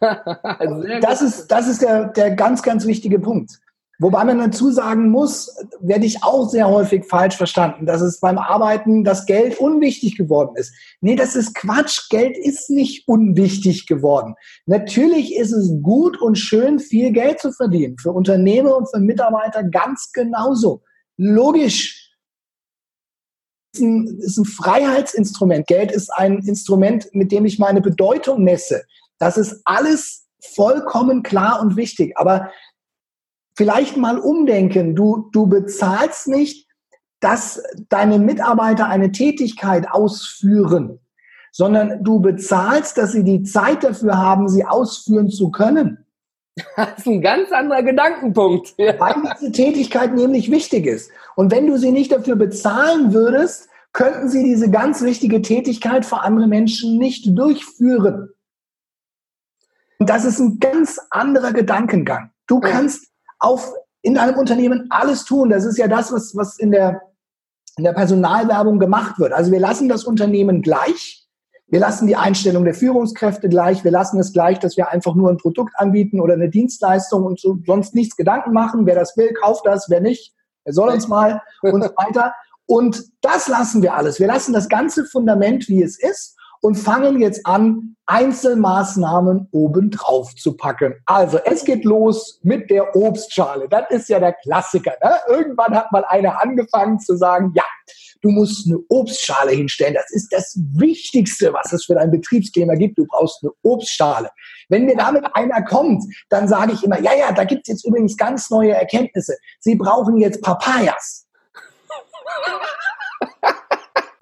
das 1.01 1.21
ist, 1.21 1.47
das 1.47 1.67
ist 1.67 1.81
der, 1.81 2.05
der 2.07 2.31
ganz, 2.31 2.61
ganz 2.63 2.85
wichtige 2.85 3.19
Punkt. 3.19 3.60
Wobei 4.01 4.23
man 4.23 4.39
dazu 4.39 4.71
sagen 4.71 5.09
muss, 5.11 5.55
werde 5.79 6.07
ich 6.07 6.23
auch 6.23 6.49
sehr 6.49 6.67
häufig 6.67 7.05
falsch 7.05 7.37
verstanden, 7.37 7.85
dass 7.85 8.01
es 8.01 8.19
beim 8.19 8.39
Arbeiten 8.39 9.03
das 9.03 9.27
Geld 9.27 9.59
unwichtig 9.59 10.17
geworden 10.17 10.55
ist. 10.55 10.73
Nee, 11.01 11.15
das 11.15 11.35
ist 11.35 11.53
Quatsch. 11.53 12.09
Geld 12.09 12.35
ist 12.35 12.71
nicht 12.71 13.07
unwichtig 13.07 13.85
geworden. 13.85 14.33
Natürlich 14.65 15.35
ist 15.35 15.51
es 15.51 15.71
gut 15.83 16.19
und 16.19 16.39
schön, 16.39 16.79
viel 16.79 17.11
Geld 17.11 17.39
zu 17.39 17.51
verdienen. 17.51 17.95
Für 17.99 18.11
Unternehmer 18.11 18.75
und 18.75 18.89
für 18.89 18.99
Mitarbeiter 18.99 19.63
ganz 19.65 20.11
genauso. 20.11 20.81
Logisch. 21.17 22.11
Ist 23.75 23.83
ist 23.83 24.37
ein 24.39 24.45
Freiheitsinstrument. 24.45 25.67
Geld 25.67 25.91
ist 25.91 26.09
ein 26.09 26.39
Instrument, 26.39 27.07
mit 27.13 27.31
dem 27.31 27.45
ich 27.45 27.59
meine 27.59 27.81
Bedeutung 27.81 28.43
messe. 28.43 28.83
Das 29.19 29.37
ist 29.37 29.61
alles 29.63 30.25
vollkommen 30.55 31.21
klar 31.21 31.61
und 31.61 31.75
wichtig. 31.75 32.13
Aber 32.17 32.49
vielleicht 33.61 33.95
mal 33.95 34.17
umdenken. 34.17 34.95
Du, 34.95 35.29
du 35.33 35.45
bezahlst 35.45 36.27
nicht, 36.27 36.67
dass 37.19 37.61
deine 37.89 38.17
Mitarbeiter 38.17 38.87
eine 38.87 39.11
Tätigkeit 39.11 39.87
ausführen, 39.87 40.99
sondern 41.51 42.03
du 42.03 42.19
bezahlst, 42.19 42.97
dass 42.97 43.11
sie 43.11 43.23
die 43.23 43.43
Zeit 43.43 43.83
dafür 43.83 44.17
haben, 44.17 44.49
sie 44.49 44.65
ausführen 44.65 45.29
zu 45.29 45.51
können. 45.51 46.05
Das 46.75 46.97
ist 46.97 47.07
ein 47.07 47.21
ganz 47.21 47.51
anderer 47.51 47.83
Gedankenpunkt. 47.83 48.73
Ja. 48.77 48.99
Weil 48.99 49.13
diese 49.39 49.51
Tätigkeit 49.51 50.15
nämlich 50.15 50.49
wichtig 50.49 50.87
ist. 50.87 51.11
Und 51.35 51.51
wenn 51.51 51.67
du 51.67 51.77
sie 51.77 51.91
nicht 51.91 52.11
dafür 52.11 52.35
bezahlen 52.35 53.13
würdest, 53.13 53.69
könnten 53.93 54.27
sie 54.27 54.43
diese 54.43 54.71
ganz 54.71 55.03
wichtige 55.03 55.43
Tätigkeit 55.43 56.03
für 56.03 56.21
andere 56.21 56.47
Menschen 56.47 56.97
nicht 56.97 57.37
durchführen. 57.37 58.29
Und 59.99 60.09
das 60.09 60.25
ist 60.25 60.39
ein 60.39 60.59
ganz 60.59 60.99
anderer 61.11 61.53
Gedankengang. 61.53 62.31
Du 62.47 62.59
kannst 62.59 63.10
auf, 63.41 63.73
in 64.01 64.15
deinem 64.15 64.37
Unternehmen 64.37 64.87
alles 64.89 65.25
tun. 65.25 65.49
Das 65.49 65.65
ist 65.65 65.77
ja 65.77 65.87
das, 65.87 66.11
was, 66.13 66.35
was 66.35 66.57
in, 66.57 66.71
der, 66.71 67.01
in 67.77 67.83
der 67.83 67.93
Personalwerbung 67.93 68.79
gemacht 68.79 69.19
wird. 69.19 69.33
Also 69.33 69.51
wir 69.51 69.59
lassen 69.59 69.89
das 69.89 70.05
Unternehmen 70.05 70.61
gleich. 70.61 71.27
Wir 71.67 71.79
lassen 71.79 72.07
die 72.07 72.15
Einstellung 72.15 72.65
der 72.65 72.73
Führungskräfte 72.73 73.49
gleich. 73.49 73.83
Wir 73.83 73.91
lassen 73.91 74.19
es 74.19 74.33
gleich, 74.33 74.59
dass 74.59 74.77
wir 74.77 74.89
einfach 74.89 75.15
nur 75.15 75.29
ein 75.29 75.37
Produkt 75.37 75.73
anbieten 75.77 76.19
oder 76.19 76.33
eine 76.33 76.49
Dienstleistung 76.49 77.23
und 77.23 77.39
so, 77.39 77.57
sonst 77.65 77.95
nichts 77.95 78.15
Gedanken 78.15 78.53
machen. 78.53 78.85
Wer 78.85 78.95
das 78.95 79.15
will, 79.17 79.33
kauft 79.33 79.65
das. 79.65 79.89
Wer 79.89 80.01
nicht, 80.01 80.33
er 80.63 80.73
soll 80.73 80.89
uns 80.89 81.07
mal 81.07 81.41
und 81.61 81.83
so 81.83 81.89
weiter. 81.95 82.33
Und 82.65 83.03
das 83.21 83.47
lassen 83.47 83.81
wir 83.81 83.95
alles. 83.95 84.19
Wir 84.19 84.27
lassen 84.27 84.53
das 84.53 84.69
ganze 84.69 85.05
Fundament, 85.05 85.67
wie 85.67 85.81
es 85.81 85.99
ist 85.99 86.37
und 86.61 86.75
fangen 86.75 87.19
jetzt 87.19 87.45
an, 87.45 87.95
Einzelmaßnahmen 88.05 89.47
obendrauf 89.51 90.35
zu 90.35 90.57
packen. 90.57 90.95
Also 91.05 91.39
es 91.45 91.63
geht 91.63 91.85
los 91.85 92.39
mit 92.43 92.69
der 92.69 92.95
Obstschale. 92.95 93.69
Das 93.69 93.89
ist 93.89 94.09
ja 94.09 94.19
der 94.19 94.33
Klassiker. 94.33 94.93
Ne? 95.01 95.15
Irgendwann 95.29 95.75
hat 95.75 95.91
mal 95.91 96.03
einer 96.05 96.41
angefangen 96.41 96.99
zu 96.99 97.15
sagen, 97.15 97.53
ja, 97.55 97.63
du 98.21 98.29
musst 98.29 98.67
eine 98.67 98.79
Obstschale 98.89 99.51
hinstellen. 99.51 99.93
Das 99.93 100.11
ist 100.11 100.27
das 100.31 100.59
Wichtigste, 100.73 101.53
was 101.53 101.71
es 101.71 101.85
für 101.85 101.95
dein 101.95 102.11
Betriebsklima 102.11 102.75
gibt. 102.75 102.97
Du 102.97 103.05
brauchst 103.05 103.43
eine 103.43 103.51
Obstschale. 103.61 104.29
Wenn 104.67 104.85
mir 104.85 104.97
damit 104.97 105.25
einer 105.33 105.61
kommt, 105.63 106.03
dann 106.29 106.47
sage 106.47 106.73
ich 106.73 106.83
immer, 106.83 106.99
ja, 106.99 107.13
ja, 107.13 107.31
da 107.31 107.45
gibt 107.45 107.61
es 107.63 107.73
jetzt 107.73 107.85
übrigens 107.85 108.17
ganz 108.17 108.49
neue 108.49 108.73
Erkenntnisse. 108.73 109.37
Sie 109.59 109.75
brauchen 109.75 110.17
jetzt 110.17 110.41
Papayas 110.41 111.27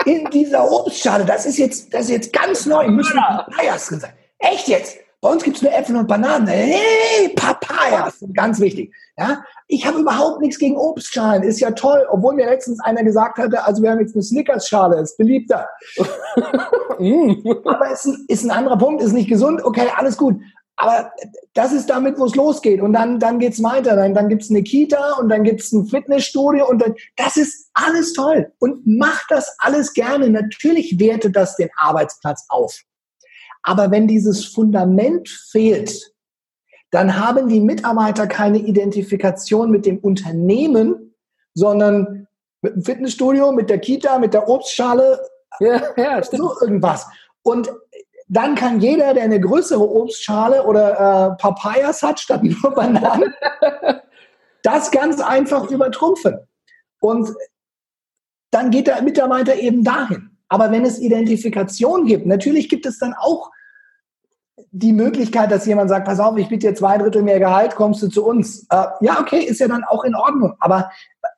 in 0.09 0.29
dieser 0.31 0.69
Obstschale. 0.71 1.25
Das 1.25 1.45
ist 1.45 1.57
jetzt, 1.57 1.93
das 1.93 2.03
ist 2.03 2.09
jetzt 2.09 2.33
ganz 2.33 2.65
neu. 2.65 2.87
Müssen 2.87 3.15
Papayas 3.17 3.87
drin 3.87 3.99
sein. 3.99 4.13
Echt 4.39 4.67
jetzt? 4.67 4.97
Bei 5.21 5.29
uns 5.29 5.43
gibt 5.43 5.57
es 5.57 5.61
nur 5.61 5.73
Äpfel 5.73 5.97
und 5.97 6.07
Bananen. 6.07 6.47
Hey, 6.47 7.29
Papayas, 7.35 8.23
ganz 8.33 8.59
wichtig. 8.61 8.93
Ja, 9.17 9.43
ich 9.67 9.85
habe 9.85 9.99
überhaupt 9.99 10.39
nichts 10.39 10.57
gegen 10.57 10.77
Obstschalen. 10.77 11.43
Ist 11.43 11.59
ja 11.59 11.71
toll, 11.71 12.07
obwohl 12.09 12.35
mir 12.35 12.45
letztens 12.45 12.79
einer 12.79 13.03
gesagt 13.03 13.37
hatte, 13.37 13.65
also 13.65 13.83
wir 13.83 13.91
haben 13.91 13.99
jetzt 13.99 14.15
eine 14.15 14.23
Snickers-Schale, 14.23 14.95
ist 15.01 15.17
beliebter. 15.17 15.67
Aber 15.97 17.91
ist 17.91 18.05
ein, 18.05 18.25
ist 18.29 18.45
ein 18.45 18.51
anderer 18.51 18.77
Punkt, 18.77 19.03
ist 19.03 19.11
nicht 19.11 19.27
gesund. 19.27 19.61
Okay, 19.63 19.87
alles 19.97 20.15
gut. 20.17 20.39
Aber 20.81 21.11
das 21.53 21.73
ist 21.73 21.89
damit, 21.89 22.17
wo 22.17 22.25
es 22.25 22.35
losgeht. 22.35 22.79
Und 22.81 22.93
dann, 22.93 23.19
dann 23.19 23.37
geht's 23.37 23.61
weiter. 23.61 23.97
Dann, 23.97 24.13
dann 24.13 24.29
gibt's 24.29 24.49
eine 24.49 24.63
Kita 24.63 25.17
und 25.19 25.27
dann 25.27 25.43
gibt's 25.43 25.73
ein 25.73 25.85
Fitnessstudio 25.85 26.69
und 26.69 26.81
dann, 26.81 26.95
das 27.17 27.35
ist 27.35 27.69
alles 27.73 28.13
toll. 28.13 28.53
Und 28.59 28.87
macht 28.87 29.25
das 29.27 29.53
alles 29.59 29.91
gerne. 29.93 30.29
Natürlich 30.29 30.97
wertet 30.97 31.35
das 31.35 31.57
den 31.57 31.69
Arbeitsplatz 31.75 32.45
auf. 32.47 32.81
Aber 33.63 33.91
wenn 33.91 34.07
dieses 34.07 34.45
Fundament 34.45 35.27
fehlt, 35.27 36.13
dann 36.91 37.19
haben 37.19 37.49
die 37.49 37.59
Mitarbeiter 37.59 38.25
keine 38.25 38.59
Identifikation 38.59 39.71
mit 39.71 39.85
dem 39.85 39.99
Unternehmen, 39.99 41.13
sondern 41.55 42.25
mit 42.61 42.75
dem 42.75 42.83
Fitnessstudio, 42.83 43.51
mit 43.51 43.69
der 43.69 43.79
Kita, 43.79 44.17
mit 44.17 44.33
der 44.33 44.47
Obstschale, 44.47 45.19
ja, 45.59 45.81
ja, 45.97 46.23
so 46.23 46.53
irgendwas. 46.61 47.05
Und 47.41 47.69
dann 48.29 48.53
kann 48.53 48.79
jeder, 48.79 49.13
der 49.15 49.23
eine 49.23 49.39
größere 49.39 49.89
Obstschale 49.89 50.63
oder 50.63 50.91
äh, 50.93 51.41
Papayas 51.41 52.03
hat 52.03 52.19
statt 52.19 52.43
nur 52.43 52.71
Bananen, 52.75 53.33
das 54.63 54.91
ganz 54.91 55.19
einfach 55.19 55.69
übertrumpfen. 55.69 56.37
Und 56.99 57.29
dann 58.51 58.69
geht 58.69 58.87
der 58.87 59.01
Mitarbeiter 59.01 59.55
eben 59.55 59.83
dahin. 59.83 60.37
Aber 60.47 60.71
wenn 60.71 60.85
es 60.85 60.99
Identifikation 60.99 62.05
gibt, 62.05 62.25
natürlich 62.27 62.69
gibt 62.69 62.85
es 62.85 62.99
dann 62.99 63.13
auch 63.13 63.51
die 64.71 64.93
Möglichkeit, 64.93 65.51
dass 65.51 65.65
jemand 65.65 65.89
sagt, 65.89 66.05
pass 66.05 66.19
auf, 66.19 66.37
ich 66.37 66.49
biete 66.49 66.67
dir 66.67 66.75
zwei 66.75 66.97
Drittel 66.97 67.23
mehr 67.23 67.39
Gehalt, 67.39 67.75
kommst 67.75 68.03
du 68.03 68.09
zu 68.09 68.25
uns. 68.25 68.67
Äh, 68.69 68.85
ja, 69.01 69.19
okay, 69.19 69.39
ist 69.39 69.59
ja 69.59 69.67
dann 69.67 69.83
auch 69.83 70.03
in 70.03 70.15
Ordnung. 70.15 70.53
Aber 70.59 70.91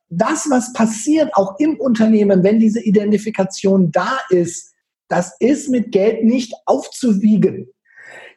das, 0.10 0.50
was 0.50 0.74
passiert 0.74 1.34
auch 1.36 1.58
im 1.60 1.80
Unternehmen, 1.80 2.44
wenn 2.44 2.60
diese 2.60 2.82
Identifikation 2.82 3.92
da 3.92 4.20
ist, 4.30 4.71
das 5.12 5.36
ist 5.40 5.70
mit 5.70 5.92
Geld 5.92 6.24
nicht 6.24 6.54
aufzuwiegen. 6.66 7.68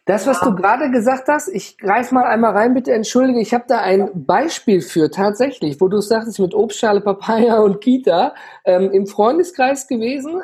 Das, 0.07 0.27
was 0.27 0.41
du 0.41 0.55
gerade 0.55 0.91
gesagt 0.91 1.29
hast, 1.29 1.49
ich 1.49 1.79
greife 1.79 2.15
mal 2.15 2.25
einmal 2.25 2.53
rein, 2.53 2.75
bitte 2.75 2.93
entschuldige, 2.93 3.41
ich 3.41 3.55
habe 3.55 3.65
da 3.67 3.79
ein 3.79 4.11
Beispiel 4.27 4.83
für 4.83 5.11
tatsächlich, 5.11 5.81
wo 5.81 5.89
du 5.89 6.01
sagtest 6.01 6.41
mit 6.41 6.53
Obstschale, 6.53 7.01
Papaya 7.01 7.59
und 7.63 7.81
Kita 7.81 8.35
ähm, 8.67 8.91
im 8.91 9.07
Freundeskreis 9.07 9.87
gewesen. 9.87 10.43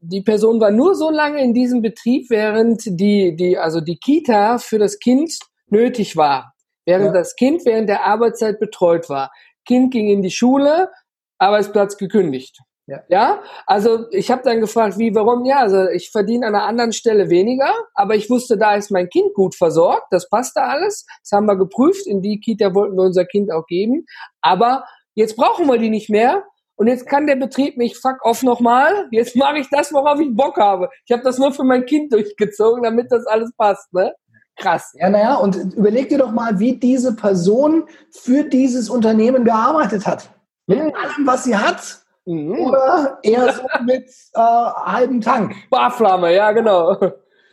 Die 0.00 0.22
Person 0.22 0.60
war 0.60 0.70
nur 0.70 0.94
so 0.94 1.10
lange 1.10 1.42
in 1.42 1.52
diesem 1.52 1.82
Betrieb, 1.82 2.30
während 2.30 2.82
die, 2.86 3.36
die, 3.36 3.58
also 3.58 3.82
die 3.82 3.98
Kita 3.98 4.58
für 4.58 4.78
das 4.78 4.98
Kind 4.98 5.36
nötig 5.66 6.16
war, 6.16 6.54
während 6.86 7.06
ja. 7.06 7.12
das 7.12 7.36
Kind 7.36 7.66
während 7.66 7.88
der 7.88 8.06
Arbeitszeit 8.06 8.60
betreut 8.60 9.10
war. 9.10 9.30
Kind 9.66 9.92
ging 9.92 10.08
in 10.08 10.22
die 10.22 10.30
Schule, 10.30 10.90
Arbeitsplatz 11.38 11.98
gekündigt. 11.98 12.56
Ja. 12.90 13.02
ja, 13.08 13.42
also 13.66 14.10
ich 14.10 14.32
habe 14.32 14.42
dann 14.42 14.60
gefragt, 14.60 14.98
wie, 14.98 15.14
warum? 15.14 15.44
Ja, 15.44 15.58
also 15.58 15.88
ich 15.90 16.10
verdiene 16.10 16.48
an 16.48 16.56
einer 16.56 16.64
anderen 16.64 16.92
Stelle 16.92 17.30
weniger, 17.30 17.72
aber 17.94 18.16
ich 18.16 18.28
wusste, 18.28 18.58
da 18.58 18.74
ist 18.74 18.90
mein 18.90 19.08
Kind 19.08 19.32
gut 19.34 19.54
versorgt, 19.54 20.08
das 20.10 20.28
passte 20.28 20.62
alles. 20.62 21.06
Das 21.22 21.30
haben 21.30 21.46
wir 21.46 21.54
geprüft, 21.54 22.08
in 22.08 22.20
die 22.20 22.40
Kita 22.40 22.74
wollten 22.74 22.96
wir 22.96 23.04
unser 23.04 23.26
Kind 23.26 23.52
auch 23.52 23.64
geben, 23.66 24.06
aber 24.40 24.84
jetzt 25.14 25.36
brauchen 25.36 25.68
wir 25.68 25.78
die 25.78 25.88
nicht 25.88 26.10
mehr. 26.10 26.42
Und 26.74 26.88
jetzt 26.88 27.06
kann 27.06 27.28
der 27.28 27.36
Betrieb 27.36 27.76
mich 27.76 27.96
fuck 27.96 28.24
off 28.24 28.42
nochmal. 28.42 29.06
Jetzt 29.12 29.36
mache 29.36 29.58
ich 29.58 29.68
das, 29.70 29.92
worauf 29.92 30.18
ich 30.18 30.34
Bock 30.34 30.56
habe. 30.56 30.88
Ich 31.04 31.12
habe 31.12 31.22
das 31.22 31.38
nur 31.38 31.52
für 31.52 31.62
mein 31.62 31.84
Kind 31.84 32.12
durchgezogen, 32.12 32.82
damit 32.82 33.12
das 33.12 33.24
alles 33.26 33.52
passt. 33.56 33.92
Ne? 33.92 34.14
Krass. 34.56 34.90
Ja, 34.94 35.10
naja, 35.10 35.34
und 35.36 35.56
überleg 35.76 36.08
dir 36.08 36.18
doch 36.18 36.32
mal, 36.32 36.58
wie 36.58 36.76
diese 36.76 37.14
Person 37.14 37.84
für 38.10 38.44
dieses 38.44 38.90
Unternehmen 38.90 39.44
gearbeitet 39.44 40.06
hat. 40.06 40.30
Mit 40.66 40.80
allem, 40.80 41.26
was 41.26 41.44
sie 41.44 41.56
hat 41.56 42.00
Mhm. 42.30 42.60
Oder 42.60 43.18
eher 43.24 43.52
so 43.52 43.62
mit 43.84 44.08
äh, 44.34 44.40
halbem 44.40 45.20
Tank? 45.20 45.54
Barflamme, 45.68 46.32
ja, 46.34 46.52
genau. 46.52 46.96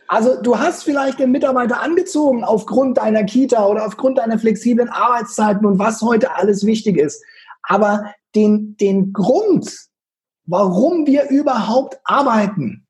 Also 0.06 0.40
du 0.40 0.58
hast 0.58 0.84
vielleicht 0.84 1.18
den 1.18 1.32
Mitarbeiter 1.32 1.82
angezogen 1.82 2.44
aufgrund 2.44 2.98
deiner 2.98 3.24
Kita 3.24 3.66
oder 3.66 3.84
aufgrund 3.84 4.18
deiner 4.18 4.38
flexiblen 4.38 4.88
Arbeitszeiten 4.88 5.66
und 5.66 5.78
was 5.80 6.00
heute 6.00 6.34
alles 6.36 6.64
wichtig 6.64 6.96
ist. 6.96 7.22
Aber 7.62 8.14
den, 8.36 8.76
den 8.76 9.12
Grund, 9.12 9.88
warum 10.46 11.06
wir 11.06 11.28
überhaupt 11.28 11.98
arbeiten, 12.04 12.86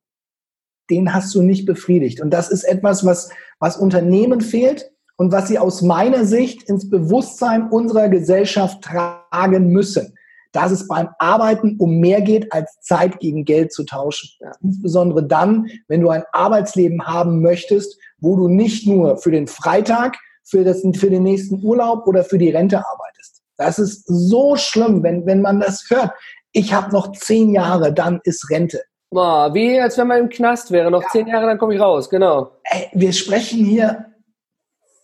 den 0.90 1.14
hast 1.14 1.34
du 1.34 1.42
nicht 1.42 1.64
befriedigt. 1.64 2.20
Und 2.20 2.30
das 2.30 2.50
ist 2.50 2.64
etwas, 2.64 3.04
was, 3.04 3.30
was 3.60 3.78
Unternehmen 3.78 4.42
fehlt 4.42 4.90
und 5.16 5.32
was 5.32 5.48
sie 5.48 5.58
aus 5.58 5.80
meiner 5.80 6.26
Sicht 6.26 6.64
ins 6.68 6.88
Bewusstsein 6.90 7.68
unserer 7.70 8.08
Gesellschaft 8.10 8.82
tragen 8.82 9.70
müssen. 9.70 10.17
Dass 10.58 10.72
es 10.72 10.88
beim 10.88 11.10
Arbeiten 11.20 11.76
um 11.78 12.00
mehr 12.00 12.20
geht, 12.20 12.52
als 12.52 12.80
Zeit 12.80 13.20
gegen 13.20 13.44
Geld 13.44 13.72
zu 13.72 13.84
tauschen. 13.84 14.30
Ja. 14.40 14.50
Insbesondere 14.60 15.24
dann, 15.24 15.68
wenn 15.86 16.00
du 16.00 16.08
ein 16.08 16.24
Arbeitsleben 16.32 17.06
haben 17.06 17.40
möchtest, 17.42 17.96
wo 18.18 18.34
du 18.34 18.48
nicht 18.48 18.84
nur 18.84 19.18
für 19.18 19.30
den 19.30 19.46
Freitag, 19.46 20.16
für, 20.42 20.64
das, 20.64 20.82
für 20.96 21.10
den 21.10 21.22
nächsten 21.22 21.64
Urlaub 21.64 22.08
oder 22.08 22.24
für 22.24 22.38
die 22.38 22.50
Rente 22.50 22.78
arbeitest. 22.78 23.40
Das 23.56 23.78
ist 23.78 24.02
so 24.08 24.56
schlimm, 24.56 25.04
wenn, 25.04 25.26
wenn 25.26 25.42
man 25.42 25.60
das 25.60 25.84
hört. 25.90 26.10
Ich 26.50 26.72
habe 26.72 26.92
noch 26.92 27.12
zehn 27.12 27.50
Jahre, 27.50 27.92
dann 27.92 28.20
ist 28.24 28.50
Rente. 28.50 28.82
Boah, 29.10 29.54
wie 29.54 29.78
als 29.78 29.96
wenn 29.96 30.08
man 30.08 30.18
im 30.18 30.28
Knast 30.28 30.72
wäre. 30.72 30.90
Noch 30.90 31.02
ja. 31.02 31.08
zehn 31.12 31.28
Jahre, 31.28 31.46
dann 31.46 31.58
komme 31.58 31.76
ich 31.76 31.80
raus, 31.80 32.10
genau. 32.10 32.50
Ey, 32.64 32.88
wir 32.94 33.12
sprechen 33.12 33.64
hier 33.64 34.06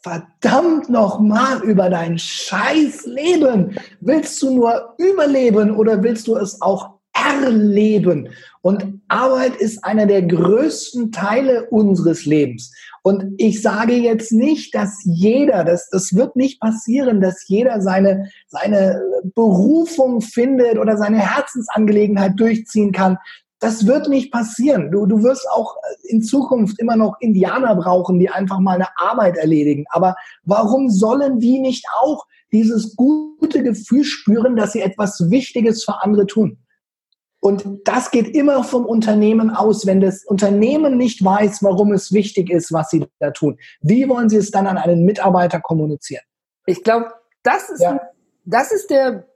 verdammt 0.05 0.91
nochmal 0.91 1.63
über 1.63 1.89
dein 1.89 2.19
scheiß 2.19 3.07
Leben. 3.07 3.75
Willst 4.01 4.41
du 4.43 4.55
nur 4.55 4.95
überleben 4.99 5.75
oder 5.75 6.03
willst 6.03 6.29
du 6.29 6.37
es 6.37 6.61
auch 6.61 6.99
erleben? 7.15 8.29
Und 8.61 9.01
Arbeit 9.09 9.57
ist 9.57 9.83
einer 9.83 10.05
der 10.07 10.23
größten 10.23 11.11
Teile 11.11 11.69
unseres 11.71 12.27
Lebens. 12.27 12.71
Und 13.03 13.33
ich 13.39 13.63
sage 13.63 13.95
jetzt 13.95 14.31
nicht, 14.31 14.75
dass 14.75 14.93
jeder, 15.05 15.65
das, 15.65 15.89
das 15.91 16.15
wird 16.15 16.37
nicht 16.37 16.61
passieren, 16.61 17.21
dass 17.23 17.49
jeder 17.49 17.81
seine, 17.81 18.31
seine 18.49 19.01
Berufung 19.35 20.21
findet 20.21 20.79
oder 20.79 20.99
seine 20.99 21.19
Herzensangelegenheit 21.19 22.33
durchziehen 22.37 22.93
kann. 22.93 23.17
Das 23.61 23.87
wird 23.87 24.09
nicht 24.09 24.33
passieren. 24.33 24.91
Du, 24.91 25.07
du 25.07 25.23
wirst 25.23 25.47
auch 25.51 25.77
in 26.03 26.23
Zukunft 26.23 26.79
immer 26.81 26.97
noch 26.97 27.17
Indianer 27.21 27.75
brauchen, 27.77 28.19
die 28.19 28.29
einfach 28.29 28.59
mal 28.59 28.75
eine 28.75 28.89
Arbeit 28.99 29.37
erledigen. 29.37 29.85
Aber 29.91 30.17
warum 30.43 30.91
sollen 30.91 31.39
die 31.39 31.61
nicht 31.61 31.87
auch 32.01 32.27
dieses 32.53 32.95
gute 32.97 33.63
Gefühl 33.63 34.05
spüren, 34.05 34.57
dass 34.57 34.73
sie 34.73 34.81
etwas 34.81 35.31
Wichtiges 35.31 35.85
für 35.85 36.03
andere 36.03 36.27
tun? 36.27 36.59
Und 37.45 37.83
das 37.85 38.11
geht 38.11 38.35
immer 38.35 38.65
vom 38.65 38.87
Unternehmen 38.87 39.51
aus. 39.51 39.85
Wenn 39.87 40.01
das 40.01 40.25
Unternehmen 40.25 40.97
nicht 40.97 41.23
weiß, 41.23 41.63
warum 41.63 41.93
es 41.93 42.11
wichtig 42.11 42.49
ist, 42.49 42.73
was 42.73 42.89
sie 42.89 43.07
da 43.19 43.33
tun, 43.33 43.59
wie 43.83 44.09
wollen 44.09 44.31
sie 44.31 44.39
es 44.39 44.51
dann 44.51 44.67
an 44.67 44.79
einen 44.79 45.05
Mitarbeiter 45.05 45.61
kommunizieren? 45.61 46.25
Ich 46.65 46.83
glaube, 46.83 47.13
das 47.43 47.69
ist, 47.69 47.83
ja. 47.83 48.01
das 48.47 48.73
ist 48.73 48.89
der 48.89 49.27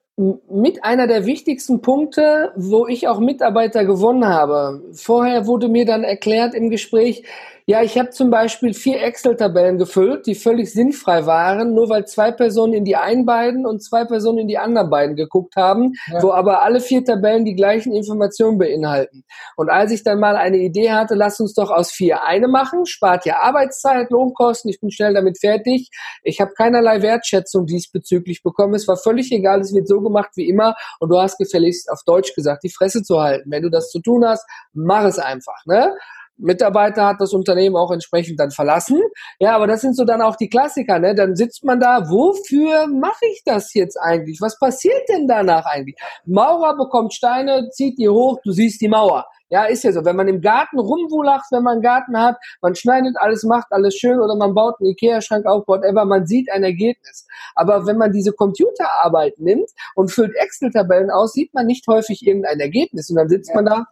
mit 0.51 0.85
einer 0.85 1.07
der 1.07 1.27
wichtigsten 1.27 1.81
Punkte, 1.81 2.53
wo 2.57 2.89
ich 2.89 3.07
auch 3.07 3.21
Mitarbeiter 3.21 3.85
gewonnen 3.85 4.27
habe. 4.27 4.83
Vorher 4.93 5.47
wurde 5.47 5.69
mir 5.69 5.85
dann 5.85 6.03
erklärt 6.03 6.55
im 6.55 6.71
Gespräch, 6.71 7.23
ja, 7.69 7.83
ich 7.83 7.99
habe 7.99 8.09
zum 8.09 8.31
Beispiel 8.31 8.73
vier 8.73 9.03
Excel-Tabellen 9.03 9.77
gefüllt, 9.77 10.27
die 10.27 10.35
völlig 10.35 10.73
sinnfrei 10.73 11.27
waren, 11.27 11.75
nur 11.75 11.91
weil 11.91 12.07
zwei 12.07 12.33
Personen 12.33 12.73
in 12.73 12.87
die 12.87 12.97
einen 12.97 13.27
beiden 13.27 13.67
und 13.67 13.83
zwei 13.83 14.07
Personen 14.07 14.39
in 14.39 14.49
die 14.49 14.57
anderen 14.57 14.89
beiden 14.89 15.17
geguckt 15.17 15.55
haben, 15.55 15.93
ja. 16.11 16.23
wo 16.23 16.33
aber 16.33 16.63
alle 16.63 16.81
vier 16.81 17.05
Tabellen 17.05 17.45
die 17.45 17.55
gleichen 17.55 17.93
Informationen 17.93 18.57
beinhalten. 18.57 19.23
Und 19.55 19.69
als 19.69 19.93
ich 19.93 20.03
dann 20.03 20.19
mal 20.19 20.35
eine 20.35 20.57
Idee 20.57 20.93
hatte, 20.93 21.15
lass 21.15 21.41
uns 21.41 21.53
doch 21.53 21.71
aus 21.71 21.91
vier 21.91 22.25
eine 22.25 22.49
machen, 22.49 22.87
spart 22.87 23.27
ja 23.27 23.41
Arbeitszeit, 23.43 24.09
Lohnkosten, 24.09 24.71
ich 24.71 24.81
bin 24.81 24.91
schnell 24.91 25.13
damit 25.13 25.39
fertig. 25.39 25.91
Ich 26.23 26.41
habe 26.41 26.55
keinerlei 26.55 27.03
Wertschätzung 27.03 27.67
diesbezüglich 27.67 28.43
bekommen. 28.43 28.73
Es 28.73 28.89
war 28.89 28.97
völlig 28.97 29.31
egal, 29.31 29.61
es 29.61 29.75
wird 29.75 29.89
so 29.89 30.01
gemacht 30.01 30.31
wie 30.37 30.49
immer 30.49 30.75
und 31.01 31.11
du 31.11 31.19
hast 31.19 31.37
gefälligst 31.37 31.91
auf 31.91 32.01
Deutsch 32.07 32.35
gesagt, 32.35 32.63
die 32.65 32.71
Fresse 32.71 33.03
zu 33.03 33.21
halten. 33.21 33.51
Wenn 33.51 33.63
du 33.63 33.69
das 33.69 33.91
zu 33.91 34.01
tun 34.01 34.25
hast, 34.25 34.47
mach 34.73 35.05
es 35.05 35.19
einfach. 35.19 35.67
Ne? 35.67 35.95
Mitarbeiter 36.39 37.07
hat 37.07 37.21
das 37.21 37.33
Unternehmen 37.33 37.77
auch 37.77 37.91
entsprechend 37.91 38.39
dann 38.41 38.51
verlassen. 38.51 39.01
Ja, 39.39 39.55
aber 39.55 39.67
das 39.67 39.81
sind 39.81 39.97
so 39.97 40.05
dann 40.05 40.23
auch 40.23 40.37
die 40.37 40.49
Klassiker, 40.49 40.99
ne? 40.99 41.15
Dann 41.15 41.37
sitzt 41.37 41.65
man 41.65 41.81
da, 41.81 42.09
wofür 42.09 42.87
mache 42.87 43.27
ich 43.33 43.43
das 43.45 43.75
jetzt 43.75 43.97
eigentlich? 43.97 44.41
Was 44.41 44.59
passiert 44.59 45.09
denn 45.09 45.27
danach 45.27 45.67
eigentlich? 45.67 45.97
Maurer 46.25 46.77
bekommt 46.77 47.13
Steine, 47.13 47.69
zieht 47.71 47.99
die 47.99 48.09
hoch, 48.09 48.39
du 48.45 48.53
siehst 48.53 48.81
die 48.81 48.89
Mauer. 48.89 49.27
Ja, 49.51 49.65
ist 49.65 49.83
ja 49.83 49.93
so. 49.93 50.05
Wenn 50.05 50.17
man 50.17 50.29
im 50.29 50.43
Garten 50.43 50.79
rumwulacht, 50.79 51.47
wenn 51.51 51.63
man 51.63 51.75
einen 51.75 51.83
Garten 51.83 52.19
hat, 52.19 52.37
man 52.61 52.75
schneidet 52.75 53.17
alles, 53.19 53.45
macht 53.45 53.69
alles 53.71 53.95
schön 53.95 54.21
oder 54.21 54.37
man 54.37 54.55
baut 54.55 54.75
einen 54.79 54.91
Ikea-Schrank 54.91 55.47
auf, 55.47 55.67
whatever, 55.67 56.05
man 56.05 56.27
sieht 56.27 56.51
ein 56.53 56.65
Ergebnis. 56.65 57.27
Aber 57.55 57.87
wenn 57.87 57.97
man 57.97 58.13
diese 58.13 58.33
Computerarbeit 58.33 59.39
nimmt 59.39 59.71
und 59.95 60.13
füllt 60.13 60.35
Excel-Tabellen 60.37 61.11
aus, 61.11 61.33
sieht 61.33 61.55
man 61.55 61.67
nicht 61.67 61.87
häufig 61.87 62.27
irgendein 62.27 62.61
Ergebnis. 62.61 63.09
Und 63.09 63.17
dann 63.17 63.29
sitzt 63.29 63.49
ja. 63.49 63.55
man 63.55 63.65
da, 63.65 63.87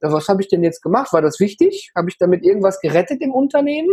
was 0.00 0.28
habe 0.28 0.42
ich 0.42 0.48
denn 0.48 0.62
jetzt 0.62 0.82
gemacht? 0.82 1.12
War 1.12 1.22
das 1.22 1.40
wichtig? 1.40 1.90
Habe 1.96 2.08
ich 2.08 2.18
damit 2.18 2.44
irgendwas 2.44 2.80
gerettet 2.80 3.20
im 3.20 3.32
Unternehmen? 3.32 3.88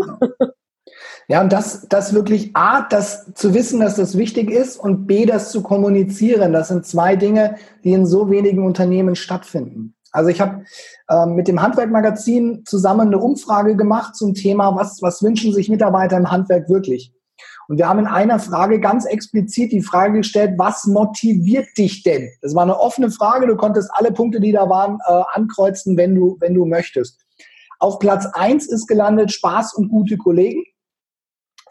Ja, 1.27 1.41
und 1.41 1.51
das, 1.51 1.87
das 1.89 2.13
wirklich 2.13 2.55
A, 2.55 2.87
das 2.87 3.33
zu 3.33 3.53
wissen, 3.53 3.81
dass 3.81 3.95
das 3.95 4.17
wichtig 4.17 4.49
ist 4.49 4.77
und 4.77 5.07
B, 5.07 5.25
das 5.25 5.51
zu 5.51 5.61
kommunizieren. 5.61 6.53
Das 6.53 6.69
sind 6.69 6.85
zwei 6.85 7.17
Dinge, 7.17 7.57
die 7.83 7.91
in 7.91 8.05
so 8.05 8.31
wenigen 8.31 8.65
Unternehmen 8.65 9.15
stattfinden. 9.15 9.95
Also 10.11 10.29
ich 10.29 10.39
habe 10.39 10.63
äh, 11.09 11.25
mit 11.25 11.47
dem 11.47 11.61
Handwerkmagazin 11.61 12.63
zusammen 12.65 13.07
eine 13.07 13.19
Umfrage 13.19 13.75
gemacht 13.75 14.15
zum 14.15 14.33
Thema, 14.33 14.75
was, 14.75 15.01
was 15.01 15.21
wünschen 15.21 15.53
sich 15.53 15.69
Mitarbeiter 15.69 16.17
im 16.17 16.31
Handwerk 16.31 16.69
wirklich? 16.69 17.13
Und 17.67 17.77
wir 17.77 17.87
haben 17.87 17.99
in 17.99 18.07
einer 18.07 18.39
Frage 18.39 18.79
ganz 18.79 19.05
explizit 19.05 19.71
die 19.71 19.81
Frage 19.81 20.19
gestellt, 20.19 20.53
was 20.57 20.85
motiviert 20.85 21.67
dich 21.77 22.03
denn? 22.03 22.29
Das 22.41 22.55
war 22.55 22.63
eine 22.63 22.79
offene 22.79 23.11
Frage, 23.11 23.47
du 23.47 23.57
konntest 23.57 23.89
alle 23.93 24.11
Punkte, 24.11 24.39
die 24.39 24.53
da 24.53 24.69
waren, 24.69 24.99
äh, 25.05 25.23
ankreuzen, 25.33 25.97
wenn 25.97 26.15
du, 26.15 26.37
wenn 26.39 26.53
du 26.53 26.65
möchtest. 26.65 27.19
Auf 27.79 27.99
Platz 27.99 28.25
eins 28.33 28.67
ist 28.67 28.87
gelandet 28.87 29.31
Spaß 29.31 29.73
und 29.75 29.89
gute 29.89 30.17
Kollegen. 30.17 30.63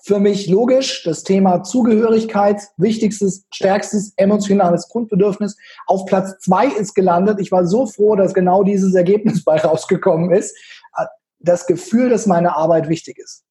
Für 0.03 0.20
mich 0.20 0.49
logisch, 0.49 1.03
das 1.03 1.24
Thema 1.24 1.64
Zugehörigkeit, 1.64 2.61
wichtigstes, 2.76 3.44
stärkstes 3.53 4.12
emotionales 4.16 4.88
Grundbedürfnis. 4.88 5.57
Auf 5.88 6.07
Platz 6.07 6.38
zwei 6.38 6.68
ist 6.68 6.94
gelandet. 6.94 7.40
Ich 7.40 7.51
war 7.51 7.66
so 7.66 7.86
froh, 7.86 8.14
dass 8.14 8.32
genau 8.32 8.62
dieses 8.62 8.94
Ergebnis 8.94 9.42
bei 9.44 9.57
rausgekommen 9.57 10.30
ist. 10.30 10.55
Äh, 10.97 11.07
das 11.40 11.66
Gefühl, 11.66 12.11
dass 12.11 12.26
meine 12.26 12.55
Arbeit 12.57 12.88
wichtig 12.88 13.18
ist. 13.18 13.45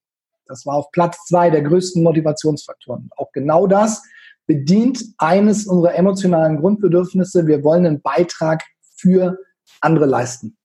Das 0.47 0.65
war 0.65 0.75
auf 0.75 0.91
Platz 0.91 1.25
zwei 1.27 1.49
der 1.49 1.61
größten 1.61 2.03
Motivationsfaktoren. 2.03 3.09
Auch 3.15 3.31
genau 3.31 3.67
das 3.67 4.03
bedient 4.47 5.03
eines 5.17 5.65
unserer 5.65 5.95
emotionalen 5.95 6.57
Grundbedürfnisse. 6.57 7.47
Wir 7.47 7.63
wollen 7.63 7.85
einen 7.85 8.01
Beitrag 8.01 8.63
für 8.95 9.37
andere 9.81 10.05
leisten. 10.05 10.57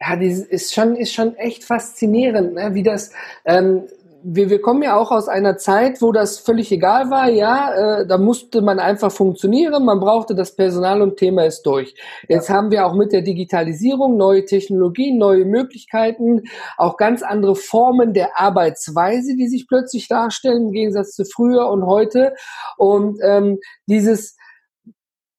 Ja, 0.00 0.16
das 0.16 0.38
ist 0.40 0.74
schon, 0.74 0.96
ist 0.96 1.12
schon 1.12 1.34
echt 1.36 1.64
faszinierend, 1.64 2.54
ne? 2.54 2.74
wie 2.74 2.82
das, 2.82 3.10
ähm, 3.44 3.84
wir, 4.24 4.48
wir 4.48 4.62
kommen 4.62 4.82
ja 4.82 4.96
auch 4.96 5.10
aus 5.10 5.28
einer 5.28 5.58
Zeit, 5.58 6.00
wo 6.00 6.10
das 6.10 6.38
völlig 6.38 6.72
egal 6.72 7.10
war. 7.10 7.28
Ja, 7.28 8.00
äh, 8.00 8.06
da 8.06 8.16
musste 8.16 8.62
man 8.62 8.78
einfach 8.78 9.12
funktionieren. 9.12 9.84
Man 9.84 10.00
brauchte 10.00 10.34
das 10.34 10.56
Personal 10.56 11.02
und 11.02 11.18
Thema 11.18 11.44
ist 11.44 11.62
durch. 11.62 11.94
Jetzt 12.28 12.48
ja. 12.48 12.54
haben 12.54 12.70
wir 12.70 12.86
auch 12.86 12.94
mit 12.94 13.12
der 13.12 13.20
Digitalisierung 13.20 14.16
neue 14.16 14.46
Technologien, 14.46 15.18
neue 15.18 15.44
Möglichkeiten, 15.44 16.42
auch 16.78 16.96
ganz 16.96 17.22
andere 17.22 17.54
Formen 17.54 18.14
der 18.14 18.40
Arbeitsweise, 18.40 19.36
die 19.36 19.48
sich 19.48 19.66
plötzlich 19.68 20.08
darstellen 20.08 20.68
im 20.68 20.72
Gegensatz 20.72 21.12
zu 21.12 21.24
früher 21.24 21.68
und 21.68 21.84
heute. 21.84 22.34
Und 22.78 23.18
ähm, 23.22 23.58
dieses 23.86 24.36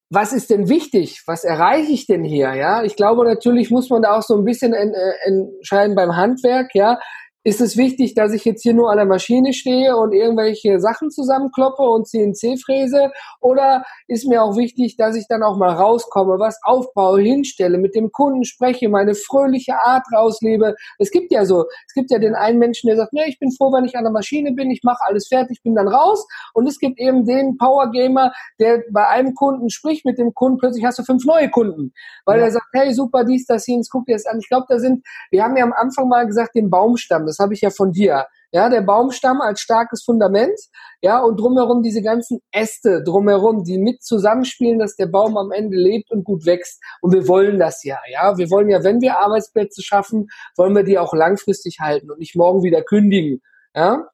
was 0.08 0.32
ist 0.32 0.50
denn 0.50 0.68
wichtig? 0.68 1.24
Was 1.26 1.42
erreiche 1.42 1.90
ich 1.90 2.06
denn 2.06 2.22
hier? 2.22 2.54
Ja, 2.54 2.84
ich 2.84 2.94
glaube, 2.94 3.24
natürlich 3.24 3.72
muss 3.72 3.90
man 3.90 4.02
da 4.02 4.16
auch 4.16 4.22
so 4.22 4.36
ein 4.36 4.44
bisschen 4.44 4.72
äh, 4.72 4.92
entscheiden 5.24 5.96
beim 5.96 6.14
Handwerk. 6.14 6.74
Ja, 6.74 7.00
ist 7.46 7.60
es 7.60 7.76
wichtig, 7.76 8.14
dass 8.14 8.32
ich 8.32 8.44
jetzt 8.44 8.64
hier 8.64 8.74
nur 8.74 8.90
an 8.90 8.96
der 8.96 9.06
Maschine 9.06 9.52
stehe 9.52 9.96
und 9.96 10.12
irgendwelche 10.12 10.80
Sachen 10.80 11.12
zusammenkloppe 11.12 11.80
und 11.80 12.08
CNC 12.08 12.58
fräse? 12.58 13.12
Oder 13.40 13.84
ist 14.08 14.26
mir 14.26 14.42
auch 14.42 14.56
wichtig, 14.56 14.96
dass 14.96 15.14
ich 15.14 15.28
dann 15.28 15.44
auch 15.44 15.56
mal 15.56 15.72
rauskomme, 15.72 16.40
was 16.40 16.58
aufbaue, 16.64 17.20
hinstelle, 17.20 17.78
mit 17.78 17.94
dem 17.94 18.10
Kunden 18.10 18.44
spreche, 18.44 18.88
meine 18.88 19.14
fröhliche 19.14 19.76
Art 19.76 20.02
rauslebe? 20.12 20.74
Es 20.98 21.12
gibt 21.12 21.30
ja 21.30 21.44
so, 21.44 21.66
es 21.86 21.94
gibt 21.94 22.10
ja 22.10 22.18
den 22.18 22.34
einen 22.34 22.58
Menschen, 22.58 22.88
der 22.88 22.96
sagt, 22.96 23.12
ne, 23.12 23.22
ich 23.28 23.38
bin 23.38 23.52
froh, 23.52 23.72
wenn 23.72 23.84
ich 23.84 23.96
an 23.96 24.02
der 24.02 24.12
Maschine 24.12 24.50
bin, 24.50 24.68
ich 24.72 24.82
mache 24.82 25.04
alles 25.06 25.28
fertig, 25.28 25.62
bin 25.62 25.76
dann 25.76 25.86
raus. 25.86 26.26
Und 26.52 26.66
es 26.66 26.80
gibt 26.80 26.98
eben 26.98 27.26
den 27.26 27.56
Power 27.58 27.92
Gamer, 27.92 28.32
der 28.58 28.82
bei 28.90 29.06
einem 29.06 29.36
Kunden 29.36 29.70
spricht 29.70 30.04
mit 30.04 30.18
dem 30.18 30.34
Kunden, 30.34 30.58
plötzlich 30.58 30.84
hast 30.84 30.98
du 30.98 31.04
fünf 31.04 31.24
neue 31.24 31.48
Kunden, 31.48 31.92
weil 32.24 32.40
ja. 32.40 32.46
er 32.46 32.50
sagt, 32.50 32.70
hey, 32.72 32.92
super, 32.92 33.22
dies, 33.22 33.46
das, 33.46 33.68
jenes, 33.68 33.88
guck 33.88 34.04
dir 34.06 34.16
das 34.16 34.26
an. 34.26 34.40
Ich 34.40 34.48
glaube, 34.48 34.66
da 34.68 34.80
sind, 34.80 35.06
wir 35.30 35.44
haben 35.44 35.56
ja 35.56 35.62
am 35.62 35.72
Anfang 35.72 36.08
mal 36.08 36.26
gesagt, 36.26 36.56
den 36.56 36.70
Baumstamm. 36.70 37.24
Das 37.24 37.35
das 37.36 37.44
habe 37.44 37.54
ich 37.54 37.60
ja 37.60 37.70
von 37.70 37.92
dir. 37.92 38.26
Ja, 38.52 38.68
der 38.68 38.80
Baumstamm 38.80 39.40
als 39.40 39.60
starkes 39.60 40.02
Fundament, 40.04 40.58
ja, 41.02 41.20
und 41.20 41.38
drumherum 41.38 41.82
diese 41.82 42.00
ganzen 42.00 42.40
Äste 42.52 43.02
drumherum, 43.02 43.64
die 43.64 43.78
mit 43.78 44.02
zusammenspielen, 44.02 44.78
dass 44.78 44.96
der 44.96 45.06
Baum 45.06 45.36
am 45.36 45.50
Ende 45.50 45.76
lebt 45.76 46.10
und 46.10 46.24
gut 46.24 46.46
wächst. 46.46 46.80
Und 47.02 47.12
wir 47.12 47.28
wollen 47.28 47.58
das 47.58 47.84
ja, 47.84 47.98
ja. 48.10 48.38
Wir 48.38 48.48
wollen 48.50 48.70
ja, 48.70 48.82
wenn 48.82 49.00
wir 49.00 49.18
Arbeitsplätze 49.18 49.82
schaffen, 49.82 50.28
wollen 50.56 50.74
wir 50.74 50.84
die 50.84 50.98
auch 50.98 51.12
langfristig 51.12 51.78
halten 51.80 52.10
und 52.10 52.18
nicht 52.18 52.36
morgen 52.36 52.62
wieder 52.62 52.82
kündigen, 52.82 53.42
ja. 53.74 54.06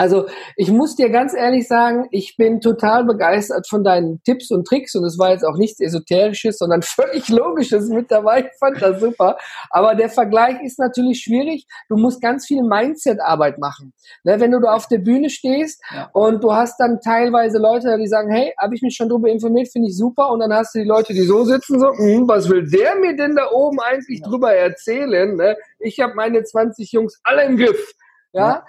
Also 0.00 0.24
ich 0.56 0.70
muss 0.70 0.96
dir 0.96 1.10
ganz 1.10 1.34
ehrlich 1.34 1.68
sagen, 1.68 2.08
ich 2.10 2.38
bin 2.38 2.62
total 2.62 3.04
begeistert 3.04 3.68
von 3.68 3.84
deinen 3.84 4.22
Tipps 4.22 4.50
und 4.50 4.66
Tricks 4.66 4.94
und 4.94 5.04
es 5.04 5.18
war 5.18 5.32
jetzt 5.32 5.44
auch 5.44 5.58
nichts 5.58 5.78
Esoterisches, 5.78 6.56
sondern 6.56 6.80
völlig 6.82 7.28
Logisches 7.28 7.90
mit 7.90 8.10
dabei. 8.10 8.46
Ich 8.50 8.58
fand 8.58 8.80
das 8.80 8.98
super. 8.98 9.36
Aber 9.68 9.94
der 9.94 10.08
Vergleich 10.08 10.62
ist 10.62 10.78
natürlich 10.78 11.20
schwierig. 11.20 11.66
Du 11.90 11.98
musst 11.98 12.22
ganz 12.22 12.46
viel 12.46 12.62
Mindset-Arbeit 12.62 13.58
machen. 13.58 13.92
Ne, 14.24 14.40
wenn 14.40 14.52
du 14.52 14.60
da 14.60 14.72
auf 14.72 14.88
der 14.88 15.00
Bühne 15.00 15.28
stehst 15.28 15.82
ja. 15.94 16.08
und 16.14 16.42
du 16.42 16.50
hast 16.50 16.80
dann 16.80 17.02
teilweise 17.02 17.58
Leute, 17.58 17.94
die 17.98 18.08
sagen, 18.08 18.30
hey, 18.30 18.54
habe 18.58 18.74
ich 18.74 18.80
mich 18.80 18.96
schon 18.96 19.10
drüber 19.10 19.28
informiert, 19.28 19.68
finde 19.70 19.88
ich 19.88 19.98
super. 19.98 20.30
Und 20.30 20.40
dann 20.40 20.52
hast 20.54 20.74
du 20.74 20.78
die 20.78 20.88
Leute, 20.88 21.12
die 21.12 21.24
so 21.24 21.44
sitzen, 21.44 21.78
so, 21.78 21.92
hm, 21.92 22.26
was 22.26 22.48
will 22.48 22.66
der 22.70 22.96
mir 22.96 23.14
denn 23.16 23.36
da 23.36 23.50
oben 23.50 23.78
eigentlich 23.80 24.20
ja. 24.20 24.28
drüber 24.28 24.54
erzählen? 24.54 25.36
Ne? 25.36 25.58
Ich 25.78 26.00
habe 26.00 26.14
meine 26.14 26.42
20 26.42 26.90
Jungs 26.90 27.20
alle 27.22 27.44
im 27.44 27.58
Griff. 27.58 27.92
ja? 28.32 28.48
ja. 28.48 28.64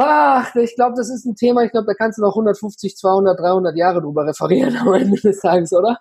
Ach, 0.00 0.54
ich 0.54 0.76
glaube, 0.76 0.94
das 0.96 1.10
ist 1.10 1.24
ein 1.24 1.34
Thema, 1.34 1.64
ich 1.64 1.72
glaube, 1.72 1.88
da 1.88 1.94
kannst 1.94 2.18
du 2.18 2.22
noch 2.22 2.30
150, 2.30 2.96
200, 2.96 3.40
300 3.40 3.76
Jahre 3.76 4.00
drüber 4.00 4.26
referieren 4.26 4.76
am 4.80 4.94
Ende 4.94 5.20
des 5.20 5.40
Tages, 5.40 5.72
oder? 5.72 5.98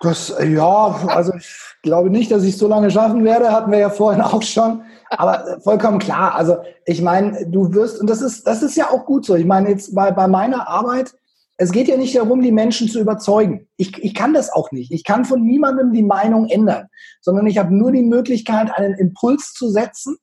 Das, 0.00 0.32
ja, 0.40 1.00
also 1.08 1.34
ich 1.34 1.52
glaube 1.82 2.10
nicht, 2.10 2.30
dass 2.30 2.44
ich 2.44 2.56
so 2.56 2.68
lange 2.68 2.92
schaffen 2.92 3.24
werde, 3.24 3.50
hatten 3.50 3.72
wir 3.72 3.80
ja 3.80 3.90
vorhin 3.90 4.22
auch 4.22 4.42
schon. 4.42 4.82
Aber 5.10 5.58
vollkommen 5.64 5.98
klar. 5.98 6.36
Also 6.36 6.58
ich 6.86 7.02
meine, 7.02 7.44
du 7.48 7.74
wirst, 7.74 8.00
und 8.00 8.08
das 8.08 8.22
ist, 8.22 8.46
das 8.46 8.62
ist 8.62 8.76
ja 8.76 8.90
auch 8.90 9.04
gut 9.04 9.26
so. 9.26 9.34
Ich 9.34 9.46
meine, 9.46 9.68
jetzt 9.70 9.96
bei, 9.96 10.12
bei 10.12 10.28
meiner 10.28 10.68
Arbeit, 10.68 11.12
es 11.56 11.72
geht 11.72 11.88
ja 11.88 11.96
nicht 11.96 12.16
darum, 12.16 12.42
die 12.42 12.52
Menschen 12.52 12.88
zu 12.88 13.00
überzeugen. 13.00 13.66
Ich, 13.76 13.98
ich 13.98 14.14
kann 14.14 14.32
das 14.32 14.52
auch 14.52 14.70
nicht. 14.70 14.92
Ich 14.92 15.02
kann 15.02 15.24
von 15.24 15.42
niemandem 15.42 15.92
die 15.92 16.04
Meinung 16.04 16.46
ändern, 16.48 16.86
sondern 17.20 17.48
ich 17.48 17.58
habe 17.58 17.74
nur 17.74 17.90
die 17.90 18.04
Möglichkeit, 18.04 18.70
einen 18.72 18.94
Impuls 18.94 19.54
zu 19.54 19.68
setzen 19.68 20.16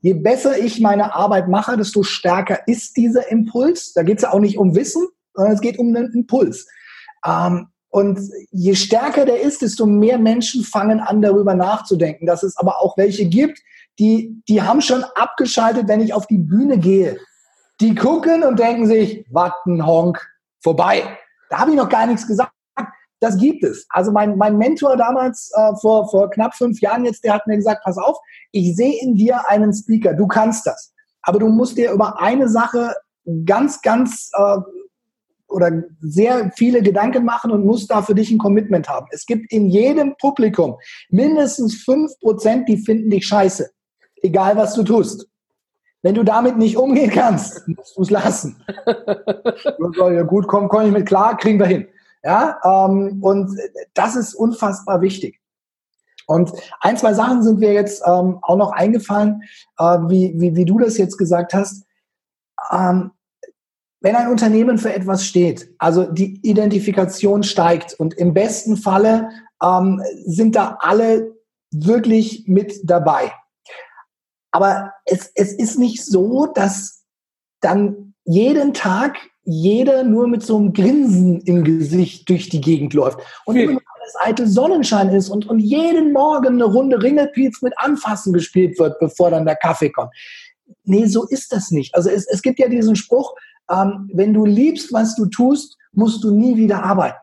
je 0.00 0.14
besser 0.14 0.58
ich 0.58 0.80
meine 0.80 1.14
Arbeit 1.14 1.48
mache, 1.48 1.76
desto 1.76 2.02
stärker 2.02 2.60
ist 2.66 2.96
dieser 2.96 3.30
Impuls. 3.30 3.92
Da 3.92 4.02
geht 4.02 4.18
es 4.18 4.22
ja 4.22 4.32
auch 4.32 4.40
nicht 4.40 4.58
um 4.58 4.74
Wissen, 4.74 5.06
sondern 5.34 5.54
es 5.54 5.60
geht 5.60 5.78
um 5.78 5.94
einen 5.94 6.12
Impuls. 6.12 6.66
Ähm, 7.26 7.68
und 7.90 8.20
je 8.50 8.74
stärker 8.74 9.24
der 9.24 9.40
ist, 9.40 9.62
desto 9.62 9.86
mehr 9.86 10.18
Menschen 10.18 10.62
fangen 10.62 11.00
an, 11.00 11.22
darüber 11.22 11.54
nachzudenken, 11.54 12.26
dass 12.26 12.42
es 12.42 12.56
aber 12.56 12.80
auch 12.80 12.96
welche 12.98 13.26
gibt, 13.26 13.60
die, 13.98 14.42
die 14.48 14.62
haben 14.62 14.80
schon 14.80 15.04
abgeschaltet, 15.14 15.88
wenn 15.88 16.00
ich 16.00 16.12
auf 16.12 16.26
die 16.26 16.38
Bühne 16.38 16.78
gehe. 16.78 17.18
Die 17.80 17.94
gucken 17.94 18.42
und 18.42 18.58
denken 18.58 18.86
sich, 18.86 19.24
Watten, 19.30 19.84
Honk, 19.86 20.24
vorbei. 20.60 21.02
Da 21.50 21.60
habe 21.60 21.70
ich 21.70 21.76
noch 21.76 21.88
gar 21.88 22.06
nichts 22.06 22.26
gesagt 22.26 22.52
das 23.20 23.36
gibt 23.36 23.64
es. 23.64 23.86
Also 23.90 24.12
mein, 24.12 24.36
mein 24.36 24.56
Mentor 24.56 24.96
damals 24.96 25.50
äh, 25.54 25.74
vor, 25.80 26.08
vor 26.10 26.30
knapp 26.30 26.54
fünf 26.54 26.80
Jahren 26.80 27.04
jetzt, 27.04 27.24
der 27.24 27.34
hat 27.34 27.46
mir 27.46 27.56
gesagt, 27.56 27.82
pass 27.84 27.98
auf, 27.98 28.16
ich 28.52 28.76
sehe 28.76 29.00
in 29.02 29.14
dir 29.14 29.48
einen 29.48 29.72
Speaker, 29.72 30.14
du 30.14 30.26
kannst 30.26 30.66
das. 30.66 30.92
Aber 31.22 31.38
du 31.38 31.48
musst 31.48 31.76
dir 31.76 31.92
über 31.92 32.20
eine 32.20 32.48
Sache 32.48 32.94
ganz, 33.44 33.82
ganz 33.82 34.30
äh, 34.34 34.58
oder 35.48 35.82
sehr 36.00 36.52
viele 36.56 36.82
Gedanken 36.82 37.24
machen 37.24 37.50
und 37.50 37.64
musst 37.64 37.90
da 37.90 38.02
für 38.02 38.14
dich 38.14 38.30
ein 38.30 38.38
Commitment 38.38 38.88
haben. 38.88 39.06
Es 39.10 39.26
gibt 39.26 39.50
in 39.50 39.68
jedem 39.68 40.14
Publikum 40.20 40.76
mindestens 41.10 41.82
fünf 41.82 42.12
Prozent, 42.20 42.68
die 42.68 42.76
finden 42.76 43.10
dich 43.10 43.26
scheiße. 43.26 43.70
Egal 44.22 44.56
was 44.56 44.74
du 44.74 44.82
tust. 44.82 45.26
Wenn 46.02 46.14
du 46.14 46.22
damit 46.22 46.58
nicht 46.58 46.76
umgehen 46.76 47.10
kannst, 47.10 47.66
musst 47.66 47.96
du 47.96 48.02
es 48.02 48.10
lassen. 48.10 48.62
ja, 49.96 50.22
gut, 50.22 50.46
komm, 50.46 50.68
komm 50.68 50.86
ich 50.86 50.92
mit 50.92 51.06
klar, 51.06 51.36
kriegen 51.36 51.58
wir 51.58 51.66
hin. 51.66 51.88
Ja, 52.22 52.58
ähm, 52.64 53.18
und 53.22 53.58
das 53.94 54.16
ist 54.16 54.34
unfassbar 54.34 55.00
wichtig. 55.00 55.40
Und 56.26 56.52
ein, 56.80 56.96
zwei 56.96 57.14
Sachen 57.14 57.42
sind 57.42 57.58
mir 57.60 57.72
jetzt 57.72 58.02
ähm, 58.06 58.38
auch 58.42 58.56
noch 58.56 58.72
eingefallen, 58.72 59.42
äh, 59.78 59.98
wie, 60.08 60.34
wie, 60.36 60.54
wie 60.56 60.64
du 60.64 60.78
das 60.78 60.98
jetzt 60.98 61.16
gesagt 61.16 61.54
hast. 61.54 61.84
Ähm, 62.70 63.12
wenn 64.00 64.14
ein 64.14 64.28
Unternehmen 64.28 64.78
für 64.78 64.92
etwas 64.92 65.24
steht, 65.24 65.74
also 65.78 66.04
die 66.04 66.38
Identifikation 66.42 67.42
steigt 67.42 67.94
und 67.94 68.14
im 68.14 68.34
besten 68.34 68.76
Falle 68.76 69.30
ähm, 69.62 70.02
sind 70.24 70.54
da 70.54 70.76
alle 70.80 71.34
wirklich 71.70 72.44
mit 72.46 72.80
dabei. 72.84 73.32
Aber 74.50 74.92
es, 75.04 75.30
es 75.34 75.52
ist 75.52 75.78
nicht 75.78 76.04
so, 76.04 76.46
dass 76.46 77.04
dann 77.60 78.14
jeden 78.24 78.74
Tag 78.74 79.16
jeder 79.48 80.04
nur 80.04 80.28
mit 80.28 80.42
so 80.42 80.58
einem 80.58 80.74
Grinsen 80.74 81.40
im 81.40 81.64
Gesicht 81.64 82.28
durch 82.28 82.50
die 82.50 82.60
Gegend 82.60 82.92
läuft 82.92 83.18
und 83.46 83.56
immer 83.56 83.72
nur 83.72 83.82
alles 83.94 84.14
eitel 84.20 84.46
Sonnenschein 84.46 85.08
ist 85.08 85.30
und, 85.30 85.48
und 85.48 85.58
jeden 85.58 86.12
Morgen 86.12 86.54
eine 86.54 86.64
Runde 86.64 87.02
Ringelpiez 87.02 87.62
mit 87.62 87.72
Anfassen 87.78 88.34
gespielt 88.34 88.78
wird, 88.78 88.98
bevor 89.00 89.30
dann 89.30 89.46
der 89.46 89.56
Kaffee 89.56 89.88
kommt. 89.88 90.12
Nee, 90.84 91.06
so 91.06 91.26
ist 91.26 91.50
das 91.50 91.70
nicht. 91.70 91.94
Also 91.94 92.10
es, 92.10 92.26
es 92.26 92.42
gibt 92.42 92.58
ja 92.58 92.68
diesen 92.68 92.94
Spruch, 92.94 93.34
ähm, 93.70 94.10
wenn 94.12 94.34
du 94.34 94.44
liebst, 94.44 94.92
was 94.92 95.16
du 95.16 95.24
tust, 95.24 95.78
musst 95.92 96.22
du 96.22 96.30
nie 96.30 96.56
wieder 96.58 96.82
arbeiten. 96.82 97.18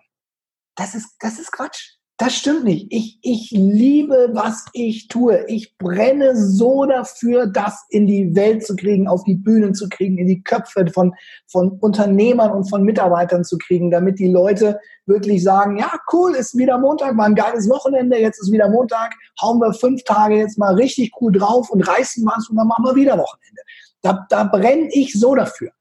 Das 0.75 0.95
ist, 0.95 1.15
das 1.19 1.37
ist 1.37 1.51
Quatsch. 1.51 1.94
Das 2.17 2.33
stimmt 2.33 2.63
nicht. 2.63 2.87
Ich, 2.91 3.19
ich 3.23 3.51
liebe, 3.51 4.29
was 4.31 4.67
ich 4.71 5.09
tue. 5.09 5.45
Ich 5.47 5.77
brenne 5.77 6.33
so 6.37 6.85
dafür, 6.85 7.45
das 7.45 7.83
in 7.89 8.07
die 8.07 8.33
Welt 8.33 8.65
zu 8.65 8.77
kriegen, 8.77 9.09
auf 9.09 9.25
die 9.25 9.35
Bühnen 9.35 9.75
zu 9.75 9.89
kriegen, 9.89 10.17
in 10.17 10.27
die 10.27 10.41
Köpfe 10.41 10.87
von, 10.93 11.13
von 11.47 11.71
Unternehmern 11.81 12.51
und 12.51 12.69
von 12.69 12.83
Mitarbeitern 12.83 13.43
zu 13.43 13.57
kriegen, 13.57 13.91
damit 13.91 14.17
die 14.17 14.29
Leute 14.29 14.79
wirklich 15.05 15.43
sagen, 15.43 15.77
ja, 15.77 15.91
cool, 16.13 16.35
ist 16.35 16.57
wieder 16.57 16.77
Montag, 16.79 17.17
war 17.17 17.25
ein 17.25 17.35
geiles 17.35 17.69
Wochenende, 17.69 18.17
jetzt 18.17 18.41
ist 18.41 18.51
wieder 18.51 18.69
Montag, 18.69 19.13
hauen 19.41 19.59
wir 19.59 19.73
fünf 19.73 20.01
Tage 20.05 20.37
jetzt 20.37 20.57
mal 20.57 20.73
richtig 20.73 21.11
cool 21.19 21.33
drauf 21.33 21.69
und 21.69 21.85
reißen 21.85 22.25
was 22.25 22.47
und 22.49 22.55
dann 22.55 22.67
machen 22.67 22.85
wir 22.85 22.95
wieder 22.95 23.17
Wochenende. 23.17 23.61
Da, 24.01 24.25
da 24.29 24.45
brenne 24.45 24.87
ich 24.93 25.11
so 25.19 25.35
dafür. 25.35 25.71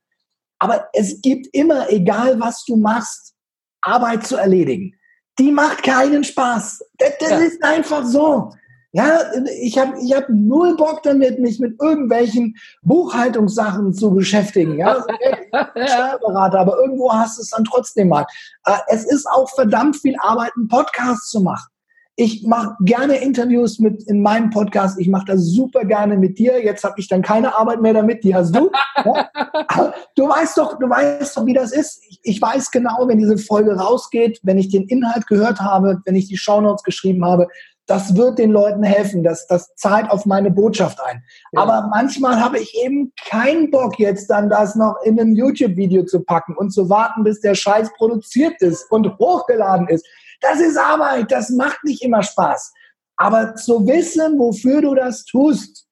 Aber 0.59 0.89
es 0.95 1.20
gibt 1.20 1.47
immer, 1.53 1.91
egal 1.91 2.41
was 2.41 2.64
du 2.64 2.76
machst, 2.76 3.35
Arbeit 3.82 4.26
zu 4.26 4.37
erledigen 4.37 4.97
die 5.39 5.51
macht 5.51 5.82
keinen 5.82 6.24
Spaß. 6.24 6.85
Das, 6.99 7.11
das 7.18 7.30
ja. 7.30 7.39
ist 7.39 7.62
einfach 7.62 8.05
so. 8.05 8.53
Ja, 8.93 9.22
ich 9.61 9.76
habe 9.76 9.99
ich 10.01 10.14
hab 10.14 10.28
null 10.28 10.76
Bock 10.76 11.03
damit, 11.03 11.41
mich 11.41 11.59
mit 11.59 11.80
irgendwelchen 11.82 12.57
Buchhaltungssachen 12.82 13.93
zu 13.93 14.12
beschäftigen. 14.14 14.78
Ja, 14.78 15.05
Steuerberater, 15.53 16.61
aber 16.61 16.78
irgendwo 16.78 17.12
hast 17.12 17.37
du 17.37 17.43
es 17.43 17.51
dann 17.51 17.64
trotzdem 17.64 18.09
mal. 18.09 18.24
Äh, 18.64 18.76
es 18.87 19.05
ist 19.05 19.26
auch 19.26 19.51
verdammt 19.51 19.97
viel 19.97 20.14
Arbeit, 20.20 20.53
einen 20.57 20.68
Podcast 20.68 21.28
zu 21.28 21.41
machen. 21.41 21.74
Ich 22.17 22.47
mache 22.47 22.77
gerne 22.81 23.17
Interviews 23.17 23.81
mit 23.81 24.05
in 24.05 24.23
meinem 24.23 24.51
Podcast. 24.51 25.01
Ich 25.01 25.09
mache 25.09 25.25
das 25.27 25.41
super 25.47 25.85
gerne 25.85 26.17
mit 26.17 26.39
dir. 26.39 26.62
Jetzt 26.62 26.85
habe 26.85 26.95
ich 26.99 27.09
dann 27.09 27.23
keine 27.23 27.57
Arbeit 27.57 27.81
mehr 27.83 27.93
damit. 27.93 28.23
Die 28.23 28.35
hast 28.35 28.55
du. 28.55 28.71
ja? 29.05 29.29
Du 30.15 30.29
weißt 30.29 30.57
doch, 30.57 30.79
du 30.79 30.89
weißt 30.89 31.37
doch, 31.37 31.45
wie 31.45 31.55
das 31.55 31.73
ist. 31.73 32.03
Ich, 32.09 32.21
ich, 32.23 32.41
weiß 32.41 32.71
genau, 32.71 33.09
wenn 33.09 33.19
diese 33.19 33.37
Folge 33.37 33.77
rausgeht, 33.77 34.39
wenn 34.45 34.59
ich 34.59 34.69
den 34.69 34.87
Inhalt 34.87 35.27
gehört 35.27 35.59
habe, 35.59 36.03
wenn 36.05 36.15
ich 36.15 36.29
die 36.29 36.37
Shownotes 36.37 36.85
geschrieben 36.85 37.25
habe, 37.25 37.49
das 37.87 38.17
wird 38.17 38.39
den 38.39 38.51
Leuten 38.51 38.85
helfen. 38.85 39.25
Das, 39.25 39.49
das 39.49 39.75
zahlt 39.75 40.11
auf 40.11 40.25
meine 40.25 40.53
Botschaft 40.53 41.01
ein. 41.05 41.23
Ja. 41.53 41.62
Aber 41.62 41.89
manchmal 41.89 42.41
habe 42.41 42.59
ich 42.59 42.77
eben 42.85 43.12
keinen 43.29 43.71
Bock, 43.73 43.99
jetzt 43.99 44.29
dann 44.31 44.49
das 44.49 44.77
noch 44.77 44.97
in 45.05 45.19
ein 45.21 45.35
YouTube-Video 45.35 46.05
zu 46.05 46.21
packen 46.21 46.57
und 46.57 46.71
zu 46.71 46.89
warten, 46.89 47.25
bis 47.25 47.41
der 47.41 47.57
Scheiß 47.57 47.93
produziert 47.97 48.61
ist 48.62 48.91
und 48.91 49.19
hochgeladen 49.19 49.89
ist. 49.89 50.07
Das 50.45 50.61
ist 50.61 50.77
Arbeit, 50.77 51.33
das 51.33 51.49
macht 51.51 51.83
nicht 51.85 52.03
immer 52.03 52.23
Spaß. 52.23 52.73
Aber 53.17 53.55
zu 53.55 53.87
wissen, 53.87 54.39
wofür 54.39 54.83
du 54.83 54.95
das 54.95 55.25
tust, 55.25 55.87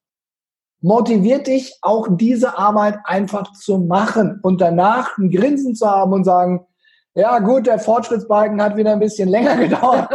motiviert 0.83 1.47
dich 1.47 1.79
auch 1.81 2.09
diese 2.11 2.59
Arbeit 2.59 2.99
einfach 3.05 3.53
zu 3.53 3.79
machen 3.79 4.41
und 4.43 4.61
danach 4.61 5.17
ein 5.17 5.31
Grinsen 5.31 5.75
zu 5.75 5.89
haben 5.89 6.13
und 6.13 6.25
sagen, 6.25 6.67
ja 7.15 7.39
gut, 7.39 7.67
der 7.67 7.79
Fortschrittsbalken 7.79 8.61
hat 8.61 8.77
wieder 8.77 8.93
ein 8.93 9.01
bisschen 9.01 9.29
länger 9.29 9.57
gedauert, 9.69 10.09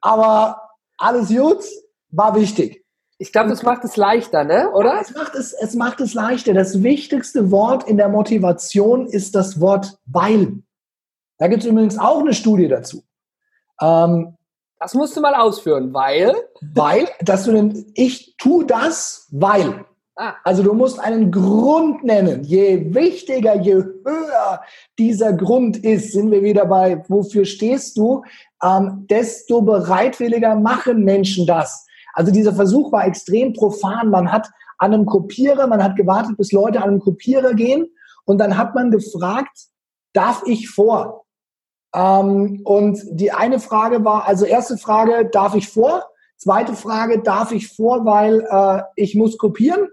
aber 0.00 0.62
alles 0.98 1.28
gut, 1.28 1.64
war 2.10 2.34
wichtig. 2.34 2.82
Ich 3.18 3.32
glaube, 3.32 3.50
das 3.50 3.62
macht 3.62 3.84
es 3.84 3.96
leichter, 3.96 4.44
ne? 4.44 4.70
oder? 4.72 4.94
Ja, 4.94 5.00
es, 5.00 5.14
macht 5.14 5.34
es, 5.34 5.52
es 5.52 5.74
macht 5.74 6.00
es 6.00 6.14
leichter. 6.14 6.54
Das 6.54 6.82
wichtigste 6.82 7.50
Wort 7.50 7.88
in 7.88 7.96
der 7.96 8.08
Motivation 8.08 9.06
ist 9.06 9.34
das 9.34 9.60
Wort 9.60 9.98
weil. 10.06 10.62
Da 11.38 11.48
gibt 11.48 11.62
es 11.62 11.68
übrigens 11.68 11.98
auch 11.98 12.20
eine 12.20 12.34
Studie 12.34 12.68
dazu. 12.68 13.04
Ähm, 13.82 14.36
das 14.78 14.94
musst 14.94 15.16
du 15.16 15.20
mal 15.20 15.34
ausführen, 15.34 15.92
weil? 15.92 16.34
Weil, 16.74 17.06
dass 17.20 17.44
du 17.44 17.52
den, 17.52 17.92
ich 17.94 18.36
tu 18.36 18.62
das, 18.62 19.28
weil. 19.30 19.84
Ah. 20.16 20.34
Also 20.44 20.62
du 20.62 20.74
musst 20.74 20.98
einen 20.98 21.30
Grund 21.30 22.04
nennen. 22.04 22.42
Je 22.42 22.92
wichtiger, 22.94 23.54
je 23.60 23.74
höher 23.74 24.60
dieser 24.98 25.32
Grund 25.32 25.76
ist, 25.78 26.12
sind 26.12 26.30
wir 26.30 26.42
wieder 26.42 26.66
bei, 26.66 27.02
wofür 27.08 27.44
stehst 27.44 27.96
du, 27.96 28.22
ähm, 28.62 29.06
desto 29.08 29.62
bereitwilliger 29.62 30.54
machen 30.56 31.04
Menschen 31.04 31.46
das. 31.46 31.86
Also 32.12 32.30
dieser 32.30 32.54
Versuch 32.54 32.92
war 32.92 33.06
extrem 33.06 33.52
profan. 33.52 34.10
Man 34.10 34.30
hat 34.30 34.50
an 34.78 34.92
einem 34.92 35.06
Kopierer, 35.06 35.66
man 35.66 35.82
hat 35.82 35.96
gewartet, 35.96 36.36
bis 36.36 36.52
Leute 36.52 36.82
an 36.82 36.90
einem 36.90 37.00
Kopierer 37.00 37.54
gehen 37.54 37.86
und 38.24 38.38
dann 38.38 38.58
hat 38.58 38.74
man 38.74 38.90
gefragt, 38.90 39.68
darf 40.12 40.42
ich 40.46 40.68
vor? 40.68 41.21
Ähm, 41.94 42.60
und 42.64 43.00
die 43.10 43.32
eine 43.32 43.60
Frage 43.60 44.04
war, 44.04 44.26
also 44.26 44.44
erste 44.44 44.78
Frage, 44.78 45.28
darf 45.30 45.54
ich 45.54 45.68
vor? 45.68 46.04
Zweite 46.36 46.74
Frage, 46.74 47.20
darf 47.20 47.52
ich 47.52 47.68
vor, 47.68 48.04
weil 48.04 48.46
äh, 48.50 48.82
ich 48.96 49.14
muss 49.14 49.38
kopieren? 49.38 49.88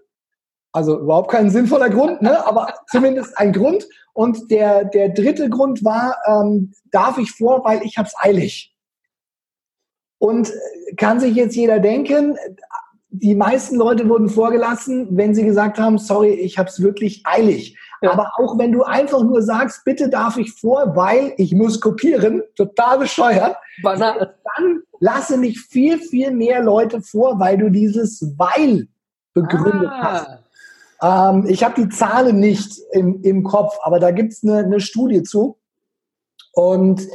Also 0.72 1.00
überhaupt 1.00 1.32
kein 1.32 1.50
sinnvoller 1.50 1.90
Grund, 1.90 2.22
ne? 2.22 2.46
aber 2.46 2.74
zumindest 2.88 3.38
ein 3.38 3.54
Grund. 3.54 3.88
Und 4.14 4.52
der, 4.52 4.86
der 4.86 5.10
dritte 5.10 5.50
Grund 5.50 5.84
war, 5.84 6.18
ähm, 6.26 6.74
darf 6.92 7.18
ich 7.18 7.32
vor, 7.32 7.64
weil 7.64 7.84
ich 7.84 7.98
hab's 7.98 8.14
eilig. 8.18 8.74
Und 10.18 10.52
kann 10.98 11.20
sich 11.20 11.36
jetzt 11.36 11.56
jeder 11.56 11.80
denken, 11.80 12.38
die 13.10 13.36
meisten 13.36 13.76
Leute 13.76 14.08
wurden 14.08 14.30
vorgelassen, 14.30 15.08
wenn 15.12 15.34
sie 15.34 15.46
gesagt 15.46 15.80
haben, 15.80 15.98
sorry, 15.98 16.32
ich 16.34 16.58
hab's 16.58 16.82
wirklich 16.82 17.22
eilig. 17.26 17.78
Ja. 18.02 18.12
Aber 18.12 18.32
auch 18.38 18.58
wenn 18.58 18.72
du 18.72 18.84
einfach 18.84 19.22
nur 19.24 19.42
sagst, 19.42 19.84
bitte 19.84 20.10
darf 20.10 20.38
ich 20.38 20.54
vor, 20.54 20.96
weil 20.96 21.34
ich 21.38 21.54
muss 21.54 21.82
kopieren, 21.82 22.44
total 22.56 23.00
bescheuert, 23.00 23.58
Banal. 23.84 24.36
dann 24.56 24.82
lasse 25.00 25.38
nicht 25.38 25.60
viel, 25.60 26.00
viel 26.00 26.32
mehr 26.32 26.64
Leute 26.64 27.02
vor, 27.02 27.40
weil 27.40 27.58
du 27.58 27.70
dieses 27.70 28.34
weil 28.38 28.88
begründet 29.34 29.90
ah. 29.92 30.02
hast. 30.04 30.28
Ähm, 31.02 31.46
ich 31.48 31.64
habe 31.64 31.82
die 31.82 31.90
Zahlen 31.90 32.40
nicht 32.40 32.80
im, 32.92 33.22
im 33.24 33.44
Kopf, 33.44 33.78
aber 33.82 34.00
da 34.00 34.12
gibt's 34.12 34.44
eine, 34.44 34.60
eine 34.60 34.80
Studie 34.80 35.24
zu. 35.24 35.58
Und 36.54 37.08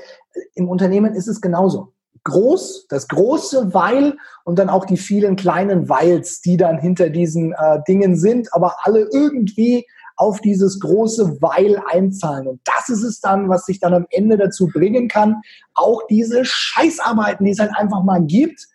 im 0.55 0.68
Unternehmen 0.68 1.14
ist 1.14 1.28
es 1.28 1.41
genauso. 1.41 1.93
Groß, 2.24 2.87
das 2.89 3.09
große 3.09 3.74
Weil 3.74 4.16
und 4.45 4.59
dann 4.59 4.70
auch 4.70 4.87
die 4.87 4.97
vielen 4.97 5.37
kleinen 5.37 5.91
Weils, 5.91 6.41
die 6.41 6.57
dann 6.57 6.78
hinter 6.78 7.11
diesen 7.11 7.53
äh, 7.53 7.80
Dingen 7.87 8.16
sind, 8.16 8.55
aber 8.55 8.76
alle 8.85 9.09
irgendwie 9.12 9.87
auf 10.17 10.41
dieses 10.41 10.81
große 10.81 11.39
Weil 11.41 11.81
einzahlen. 11.91 12.47
Und 12.47 12.61
das 12.65 12.89
ist 12.89 13.03
es 13.03 13.21
dann, 13.21 13.49
was 13.49 13.67
sich 13.67 13.81
dann 13.81 13.95
am 13.95 14.07
Ende 14.11 14.37
dazu 14.37 14.69
bringen 14.69 15.09
kann, 15.09 15.37
auch 15.75 16.07
diese 16.09 16.45
Scheißarbeiten, 16.45 17.45
die 17.45 17.53
es 17.53 17.59
halt 17.59 17.73
einfach 17.77 18.03
mal 18.03 18.23
gibt, 18.23 18.67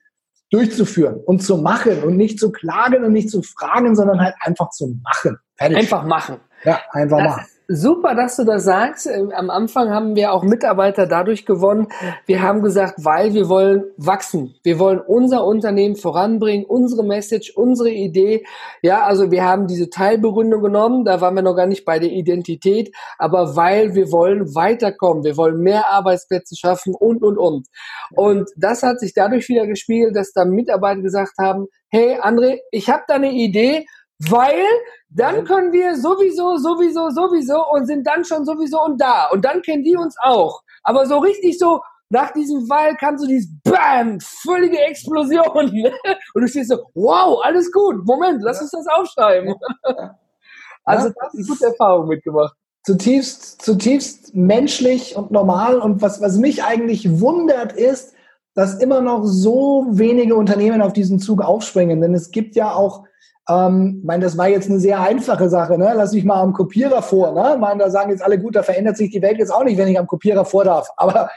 durchzuführen 0.50 1.22
und 1.26 1.44
zu 1.44 1.58
machen 1.58 2.04
und 2.04 2.18
nicht 2.18 2.40
zu 2.40 2.52
klagen 2.52 3.04
und 3.04 3.14
nicht 3.14 3.30
zu 3.30 3.42
fragen, 3.44 3.96
sondern 3.96 4.20
halt 4.20 4.36
einfach 4.42 4.70
zu 4.72 5.00
machen. 5.04 5.38
Fertig. 5.56 5.78
Einfach 5.78 6.04
machen. 6.06 6.38
Ja, 6.64 6.82
einfach 6.92 7.18
das 7.18 7.28
machen. 7.28 7.46
Super, 7.72 8.16
dass 8.16 8.36
du 8.36 8.46
das 8.46 8.64
sagst. 8.64 9.06
Ähm, 9.06 9.32
am 9.32 9.52
Anfang 9.52 9.92
haben 9.92 10.16
wir 10.16 10.34
auch 10.34 10.42
Mitarbeiter 10.42 11.06
dadurch 11.06 11.46
gewonnen. 11.46 11.90
Wir 12.26 12.42
haben 12.42 12.64
gesagt, 12.64 12.96
weil 13.06 13.36
wir 13.36 13.48
wollen 13.48 13.84
wachsen. 13.96 14.56
Wir 14.64 14.80
wollen 14.80 15.00
unser 15.00 15.46
Unternehmen 15.46 15.96
voranbringen, 15.96 16.66
unsere 16.66 17.04
Message, 17.04 17.54
unsere 17.56 17.92
Idee. 17.92 18.44
Ja, 18.82 19.04
also 19.04 19.30
wir 19.30 19.44
haben 19.44 19.68
diese 19.68 19.92
Teilbegründung 19.92 20.64
genommen. 20.64 21.06
Da 21.06 21.22
waren 21.22 21.36
wir 21.36 21.44
noch 21.44 21.56
gar 21.56 21.68
nicht 21.68 21.86
bei 21.86 22.00
der 22.00 22.10
Identität. 22.10 22.92
Aber 23.20 23.56
weil 23.56 23.94
wir 23.94 24.12
wollen 24.12 24.56
weiterkommen. 24.56 25.24
Wir 25.24 25.38
wollen 25.38 25.60
mehr 25.60 25.92
Arbeitsplätze 25.92 26.56
schaffen 26.56 26.96
und, 26.96 27.22
und, 27.22 27.38
und. 27.38 27.68
Und 28.16 28.50
das 28.58 28.82
hat 28.82 29.00
sich 29.00 29.14
dadurch 29.14 29.48
wieder 29.48 29.68
gespiegelt, 29.68 30.16
dass 30.16 30.32
da 30.34 30.44
Mitarbeiter 30.44 31.02
gesagt 31.02 31.34
haben, 31.38 31.68
hey 31.90 32.18
André, 32.20 32.58
ich 32.72 32.90
habe 32.90 33.04
da 33.08 33.16
eine 33.16 33.32
Idee 33.32 33.86
weil 34.28 34.66
dann 35.10 35.46
können 35.46 35.72
wir 35.72 35.96
sowieso, 35.96 36.58
sowieso, 36.58 37.10
sowieso 37.10 37.66
und 37.72 37.86
sind 37.86 38.06
dann 38.06 38.24
schon 38.26 38.46
sowieso 38.46 38.84
und 38.84 39.00
da. 39.00 39.28
Und 39.32 39.44
dann 39.46 39.62
kennen 39.62 39.84
die 39.84 39.96
uns 39.96 40.16
auch. 40.22 40.62
Aber 40.84 41.06
so 41.06 41.20
richtig 41.20 41.58
so, 41.58 41.82
nach 42.10 42.32
diesem 42.32 42.68
Weil 42.70 42.96
kam 42.96 43.18
so 43.18 43.28
dieses 43.28 43.50
BAM, 43.64 44.20
völlige 44.20 44.80
Explosion. 44.80 45.48
und 46.34 46.42
du 46.42 46.48
stehst 46.48 46.70
so, 46.70 46.78
wow, 46.96 47.40
alles 47.44 47.72
gut, 47.72 48.06
Moment, 48.06 48.42
lass 48.44 48.62
uns 48.62 48.72
das 48.72 48.88
aufschreiben. 48.88 49.54
also 50.84 51.10
das 51.10 51.34
ist 51.36 51.50
gute 51.50 51.68
Erfahrung 51.68 52.08
mitgemacht. 52.08 52.56
Zutiefst, 52.84 53.62
zutiefst 53.62 54.34
menschlich 54.34 55.16
und 55.16 55.32
normal. 55.32 55.80
Und 55.80 56.02
was, 56.02 56.22
was 56.22 56.38
mich 56.38 56.64
eigentlich 56.64 57.20
wundert, 57.20 57.74
ist, 57.74 58.14
dass 58.56 58.80
immer 58.80 59.02
noch 59.02 59.24
so 59.26 59.86
wenige 59.92 60.36
Unternehmen 60.36 60.82
auf 60.82 60.94
diesen 60.94 61.20
Zug 61.20 61.42
aufspringen. 61.42 62.02
Denn 62.02 62.14
es 62.16 62.32
gibt 62.32 62.56
ja 62.56 62.74
auch 62.74 63.06
ähm, 63.50 63.98
ich 64.00 64.06
meine, 64.06 64.24
das 64.24 64.38
war 64.38 64.48
jetzt 64.48 64.70
eine 64.70 64.80
sehr 64.80 65.00
einfache 65.02 65.50
Sache. 65.50 65.78
Ne? 65.78 65.92
Lass 65.96 66.14
mich 66.14 66.24
mal 66.24 66.42
am 66.42 66.54
Kopierer 66.54 67.02
vor. 67.02 67.34
Ne? 67.34 67.54
Ich 67.56 67.60
meine, 67.60 67.84
da 67.84 67.90
sagen 67.90 68.12
jetzt 68.12 68.24
alle, 68.24 68.40
gut, 68.40 68.56
da 68.56 68.64
verändert 68.64 68.98
sich 68.98 69.12
die 69.12 69.22
Welt 69.22 69.40
jetzt 69.40 69.54
auch 69.54 69.64
nicht, 69.64 69.78
wenn 69.78 69.88
ich 69.88 69.98
am 69.98 70.08
Kopierer 70.08 70.46
vor 70.46 70.66
darf. 70.66 70.90
Aber 70.98 71.30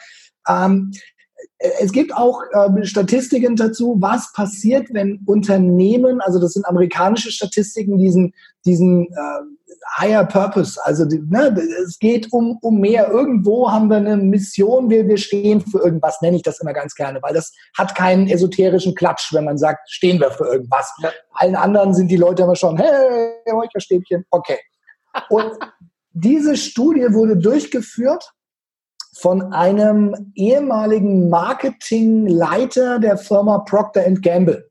ähm, 0.48 0.92
es 1.80 1.92
gibt 1.92 2.14
auch 2.14 2.42
äh, 2.52 2.84
Statistiken 2.84 3.56
dazu, 3.56 3.96
was 4.00 4.32
passiert, 4.32 4.88
wenn 4.92 5.20
Unternehmen, 5.26 6.20
also 6.20 6.40
das 6.40 6.52
sind 6.52 6.66
amerikanische 6.66 7.30
Statistiken, 7.30 7.98
diesen, 7.98 8.34
diesen 8.64 9.06
äh, 9.06 9.61
Higher 9.98 10.24
Purpose, 10.24 10.80
also 10.84 11.04
ne, 11.04 11.56
es 11.84 11.98
geht 11.98 12.32
um, 12.32 12.58
um 12.62 12.78
mehr. 12.78 13.08
Irgendwo 13.10 13.70
haben 13.70 13.88
wir 13.88 13.96
eine 13.96 14.16
Mission, 14.16 14.90
wir, 14.90 15.06
wir 15.08 15.18
stehen 15.18 15.60
für 15.60 15.78
irgendwas, 15.78 16.20
nenne 16.22 16.36
ich 16.36 16.42
das 16.42 16.60
immer 16.60 16.72
ganz 16.72 16.94
gerne, 16.94 17.20
weil 17.22 17.34
das 17.34 17.52
hat 17.76 17.94
keinen 17.94 18.28
esoterischen 18.28 18.94
Klatsch, 18.94 19.32
wenn 19.32 19.44
man 19.44 19.58
sagt, 19.58 19.90
stehen 19.90 20.20
wir 20.20 20.30
für 20.30 20.44
irgendwas. 20.44 20.92
Ja. 21.02 21.10
Allen 21.34 21.56
anderen 21.56 21.94
sind 21.94 22.08
die 22.08 22.16
Leute 22.16 22.42
immer 22.42 22.56
schon, 22.56 22.76
hey, 22.78 23.34
Räucherstäbchen, 23.50 24.24
okay. 24.30 24.58
Und 25.28 25.52
diese 26.12 26.56
Studie 26.56 27.12
wurde 27.12 27.36
durchgeführt 27.36 28.32
von 29.14 29.52
einem 29.52 30.32
ehemaligen 30.34 31.28
Marketingleiter 31.28 32.98
der 32.98 33.18
Firma 33.18 33.58
Procter 33.58 34.10
Gamble. 34.10 34.70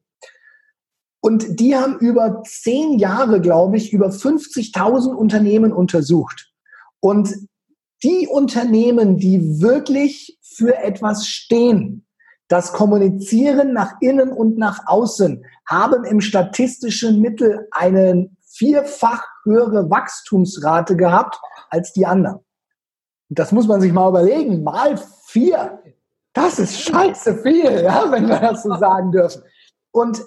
Und 1.21 1.59
die 1.59 1.75
haben 1.75 1.99
über 1.99 2.41
zehn 2.43 2.97
Jahre, 2.97 3.39
glaube 3.39 3.77
ich, 3.77 3.93
über 3.93 4.07
50.000 4.07 5.13
Unternehmen 5.13 5.71
untersucht. 5.71 6.51
Und 6.99 7.33
die 8.03 8.27
Unternehmen, 8.27 9.17
die 9.17 9.61
wirklich 9.61 10.39
für 10.41 10.75
etwas 10.77 11.27
stehen, 11.27 12.05
das 12.47 12.73
Kommunizieren 12.73 13.71
nach 13.71 13.93
innen 14.01 14.31
und 14.31 14.57
nach 14.57 14.87
außen, 14.87 15.45
haben 15.65 16.03
im 16.03 16.19
statistischen 16.19 17.21
Mittel 17.21 17.67
eine 17.71 18.29
vierfach 18.41 19.23
höhere 19.43 19.89
Wachstumsrate 19.89 20.97
gehabt 20.97 21.39
als 21.69 21.93
die 21.93 22.05
anderen. 22.05 22.39
Das 23.29 23.51
muss 23.51 23.67
man 23.67 23.79
sich 23.79 23.93
mal 23.93 24.09
überlegen. 24.09 24.63
Mal 24.63 24.99
vier. 25.27 25.79
Das 26.33 26.59
ist 26.59 26.81
scheiße 26.81 27.37
viel, 27.37 27.83
ja, 27.83 28.11
wenn 28.11 28.27
wir 28.27 28.39
das 28.39 28.63
so 28.63 28.75
sagen 28.75 29.11
dürfen. 29.11 29.43
Und 29.91 30.21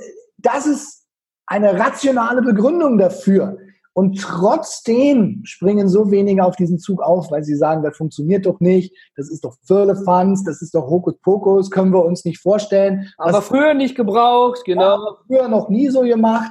das 0.45 0.67
ist 0.67 1.05
eine 1.47 1.79
rationale 1.79 2.43
Begründung 2.43 2.99
dafür. 2.99 3.59
Und 3.97 4.21
trotzdem 4.21 5.43
springen 5.45 5.89
so 5.89 6.11
wenige 6.11 6.45
auf 6.45 6.57
diesen 6.57 6.81
Zug 6.81 7.01
auf, 7.01 7.31
weil 7.31 7.45
sie 7.45 7.55
sagen, 7.55 7.85
das 7.85 7.97
funktioniert 7.97 8.45
doch 8.45 8.59
nicht, 8.59 8.93
das 9.17 9.31
ist 9.31 9.45
doch 9.45 9.57
Firlefanz, 9.67 10.43
das 10.43 10.63
ist 10.63 10.75
doch 10.75 10.91
Hokuspokus, 10.91 11.71
können 11.71 11.93
wir 11.93 12.05
uns 12.05 12.25
nicht 12.25 12.41
vorstellen. 12.41 13.09
Aber 13.19 13.41
früher 13.41 13.73
nicht 13.73 13.95
gebraucht, 13.95 14.63
genau. 14.65 15.19
Früher 15.29 15.49
noch 15.49 15.69
nie 15.69 15.91
so 15.91 16.01
gemacht. 16.01 16.51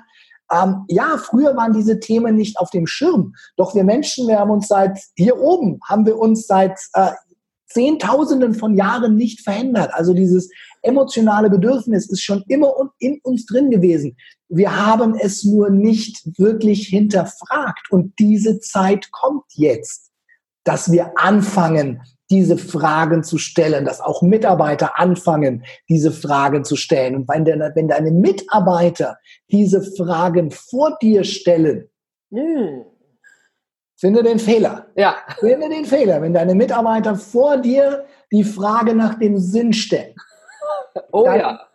Ähm, 0.53 0.85
ja, 0.87 1.17
früher 1.17 1.55
waren 1.57 1.73
diese 1.73 1.99
Themen 1.99 2.35
nicht 2.35 2.57
auf 2.59 2.69
dem 2.69 2.87
Schirm. 2.87 3.33
Doch 3.57 3.75
wir 3.75 3.83
Menschen, 3.83 4.27
wir 4.29 4.39
haben 4.39 4.51
uns 4.51 4.69
seit 4.69 4.97
hier 5.17 5.37
oben, 5.37 5.79
haben 5.87 6.05
wir 6.05 6.17
uns 6.17 6.47
seit 6.47 6.79
äh, 6.93 7.11
Zehntausenden 7.73 8.53
von 8.53 8.75
Jahren 8.75 9.15
nicht 9.15 9.41
verändert. 9.41 9.91
Also 9.93 10.13
dieses 10.13 10.49
emotionale 10.81 11.49
Bedürfnis 11.49 12.09
ist 12.09 12.21
schon 12.21 12.43
immer 12.47 12.73
in 12.99 13.19
uns 13.23 13.45
drin 13.45 13.69
gewesen. 13.71 14.15
Wir 14.49 14.85
haben 14.85 15.15
es 15.15 15.43
nur 15.43 15.69
nicht 15.69 16.21
wirklich 16.37 16.87
hinterfragt. 16.87 17.91
Und 17.91 18.13
diese 18.19 18.59
Zeit 18.59 19.11
kommt 19.11 19.45
jetzt, 19.53 20.11
dass 20.63 20.91
wir 20.91 21.11
anfangen, 21.17 22.01
diese 22.29 22.57
Fragen 22.57 23.23
zu 23.23 23.37
stellen, 23.37 23.85
dass 23.85 24.01
auch 24.01 24.21
Mitarbeiter 24.21 24.99
anfangen, 24.99 25.63
diese 25.89 26.11
Fragen 26.11 26.63
zu 26.63 26.75
stellen. 26.75 27.15
Und 27.15 27.29
wenn, 27.29 27.45
de, 27.45 27.59
wenn 27.75 27.87
deine 27.87 28.11
Mitarbeiter 28.11 29.17
diese 29.51 29.81
Fragen 29.81 30.51
vor 30.51 30.97
dir 31.01 31.23
stellen, 31.23 31.89
hm. 32.31 32.85
Finde 34.03 34.21
den 34.21 34.37
Fehler. 34.37 34.87
Ja. 34.97 35.15
Finde 35.39 35.69
den 35.69 35.85
Fehler, 35.85 36.21
wenn 36.21 36.33
deine 36.33 36.55
Mitarbeiter 36.55 37.15
vor 37.15 37.55
dir 37.55 38.05
die 38.33 38.43
Frage 38.43 38.93
nach 38.93 39.13
dem 39.13 39.37
Sinn 39.37 39.71
stellen. 39.71 40.13
Oh 41.13 41.25
ja. 41.25 41.69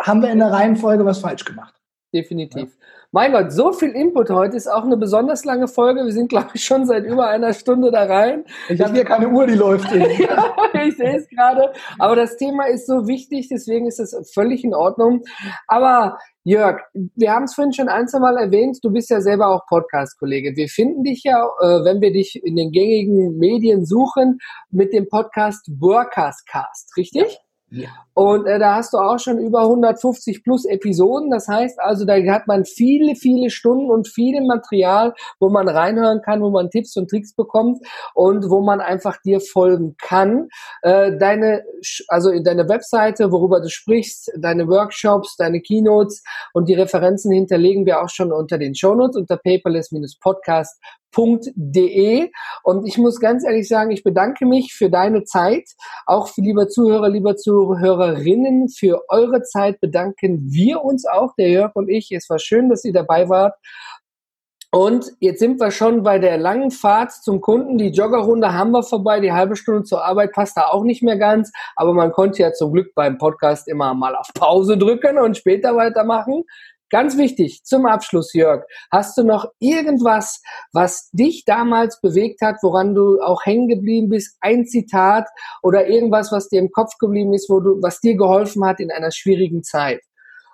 Haben 0.00 0.22
wir 0.22 0.32
in 0.32 0.40
der 0.40 0.50
Reihenfolge 0.50 1.04
was 1.04 1.20
falsch 1.20 1.44
gemacht. 1.44 1.80
Definitiv. 2.14 2.68
Ja. 2.70 2.86
Mein 3.10 3.32
Gott, 3.32 3.52
so 3.52 3.72
viel 3.72 3.90
Input 3.90 4.30
heute 4.30 4.56
ist 4.56 4.68
auch 4.68 4.84
eine 4.84 4.96
besonders 4.96 5.44
lange 5.44 5.66
Folge. 5.66 6.04
Wir 6.04 6.12
sind, 6.12 6.28
glaube 6.28 6.50
ich, 6.54 6.64
schon 6.64 6.86
seit 6.86 7.04
über 7.04 7.26
einer 7.26 7.52
Stunde 7.52 7.90
da 7.90 8.04
rein. 8.04 8.44
Ich 8.68 8.80
habe 8.80 8.94
hier 8.94 9.04
keine 9.04 9.28
Uhr, 9.28 9.48
die 9.48 9.54
läuft. 9.54 9.92
ich 9.92 10.96
sehe 10.96 11.16
es 11.16 11.28
gerade. 11.28 11.72
Aber 11.98 12.14
das 12.14 12.36
Thema 12.36 12.66
ist 12.66 12.86
so 12.86 13.08
wichtig, 13.08 13.48
deswegen 13.48 13.86
ist 13.86 13.98
es 13.98 14.32
völlig 14.32 14.62
in 14.62 14.74
Ordnung. 14.74 15.22
Aber 15.66 16.18
Jörg, 16.44 16.82
wir 16.92 17.32
haben 17.32 17.44
es 17.44 17.54
vorhin 17.54 17.72
schon 17.72 17.88
ein, 17.88 18.06
zwei 18.06 18.20
Mal 18.20 18.36
erwähnt, 18.36 18.78
du 18.82 18.92
bist 18.92 19.10
ja 19.10 19.20
selber 19.20 19.48
auch 19.48 19.66
Podcast-Kollege. 19.66 20.54
Wir 20.54 20.68
finden 20.68 21.02
dich 21.02 21.24
ja, 21.24 21.44
äh, 21.62 21.84
wenn 21.84 22.00
wir 22.00 22.12
dich 22.12 22.40
in 22.44 22.54
den 22.54 22.70
gängigen 22.70 23.38
Medien 23.38 23.86
suchen, 23.86 24.38
mit 24.70 24.92
dem 24.92 25.08
Podcast 25.08 25.68
Workers 25.80 26.44
Cast, 26.46 26.96
richtig? 26.96 27.40
Und 28.14 28.46
äh, 28.46 28.58
da 28.60 28.76
hast 28.76 28.92
du 28.92 28.98
auch 28.98 29.18
schon 29.18 29.38
über 29.38 29.62
150 29.62 30.44
plus 30.44 30.64
Episoden. 30.64 31.30
Das 31.30 31.48
heißt 31.48 31.80
also, 31.80 32.04
da 32.04 32.14
hat 32.32 32.46
man 32.46 32.64
viele, 32.64 33.16
viele 33.16 33.50
Stunden 33.50 33.90
und 33.90 34.08
viel 34.08 34.40
Material, 34.40 35.14
wo 35.40 35.48
man 35.48 35.68
reinhören 35.68 36.22
kann, 36.22 36.40
wo 36.40 36.50
man 36.50 36.70
Tipps 36.70 36.96
und 36.96 37.10
Tricks 37.10 37.34
bekommt 37.34 37.78
und 38.14 38.48
wo 38.48 38.60
man 38.60 38.80
einfach 38.80 39.20
dir 39.22 39.40
folgen 39.40 39.96
kann. 40.00 40.48
Äh, 40.82 41.18
deine, 41.18 41.64
also 42.08 42.30
in 42.30 42.44
deiner 42.44 42.68
Webseite, 42.68 43.32
worüber 43.32 43.60
du 43.60 43.68
sprichst, 43.68 44.30
deine 44.38 44.68
Workshops, 44.68 45.36
deine 45.36 45.60
Keynotes 45.60 46.22
und 46.52 46.68
die 46.68 46.74
Referenzen 46.74 47.32
hinterlegen 47.32 47.84
wir 47.84 48.00
auch 48.00 48.10
schon 48.10 48.32
unter 48.32 48.58
den 48.58 48.74
Shownotes 48.74 49.16
unter 49.16 49.36
paperless-podcast 49.36 50.80
www.de. 51.16 52.30
Und 52.62 52.86
ich 52.86 52.98
muss 52.98 53.20
ganz 53.20 53.44
ehrlich 53.44 53.68
sagen, 53.68 53.90
ich 53.90 54.02
bedanke 54.02 54.46
mich 54.46 54.74
für 54.74 54.90
deine 54.90 55.24
Zeit. 55.24 55.64
Auch 56.06 56.28
für 56.28 56.40
lieber 56.40 56.68
Zuhörer, 56.68 57.08
lieber 57.08 57.36
Zuhörerinnen, 57.36 58.68
für 58.68 59.02
eure 59.08 59.42
Zeit 59.42 59.80
bedanken 59.80 60.46
wir 60.50 60.82
uns 60.82 61.06
auch, 61.06 61.34
der 61.36 61.48
Jörg 61.48 61.72
und 61.74 61.88
ich. 61.88 62.10
Es 62.12 62.28
war 62.30 62.38
schön, 62.38 62.68
dass 62.68 62.84
ihr 62.84 62.92
dabei 62.92 63.28
wart. 63.28 63.54
Und 64.74 65.12
jetzt 65.20 65.38
sind 65.38 65.60
wir 65.60 65.70
schon 65.70 66.02
bei 66.02 66.18
der 66.18 66.36
langen 66.36 66.72
Fahrt 66.72 67.12
zum 67.12 67.40
Kunden. 67.40 67.78
Die 67.78 67.90
Joggerrunde 67.90 68.54
haben 68.54 68.72
wir 68.72 68.82
vorbei. 68.82 69.20
Die 69.20 69.32
halbe 69.32 69.54
Stunde 69.54 69.84
zur 69.84 70.04
Arbeit 70.04 70.32
passt 70.32 70.56
da 70.56 70.66
auch 70.66 70.82
nicht 70.82 71.00
mehr 71.00 71.16
ganz. 71.16 71.52
Aber 71.76 71.94
man 71.94 72.10
konnte 72.10 72.42
ja 72.42 72.52
zum 72.52 72.72
Glück 72.72 72.92
beim 72.96 73.16
Podcast 73.16 73.68
immer 73.68 73.94
mal 73.94 74.16
auf 74.16 74.26
Pause 74.34 74.76
drücken 74.76 75.16
und 75.18 75.36
später 75.36 75.76
weitermachen. 75.76 76.42
Ganz 76.90 77.16
wichtig, 77.16 77.64
zum 77.64 77.86
Abschluss, 77.86 78.34
Jörg, 78.34 78.64
hast 78.90 79.16
du 79.16 79.24
noch 79.24 79.46
irgendwas, 79.58 80.40
was 80.72 81.08
dich 81.12 81.44
damals 81.44 82.00
bewegt 82.00 82.40
hat, 82.42 82.56
woran 82.62 82.94
du 82.94 83.20
auch 83.20 83.44
hängen 83.44 83.68
geblieben 83.68 84.10
bist? 84.10 84.36
Ein 84.40 84.66
Zitat 84.66 85.26
oder 85.62 85.88
irgendwas, 85.88 86.30
was 86.30 86.48
dir 86.48 86.60
im 86.60 86.70
Kopf 86.70 86.96
geblieben 86.98 87.32
ist, 87.32 87.48
wo 87.48 87.60
du, 87.60 87.80
was 87.82 88.00
dir 88.00 88.16
geholfen 88.16 88.64
hat 88.64 88.80
in 88.80 88.92
einer 88.92 89.10
schwierigen 89.10 89.62
Zeit? 89.62 90.02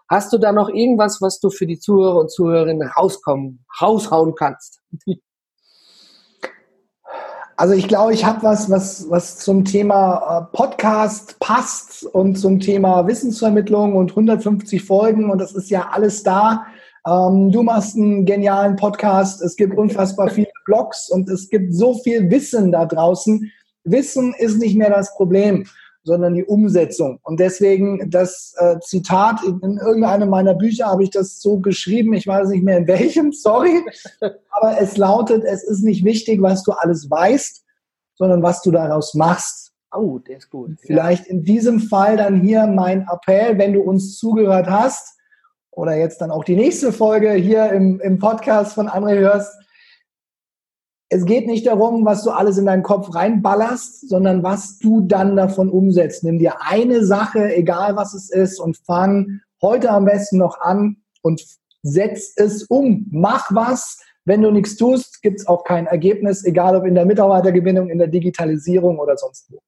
Hast 0.08 0.32
du 0.32 0.38
da 0.38 0.52
noch 0.52 0.68
irgendwas, 0.68 1.20
was 1.20 1.38
du 1.40 1.50
für 1.50 1.66
die 1.66 1.78
Zuhörer 1.78 2.20
und 2.20 2.32
Zuhörerinnen 2.32 2.88
rauskommen, 2.88 3.64
raushauen 3.80 4.34
kannst? 4.34 4.80
Also 7.60 7.74
ich 7.74 7.88
glaube, 7.88 8.14
ich 8.14 8.24
habe 8.24 8.42
was, 8.42 8.70
was, 8.70 9.10
was 9.10 9.36
zum 9.36 9.66
Thema 9.66 10.48
äh, 10.50 10.56
Podcast 10.56 11.38
passt 11.40 12.04
und 12.04 12.36
zum 12.36 12.58
Thema 12.58 13.06
Wissensvermittlung 13.06 13.96
und 13.96 14.12
150 14.12 14.82
Folgen 14.82 15.28
und 15.28 15.36
das 15.38 15.52
ist 15.52 15.68
ja 15.68 15.90
alles 15.92 16.22
da. 16.22 16.64
Ähm, 17.06 17.52
du 17.52 17.62
machst 17.62 17.96
einen 17.96 18.24
genialen 18.24 18.76
Podcast, 18.76 19.42
es 19.42 19.56
gibt 19.56 19.76
unfassbar 19.76 20.30
viele 20.30 20.48
Blogs 20.64 21.10
und 21.10 21.28
es 21.28 21.50
gibt 21.50 21.74
so 21.74 21.92
viel 21.98 22.30
Wissen 22.30 22.72
da 22.72 22.86
draußen. 22.86 23.52
Wissen 23.84 24.32
ist 24.38 24.56
nicht 24.58 24.78
mehr 24.78 24.88
das 24.88 25.14
Problem 25.14 25.66
sondern 26.02 26.34
die 26.34 26.44
Umsetzung. 26.44 27.18
Und 27.22 27.40
deswegen 27.40 28.10
das 28.10 28.54
äh, 28.58 28.78
Zitat, 28.80 29.42
in, 29.44 29.60
in 29.60 29.78
irgendeinem 29.78 30.30
meiner 30.30 30.54
Bücher 30.54 30.86
habe 30.86 31.02
ich 31.02 31.10
das 31.10 31.40
so 31.40 31.58
geschrieben, 31.58 32.14
ich 32.14 32.26
weiß 32.26 32.48
nicht 32.48 32.64
mehr 32.64 32.78
in 32.78 32.86
welchem, 32.86 33.32
sorry, 33.32 33.82
aber 34.50 34.80
es 34.80 34.96
lautet, 34.96 35.44
es 35.44 35.62
ist 35.62 35.82
nicht 35.82 36.04
wichtig, 36.04 36.40
was 36.42 36.62
du 36.62 36.72
alles 36.72 37.10
weißt, 37.10 37.64
sondern 38.14 38.42
was 38.42 38.62
du 38.62 38.70
daraus 38.70 39.14
machst. 39.14 39.72
Oh, 39.92 40.18
der 40.18 40.38
ist 40.38 40.50
gut. 40.50 40.78
Vielleicht 40.80 41.26
ja. 41.26 41.32
in 41.32 41.42
diesem 41.42 41.80
Fall 41.80 42.16
dann 42.16 42.40
hier 42.40 42.66
mein 42.66 43.06
Appell, 43.10 43.58
wenn 43.58 43.72
du 43.72 43.80
uns 43.80 44.18
zugehört 44.18 44.68
hast 44.68 45.16
oder 45.70 45.96
jetzt 45.96 46.20
dann 46.20 46.30
auch 46.30 46.44
die 46.44 46.56
nächste 46.56 46.92
Folge 46.92 47.32
hier 47.32 47.72
im, 47.72 48.00
im 48.00 48.18
Podcast 48.18 48.74
von 48.74 48.88
André 48.88 49.18
hörst, 49.18 49.52
es 51.12 51.24
geht 51.24 51.48
nicht 51.48 51.66
darum, 51.66 52.04
was 52.04 52.22
du 52.22 52.30
alles 52.30 52.56
in 52.56 52.66
deinen 52.66 52.84
Kopf 52.84 53.12
reinballerst, 53.12 54.08
sondern 54.08 54.44
was 54.44 54.78
du 54.78 55.00
dann 55.00 55.34
davon 55.34 55.68
umsetzt. 55.68 56.22
Nimm 56.22 56.38
dir 56.38 56.54
eine 56.60 57.04
Sache, 57.04 57.52
egal 57.54 57.96
was 57.96 58.14
es 58.14 58.30
ist, 58.30 58.60
und 58.60 58.78
fang 58.86 59.40
heute 59.60 59.90
am 59.90 60.04
besten 60.04 60.38
noch 60.38 60.60
an 60.60 60.98
und 61.22 61.44
setz 61.82 62.32
es 62.36 62.62
um. 62.62 63.06
Mach 63.10 63.52
was. 63.52 63.98
Wenn 64.24 64.42
du 64.42 64.52
nichts 64.52 64.76
tust, 64.76 65.20
gibt 65.22 65.40
es 65.40 65.48
auch 65.48 65.64
kein 65.64 65.86
Ergebnis, 65.86 66.44
egal 66.44 66.76
ob 66.76 66.86
in 66.86 66.94
der 66.94 67.06
Mitarbeitergewinnung, 67.06 67.88
in 67.90 67.98
der 67.98 68.06
Digitalisierung 68.06 68.98
oder 69.00 69.16
sonst 69.16 69.50
wo. 69.50 69.58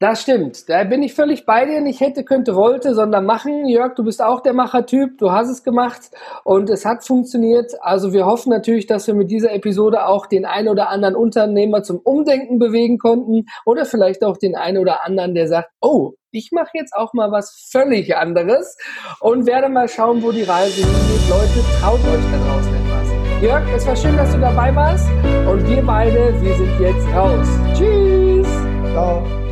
Das 0.00 0.22
stimmt. 0.22 0.68
Da 0.68 0.84
bin 0.84 1.02
ich 1.02 1.12
völlig 1.12 1.44
bei 1.44 1.64
dir. 1.64 1.80
Nicht 1.80 2.00
hätte, 2.00 2.22
könnte, 2.22 2.54
wollte, 2.54 2.94
sondern 2.94 3.26
machen. 3.26 3.66
Jörg, 3.66 3.96
du 3.96 4.04
bist 4.04 4.22
auch 4.22 4.40
der 4.40 4.52
Machertyp. 4.52 5.18
Du 5.18 5.32
hast 5.32 5.48
es 5.48 5.64
gemacht 5.64 6.12
und 6.44 6.70
es 6.70 6.84
hat 6.84 7.04
funktioniert. 7.04 7.72
Also 7.80 8.12
wir 8.12 8.24
hoffen 8.24 8.50
natürlich, 8.50 8.86
dass 8.86 9.08
wir 9.08 9.14
mit 9.14 9.28
dieser 9.28 9.52
Episode 9.52 10.06
auch 10.06 10.26
den 10.26 10.44
einen 10.44 10.68
oder 10.68 10.90
anderen 10.90 11.16
Unternehmer 11.16 11.82
zum 11.82 11.98
Umdenken 11.98 12.60
bewegen 12.60 12.98
konnten 12.98 13.46
oder 13.66 13.84
vielleicht 13.84 14.22
auch 14.22 14.36
den 14.36 14.54
einen 14.54 14.78
oder 14.78 15.04
anderen, 15.04 15.34
der 15.34 15.48
sagt, 15.48 15.70
oh, 15.80 16.12
ich 16.30 16.50
mache 16.52 16.70
jetzt 16.74 16.94
auch 16.94 17.12
mal 17.12 17.32
was 17.32 17.66
völlig 17.72 18.16
anderes 18.16 18.76
und 19.18 19.46
werde 19.46 19.68
mal 19.68 19.88
schauen, 19.88 20.22
wo 20.22 20.30
die 20.30 20.42
Reise 20.44 20.82
hingeht. 20.82 21.28
Leute, 21.28 21.66
traut 21.80 21.98
euch 21.98 22.24
da 22.30 22.38
draußen 22.46 22.74
etwas. 22.74 23.42
Jörg, 23.42 23.62
es 23.74 23.86
war 23.86 23.96
schön, 23.96 24.16
dass 24.16 24.32
du 24.32 24.38
dabei 24.38 24.72
warst 24.76 25.08
und 25.48 25.68
wir 25.68 25.82
beide, 25.82 26.40
wir 26.40 26.54
sind 26.54 26.80
jetzt 26.80 27.06
raus. 27.08 27.48
Tschüss. 27.74 28.46
Ciao. 28.92 29.47